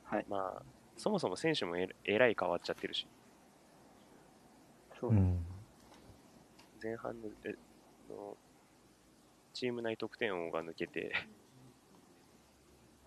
[0.03, 0.25] はい。
[0.29, 0.61] まあ、
[0.95, 3.07] そもそも選手もええらい変わっちゃってるし、
[4.99, 5.19] そうです。
[5.21, 5.47] うん
[6.81, 7.55] 前半のえ
[8.07, 8.37] の
[9.53, 11.11] チーム内得点王が抜けて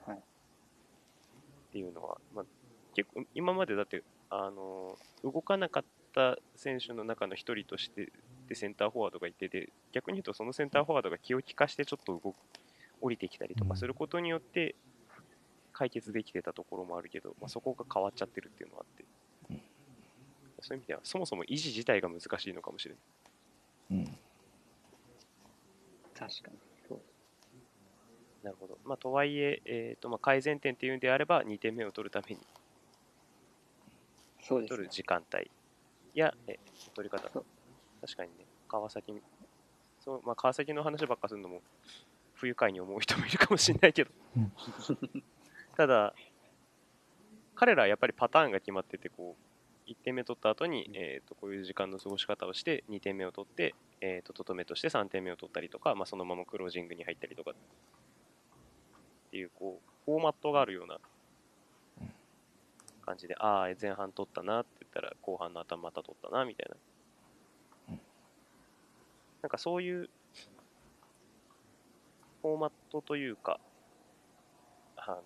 [0.04, 0.22] はい。
[1.70, 2.44] っていうのは、まあ、
[2.94, 8.12] 結構今までだってあの動かなかった選手の中の一人として
[8.48, 12.34] でセンターフォワードがいてで逆に言うとそのセンターフォワードが気を利かしてちょっと動く
[13.00, 14.74] 降りてきたりとうんかすることによって
[15.72, 19.04] 解決できてたところもあるけど、まあ、そこが変わっちゃってるっていうのはあって
[19.50, 19.62] うん
[20.60, 22.94] そういう意味ではそもそも維持自体が難しいのかもしれ
[23.90, 24.00] ない。
[24.02, 24.18] うん
[26.18, 26.69] 確かに。
[28.42, 28.78] なるほど。
[28.84, 32.40] まあ、とはいええーとまあ、改善点っていうんであれば2点目を取るために。
[34.42, 34.76] そうですね。
[34.76, 34.88] 取る。
[34.90, 35.50] 時間帯。
[36.14, 36.58] や、え
[36.94, 37.28] 取り方。
[37.28, 37.42] 確
[38.16, 38.46] かにね。
[38.68, 39.14] 川崎
[39.98, 41.60] そう、まあ、川崎の話ばっかするのも
[42.34, 44.10] 不愉快に思う人もいるかもしれないけど。
[44.36, 44.52] うん。
[45.76, 46.14] ただ
[47.54, 49.36] 彼らはやっぱりパターンが決まっててこ
[49.86, 57.52] う1点目取った後に、えー、とこういう時間の過ごし方をして2点目を取って、えー、ととどめとして3点目を取ったりとか、まあ、そのままクロージングに入ったりとか
[59.30, 60.98] っていうこうフォーマットがあるような
[63.06, 66.70] 感じで、ああ、前半取ったなって言ったら、後半の頭また取ったなみたい
[67.88, 67.96] な。
[69.42, 70.10] なんかそういう
[72.42, 73.60] フォーマットというか、
[74.96, 75.22] あの、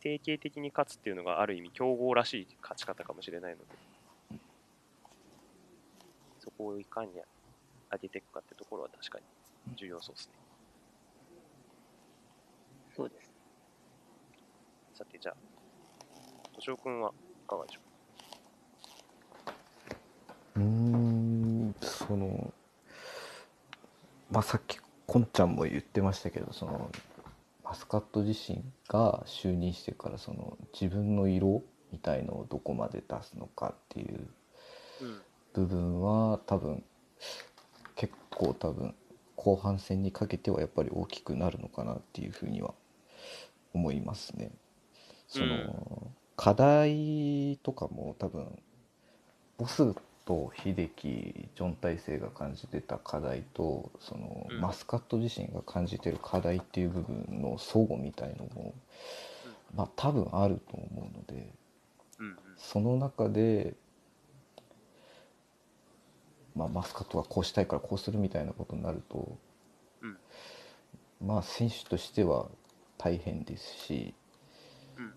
[0.00, 4.38] 定型的に勝つっていうのがある意味強豪らしい勝ち方かもしれないので、
[6.40, 7.10] そこをいかに
[7.92, 9.24] 上げていくかってところは確かに
[9.76, 10.47] 重要そうですね。
[12.98, 13.30] そうです。
[14.92, 15.36] さて、じゃあ、
[16.56, 17.80] 敏夫君はいかがでしょ
[20.56, 22.52] うーんその
[24.32, 26.90] まあさっきこんちゃんも言ってましたけどその
[27.62, 31.62] マスカット自身が就任してからその自分の色
[31.92, 34.26] みたいのをどこまで出すのかっていう。
[35.54, 36.84] 部分は多分
[37.94, 38.94] 結構多分
[39.36, 42.74] 後半戦にかけてはやっぱり大きくなるのかなっていうふうには
[43.78, 44.50] 思いますね。
[45.28, 48.46] その、うん課題とかも多分
[49.56, 49.92] ボス
[50.24, 58.72] と秀樹ジョン大生が感じてた課題とその、うんマスカット自身が感じてる課題っていう部分の相互みたいのも、
[59.74, 61.52] まあ多分あると思うので。
[62.20, 62.36] うんうん。
[62.56, 63.74] その中で、
[66.54, 69.36] まあ、マスカットがこうしたいからこうするみたいなことになると、
[70.02, 70.16] うん
[71.26, 72.46] まあ選手としては
[72.98, 74.14] 大変ですし
[74.98, 75.12] うん。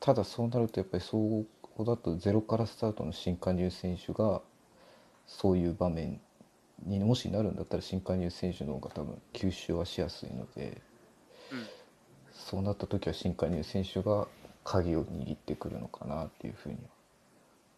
[0.00, 1.46] ただそうなるとやっぱりそ
[1.78, 4.42] うだとゼロからスタートの新加入選手が
[5.26, 6.20] そういう場面
[6.84, 10.82] にもしなるんだったら新加入選手の方が多分吸収はしやすいので
[11.52, 11.66] うん。
[12.32, 14.26] そうなった時は新加入選手が
[14.64, 16.80] 鍵を握ってくるのかなっていうふうには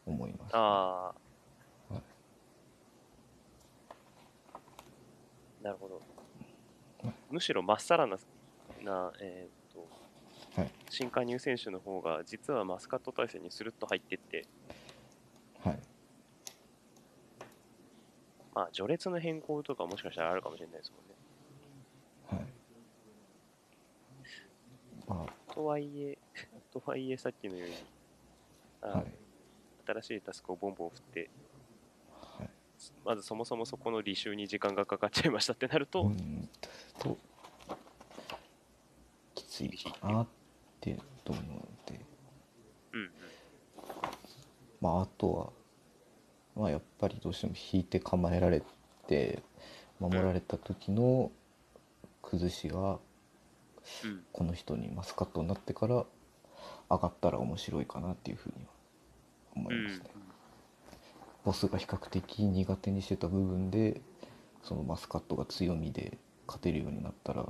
[0.06, 2.02] 思います、ああ、はい。
[5.62, 6.00] なるほど。
[7.02, 7.14] はい。
[7.30, 8.16] むしろまっさらな、
[8.86, 9.86] なえーと
[10.56, 10.70] はい。
[10.88, 14.46] 新加入選手の方が、実はマスカット体制にスルッと入ってって、
[15.62, 15.78] はい。
[18.54, 22.44] まあ、序列の変更とかもしかしたらあるかもしれないですもんね。
[22.44, 22.46] はい。
[25.06, 26.18] まとはいえ、
[26.72, 27.74] とはいえさっきのように、
[28.80, 29.06] ああはい。
[29.86, 31.30] 新しいタスクをボンボン振って、
[32.38, 32.50] はい。
[33.04, 36.48] まずそもそもそこの履修に時間がかかっちゃいましたってなると、うん。
[36.98, 37.18] とき
[39.56, 40.26] ついかなっ
[40.80, 42.00] てと思うので。
[42.92, 43.10] うんうん、
[44.80, 45.52] まああとは
[46.54, 48.62] まあやっぱりどうしても引いて構えられ
[49.06, 49.42] て
[50.00, 51.30] 守られた時の
[52.22, 52.98] 崩しが
[54.04, 56.04] うん、この人にマスカットになってから
[56.90, 58.70] 上がったら面白いかなっていうふうには
[59.54, 60.06] 思いますね。
[61.44, 64.00] ボスが比較的苦手にしてた部分で
[64.64, 66.18] そのマスカットが強みで
[66.48, 67.46] 勝てるようになったら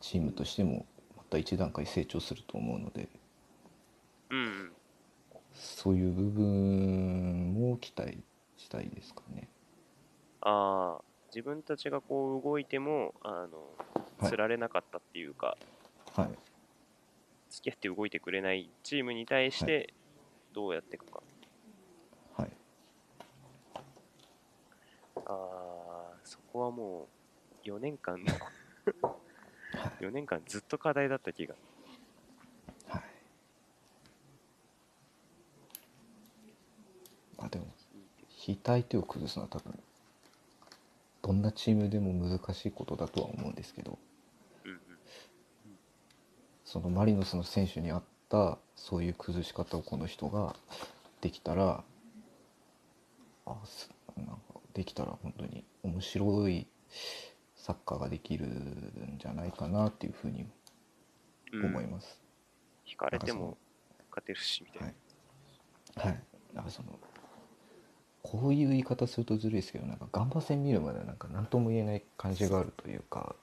[0.00, 3.08] チームとしてもまた一段階成長すると思うので
[4.30, 4.72] うん、うん、
[5.54, 8.22] そういう部分も期待
[8.56, 9.48] したいですかね。
[10.40, 11.04] ああ、
[11.34, 13.58] 自分たちがこう動いても、あの、
[14.20, 14.30] はい。
[14.30, 15.56] つられなかったっていうか、
[16.14, 16.30] はい、
[17.50, 19.94] 付き合って動いてくれないチームに対して、
[20.52, 21.22] どうやっていくか。
[22.36, 22.50] そはい、
[25.16, 27.08] ああ、そこはも
[27.64, 28.18] う、4年間、
[30.00, 31.54] 4年間ずっと課題だった気が。
[32.88, 33.02] はい。
[37.36, 37.66] まあでも、
[38.46, 39.78] 引いた相手を崩すのは多分、
[41.22, 43.98] どんなチームでも難しいことだとは思うんですけど、
[44.64, 44.80] うんうん。
[46.64, 50.54] そのマリノスの選手に合ったそういう崩し方をこの人が
[51.20, 51.84] できたら、
[53.46, 54.34] あすなんか
[54.74, 56.66] できたら本当に面白い
[57.68, 60.46] サッカーができるんじゃないかなっていうふうに
[61.52, 62.18] うん思います。
[62.86, 63.58] 引かれても
[64.08, 64.94] 勝てるし、みたいは
[65.96, 66.04] な。
[66.04, 66.08] い。
[66.08, 66.22] はい。
[66.54, 66.98] なんかその、
[68.22, 73.36] こういう言い方するとずるいですけど、なんかガンバ戦見るまではなんか何とも言えない感じがあるというか、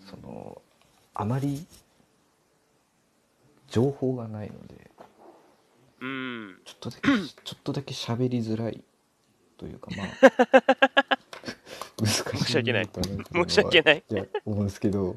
[0.00, 0.60] その、
[1.14, 1.64] あまり
[3.68, 4.90] 情報がないので、
[6.00, 6.60] うん。
[6.64, 7.02] ちょっとだけ、
[7.44, 8.82] ちょっとだけ喋りづらい
[9.60, 10.06] というか、まあ、
[12.06, 12.88] 申し訳ない
[13.32, 14.04] 申し訳ない。
[14.08, 15.16] いや、思うんですけど、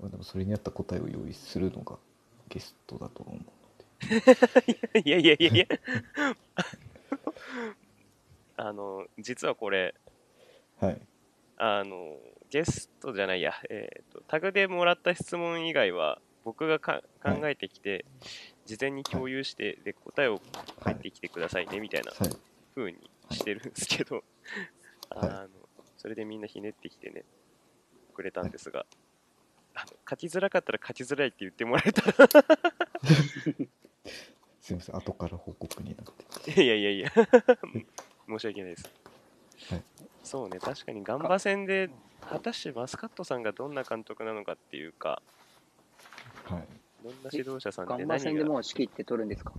[0.00, 1.98] まあ、でもそれに合った答えを用意するのが
[2.48, 3.50] ゲストだと思うので。
[5.04, 5.66] いやいやいやいや。
[8.56, 9.94] あの、実はこれ、
[10.80, 11.00] はい。
[11.56, 12.18] あの、
[12.48, 18.06] ゲストじゃないや、えっ、と、タグでもらった質問以外は、僕がか考えてきて、
[18.64, 20.40] 事前に共有して、で、答えをはい。
[20.80, 22.30] 返ってきてくださいね、みたいなはい。
[22.74, 24.24] 風にしてるんですけど、はい
[25.10, 25.48] あの、
[25.96, 27.24] それでみんなひねってきてね、
[28.14, 28.86] くれたんですが、
[29.74, 32.28] あの書きづらかったら書きづらいって言ってもらえたら、
[34.60, 34.96] すいません。
[34.96, 36.06] 後から報告になっ
[36.44, 36.62] て。
[36.62, 37.10] いやいやいや、
[38.28, 38.90] 申し訳ないです。
[39.70, 39.82] はい
[40.22, 41.88] そうね、確かにガンバ戦で、
[42.20, 45.22] 果たしてマスカットさんがどんな監督なのかっていうか、
[46.44, 46.68] はい。
[47.02, 49.54] どんな指導者さんガンで何がバ戦でもう仕切って取るんですか？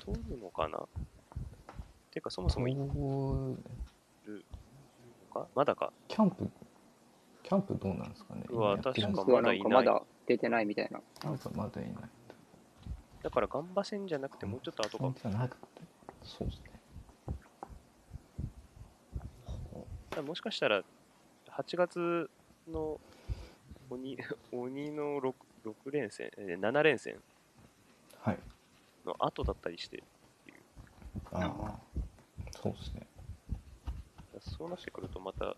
[0.00, 0.78] 通るのかな？
[2.10, 2.66] ていうか、そもそも
[5.44, 5.48] か？
[5.54, 5.92] まだか？
[6.08, 6.48] キャンプ、
[7.42, 8.44] キャンプどうなんですかね？
[8.48, 11.00] うわ今やってるんです確かまだいないかまだ出てないみたいな。
[11.24, 11.94] なんかまだいない。
[13.22, 15.12] だからガンバ戦じゃなくてもうちょっと後か。
[15.20, 15.82] じゃなくて、
[16.22, 16.70] そうですね。
[19.46, 19.52] だ
[20.10, 20.82] からもしかしたら、
[21.50, 22.30] 8月
[22.68, 23.00] の
[23.90, 24.16] 鬼
[24.52, 25.34] 鬼の 6,
[25.64, 27.20] 6連戦、えー7連戦
[28.18, 28.38] はい。
[29.04, 30.02] の後だったりして、
[31.32, 31.78] ああ、
[32.52, 33.06] そうですね。
[34.56, 35.56] そうなってくるとまた、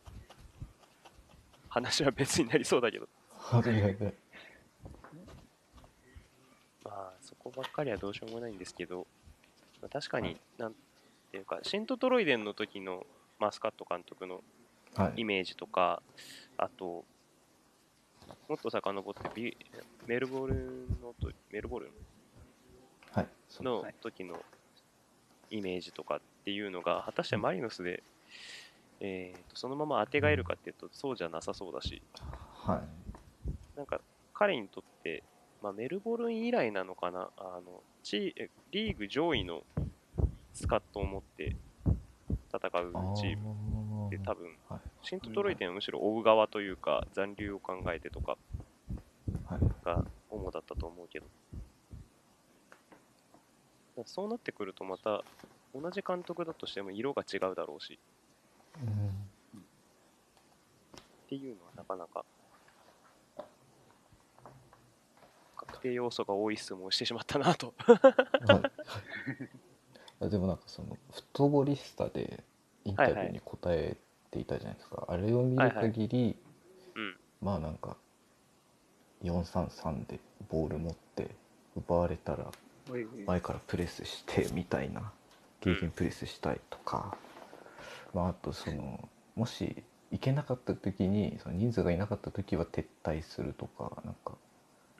[1.68, 4.14] 話は別になりそうだけど、はいはいはい。
[6.84, 9.06] まあ、そこばっかりはどうしようもないんですけど、
[9.82, 10.74] まあ、確かに、なん
[11.30, 13.06] ていうか、シントトロイデンの時の
[13.38, 14.42] マスカット監督の
[14.96, 15.20] はい。
[15.20, 16.02] イメージとか、
[16.56, 17.04] あと、
[18.48, 19.56] もっと遡ってビ
[20.06, 21.90] メルボルンのと、メルボルン？
[23.62, 24.42] のはい時の
[25.50, 28.02] イメージとかっていうのが、果たしてマリノスで、
[29.00, 32.02] えーとそのまま当てがえるかっていうと、そうじゃなさそうだし、
[32.66, 33.76] はい。
[33.76, 34.00] なんか
[34.34, 35.22] 彼にとって、
[35.62, 38.34] まあ、メルボルン以来なのかな、あのチ
[38.70, 39.62] リーグ上位の
[40.52, 41.56] スカットを持って
[42.52, 44.80] 戦うチームムって多分、はい。
[45.02, 48.36] シントトロイデンはむしろ追う側というか、残留を考えてとか
[49.46, 49.60] はい。
[49.84, 51.26] が主だったと思うけど、
[54.06, 55.24] そうなってくるとまた
[55.74, 58.17] 同じ監督だとしても色が違うだろうしうん
[58.76, 58.80] っ
[61.28, 62.24] ていうのはなかなか
[65.56, 67.74] 確定要素が多い質問をしてしまったなと。
[67.78, 67.98] はい、
[70.20, 72.42] あ でもなんかそのフットボリスタで
[72.84, 73.96] インタビューに答え
[74.30, 76.36] ていたじゃないですか、あれを見る限り、
[76.94, 77.16] うん。
[77.42, 77.96] まあなんか
[79.22, 81.30] 433でボール持って
[81.76, 82.50] 奪われたら
[83.26, 85.12] 前からプレスしてみたいな
[85.60, 87.16] 経験プレスしたいとか、
[88.14, 94.32] まあ、あとそのもし行けなかった時にその人数がいなかった時は撤退するとかなんか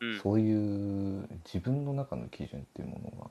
[0.01, 0.21] うん。
[0.21, 3.31] そういう自分の中の基準っていうものが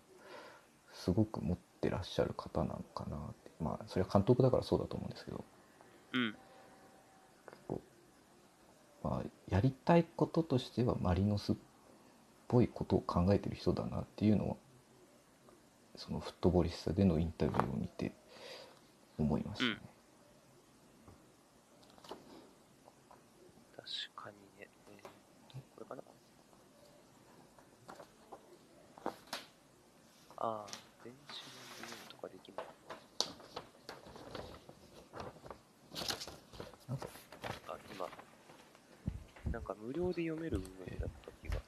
[0.93, 3.51] すごく持ってらっしゃる方なのかなって。
[3.59, 5.43] まあそれは監督だからそうだと思うんですけど。
[6.13, 6.35] うん。
[9.03, 11.55] まあ、やりたいこととしてはマリノスっ
[12.49, 14.55] ぽいことを考えてる人だなっていうのは
[15.95, 18.11] そのフットボリスタでのインタビューを見て
[19.17, 19.77] 思いましたね。
[23.75, 24.69] 確かにね。
[24.89, 25.07] えー
[25.75, 26.03] これかな？
[30.39, 30.67] ああ、
[31.03, 32.65] 電子レンジとかできない。
[37.67, 38.07] あ、今、
[39.51, 41.59] なんか無料で読める部分だった気が。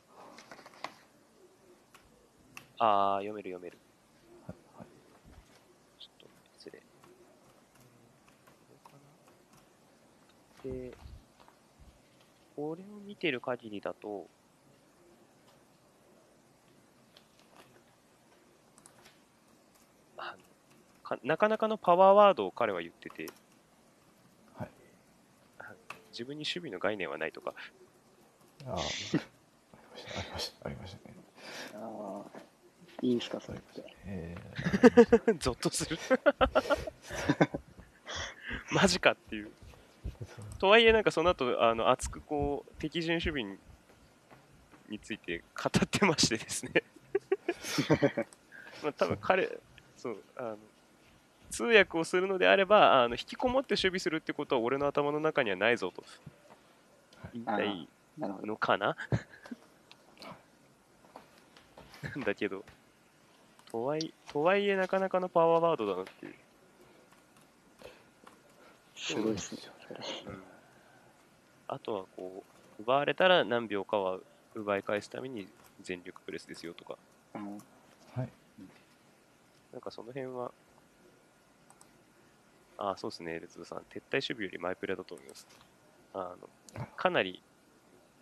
[2.79, 3.77] ああ、読める読める。
[4.47, 4.87] はいはい
[5.99, 6.79] ちょっと失礼。
[6.79, 6.85] こ
[8.69, 8.99] れかな
[10.63, 10.91] で、
[12.55, 14.27] これを見てる限りだと、
[21.23, 23.27] なかなかのパワーワードを彼は言ってて、
[24.55, 24.69] はい
[26.11, 27.53] 自分に守備の概念はないとか、
[28.65, 31.15] ああ、ありました、ありました、ありましたね。
[31.75, 32.39] ああ、
[33.01, 33.83] いいんすか、それって。
[34.05, 34.35] え
[35.39, 35.97] ゾッとする。
[38.71, 39.51] マジかっていう。
[40.59, 43.57] ーとはいえ、なんかその後、あの熱くこう、敵陣守備に
[44.89, 46.83] について語ってましてですね。
[48.83, 49.59] まあ多分彼、
[49.95, 50.57] そう、あの、
[51.49, 56.03] 通訳をするのであれば、あの引きこもって守備するってことは俺の頭の中にはないぞと
[57.33, 57.87] 言いたい。
[58.17, 58.97] のかな？
[62.03, 62.63] なんだけど、
[63.71, 66.35] とはいとはいえなかなかのパワーワードだなっていう。
[68.95, 69.61] すごいですね。
[69.87, 69.93] そ
[70.29, 70.35] れ
[71.71, 72.43] あとはこ
[72.79, 74.17] う、奪われたら何秒かは
[74.55, 75.47] 奪い返すために
[75.81, 76.97] 全力プレスですよとか、
[77.35, 77.57] うん
[78.15, 78.29] はい。
[79.71, 80.51] なんかその辺は、
[82.77, 85.47] ああ、そうですね、レツドさん、撤退守備よりマイプレだと思います。
[86.13, 87.43] あのかなり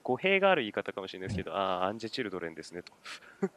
[0.04, 2.92] 語弊がある言い方かもしれないですけど、ああ、アンジェ・チルドレンですねと。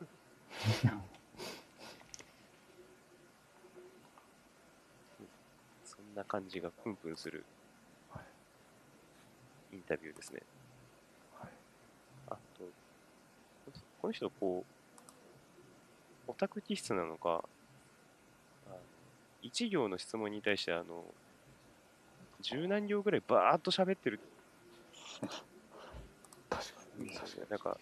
[5.85, 7.60] そんな感じがプンプンするはい
[9.73, 10.41] インタビューですね。
[11.39, 11.51] はい
[12.29, 12.65] あと、
[14.01, 17.45] この人、こう、オタク気質なのか、
[18.67, 18.77] あの
[19.43, 21.05] 一行の質問に対して、あの、
[22.41, 24.21] 十何行ぐらいバーっと喋ってる
[26.49, 27.05] 確かに。
[27.05, 27.47] んですよね。
[27.51, 27.79] なんか、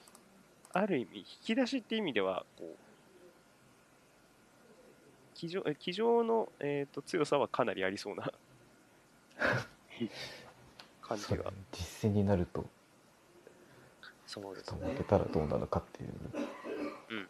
[0.72, 2.76] ある意味、引き出しって意味では、こう、
[5.38, 8.32] 机上え机上の、えー、と強さはかなりありそうな
[11.08, 11.52] 感じが。
[11.72, 12.66] 実践になると、
[14.26, 14.94] そうです保ね。
[14.94, 16.10] てたらどうなのかっていう。
[17.10, 17.28] うんうん。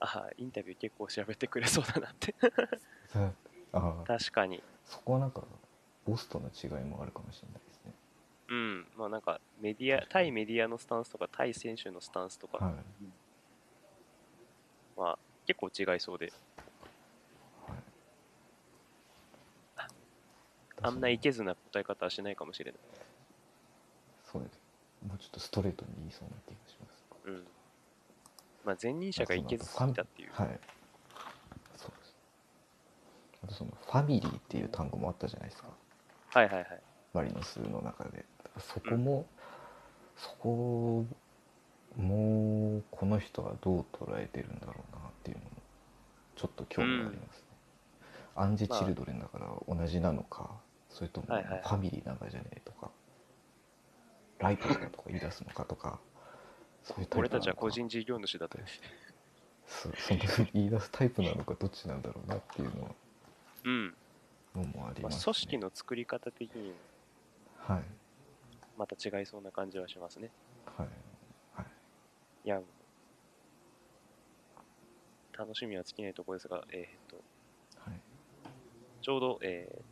[0.00, 2.34] あインタビュー結構喋ってくれそうだなって。
[3.08, 3.32] さ
[3.72, 4.62] ああ、確かに。
[4.84, 5.42] そこはなんか、
[6.04, 7.92] ボスとの違いもあるかもしれないですね。
[8.48, 8.86] うん。
[8.96, 12.84] まあなんか、メディア、対メディアのスタンスとか、対選手のスタンスとかはい。
[14.96, 16.32] は結構違いそうで、
[17.66, 17.78] はい。
[20.82, 22.80] あんないけずな答え方はしないかもしれない。
[24.24, 24.60] そうです。
[25.06, 27.04] もうちょっとストレートに言いそうな気がします。
[27.24, 27.46] うん。
[28.64, 30.30] まあ前任者がいけずすぎたっていう。
[30.32, 30.60] はい。
[31.76, 32.16] そうです。
[33.44, 35.68] あとその、ファミリーっていう単語もあったじゃないですか。
[36.30, 36.80] はいはいはい。
[37.12, 38.24] マリノスの中で。
[38.58, 39.26] そこも、
[40.16, 41.04] そこ
[41.96, 45.50] も、この人はどう捉えてるんだろうなっていうのも、
[46.36, 47.44] ちょっと興味がありますね。
[48.34, 50.50] アンジ・チルドレンだから同じなのか、
[50.92, 52.90] それともファミリーなんかじゃねえとか、
[54.38, 55.98] ライバルだとか言い出すのかとか、
[56.82, 58.58] そういうタイプ俺たちは個人事業主だと。
[59.66, 60.20] そその
[60.52, 62.90] 言い出すタイプなのかどっちなんだろうなっていうのは
[63.64, 63.94] うん。
[64.54, 65.24] のもありまあ、ますね。
[65.24, 66.74] 組織の作り方的に
[67.56, 67.82] はい
[68.76, 70.30] また違いそうな感じはしますね。
[70.66, 70.88] はい
[71.54, 71.66] はい
[72.44, 72.60] いや、
[75.38, 77.16] 楽しみは尽きないところですが、えー、と
[77.78, 78.00] はい
[79.00, 79.91] ちょうど、えー、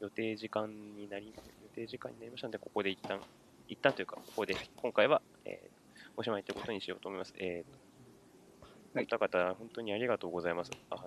[0.00, 3.20] 予定時間になり、予定時間になりましたので、ここで一旦、
[3.68, 5.78] 一旦というか、ここで今回は、えー
[6.16, 7.32] おしまいということにしようと思います。
[7.38, 7.72] えー
[8.92, 10.72] と、はいお二方、本当にありがとうございます。
[10.90, 11.04] あ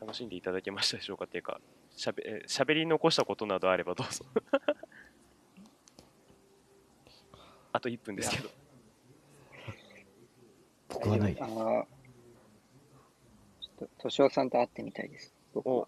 [0.00, 1.60] 楽しんでいただけましたでしょうかというか、
[1.94, 4.24] しゃべえー喋り残したことなどあればどうぞ。
[7.72, 8.48] あと1分ですけど。
[10.88, 11.86] 僕はないあの
[13.60, 15.34] ちょっと、敏夫さんと会ってみたいです。
[15.52, 15.86] 僕は。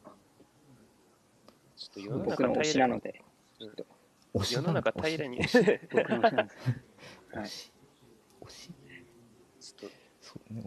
[1.78, 2.90] ちょっと世の僕の推し中平らに。
[2.90, 3.22] なので。
[3.58, 3.86] ちょっと、
[4.34, 5.58] 推し世の中平らに、推し。
[5.92, 6.58] 僕の推しなんです。
[7.32, 7.46] はい。
[7.46, 7.48] 推
[8.50, 8.70] し。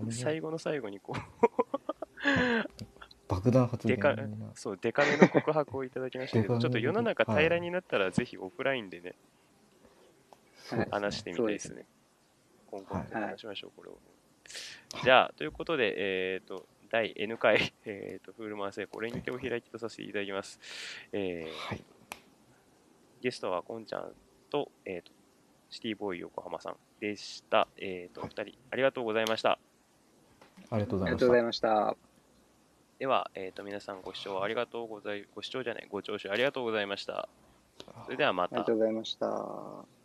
[0.10, 1.20] 最後の最後にこう、
[3.28, 4.28] 爆弾発言でかな。
[4.56, 9.16] そう、デカめの告白をいただきましたけど、ちょっと世の中平らになったら、ぜひオフラインでね、
[10.56, 11.86] そうですね話してみたいですね。
[12.68, 14.00] 今後、はい話しましょう、これを。
[15.04, 20.60] じゃあ、ということで、えっ、と、第 N 回、 えっ、と、フールマン成功、これにてお開きとさせていただきます。
[21.12, 21.84] えーはい
[23.22, 24.16] ゲストはこんちゃん
[24.50, 25.12] と、えっ、と、
[25.70, 27.68] シティボーイ横浜さんでした。
[27.78, 29.60] えっ、と、お二人、ありがとうございました。
[30.72, 31.96] ありがとうごあざいましたりがとうございました。
[32.98, 37.30] では、えっ、と、皆さんご視聴ありがとうござい、ご視聴じゃない、ご聴取ありがとうございました。
[38.06, 38.78] それではまたありがとう。
[38.78, 40.01] ございました。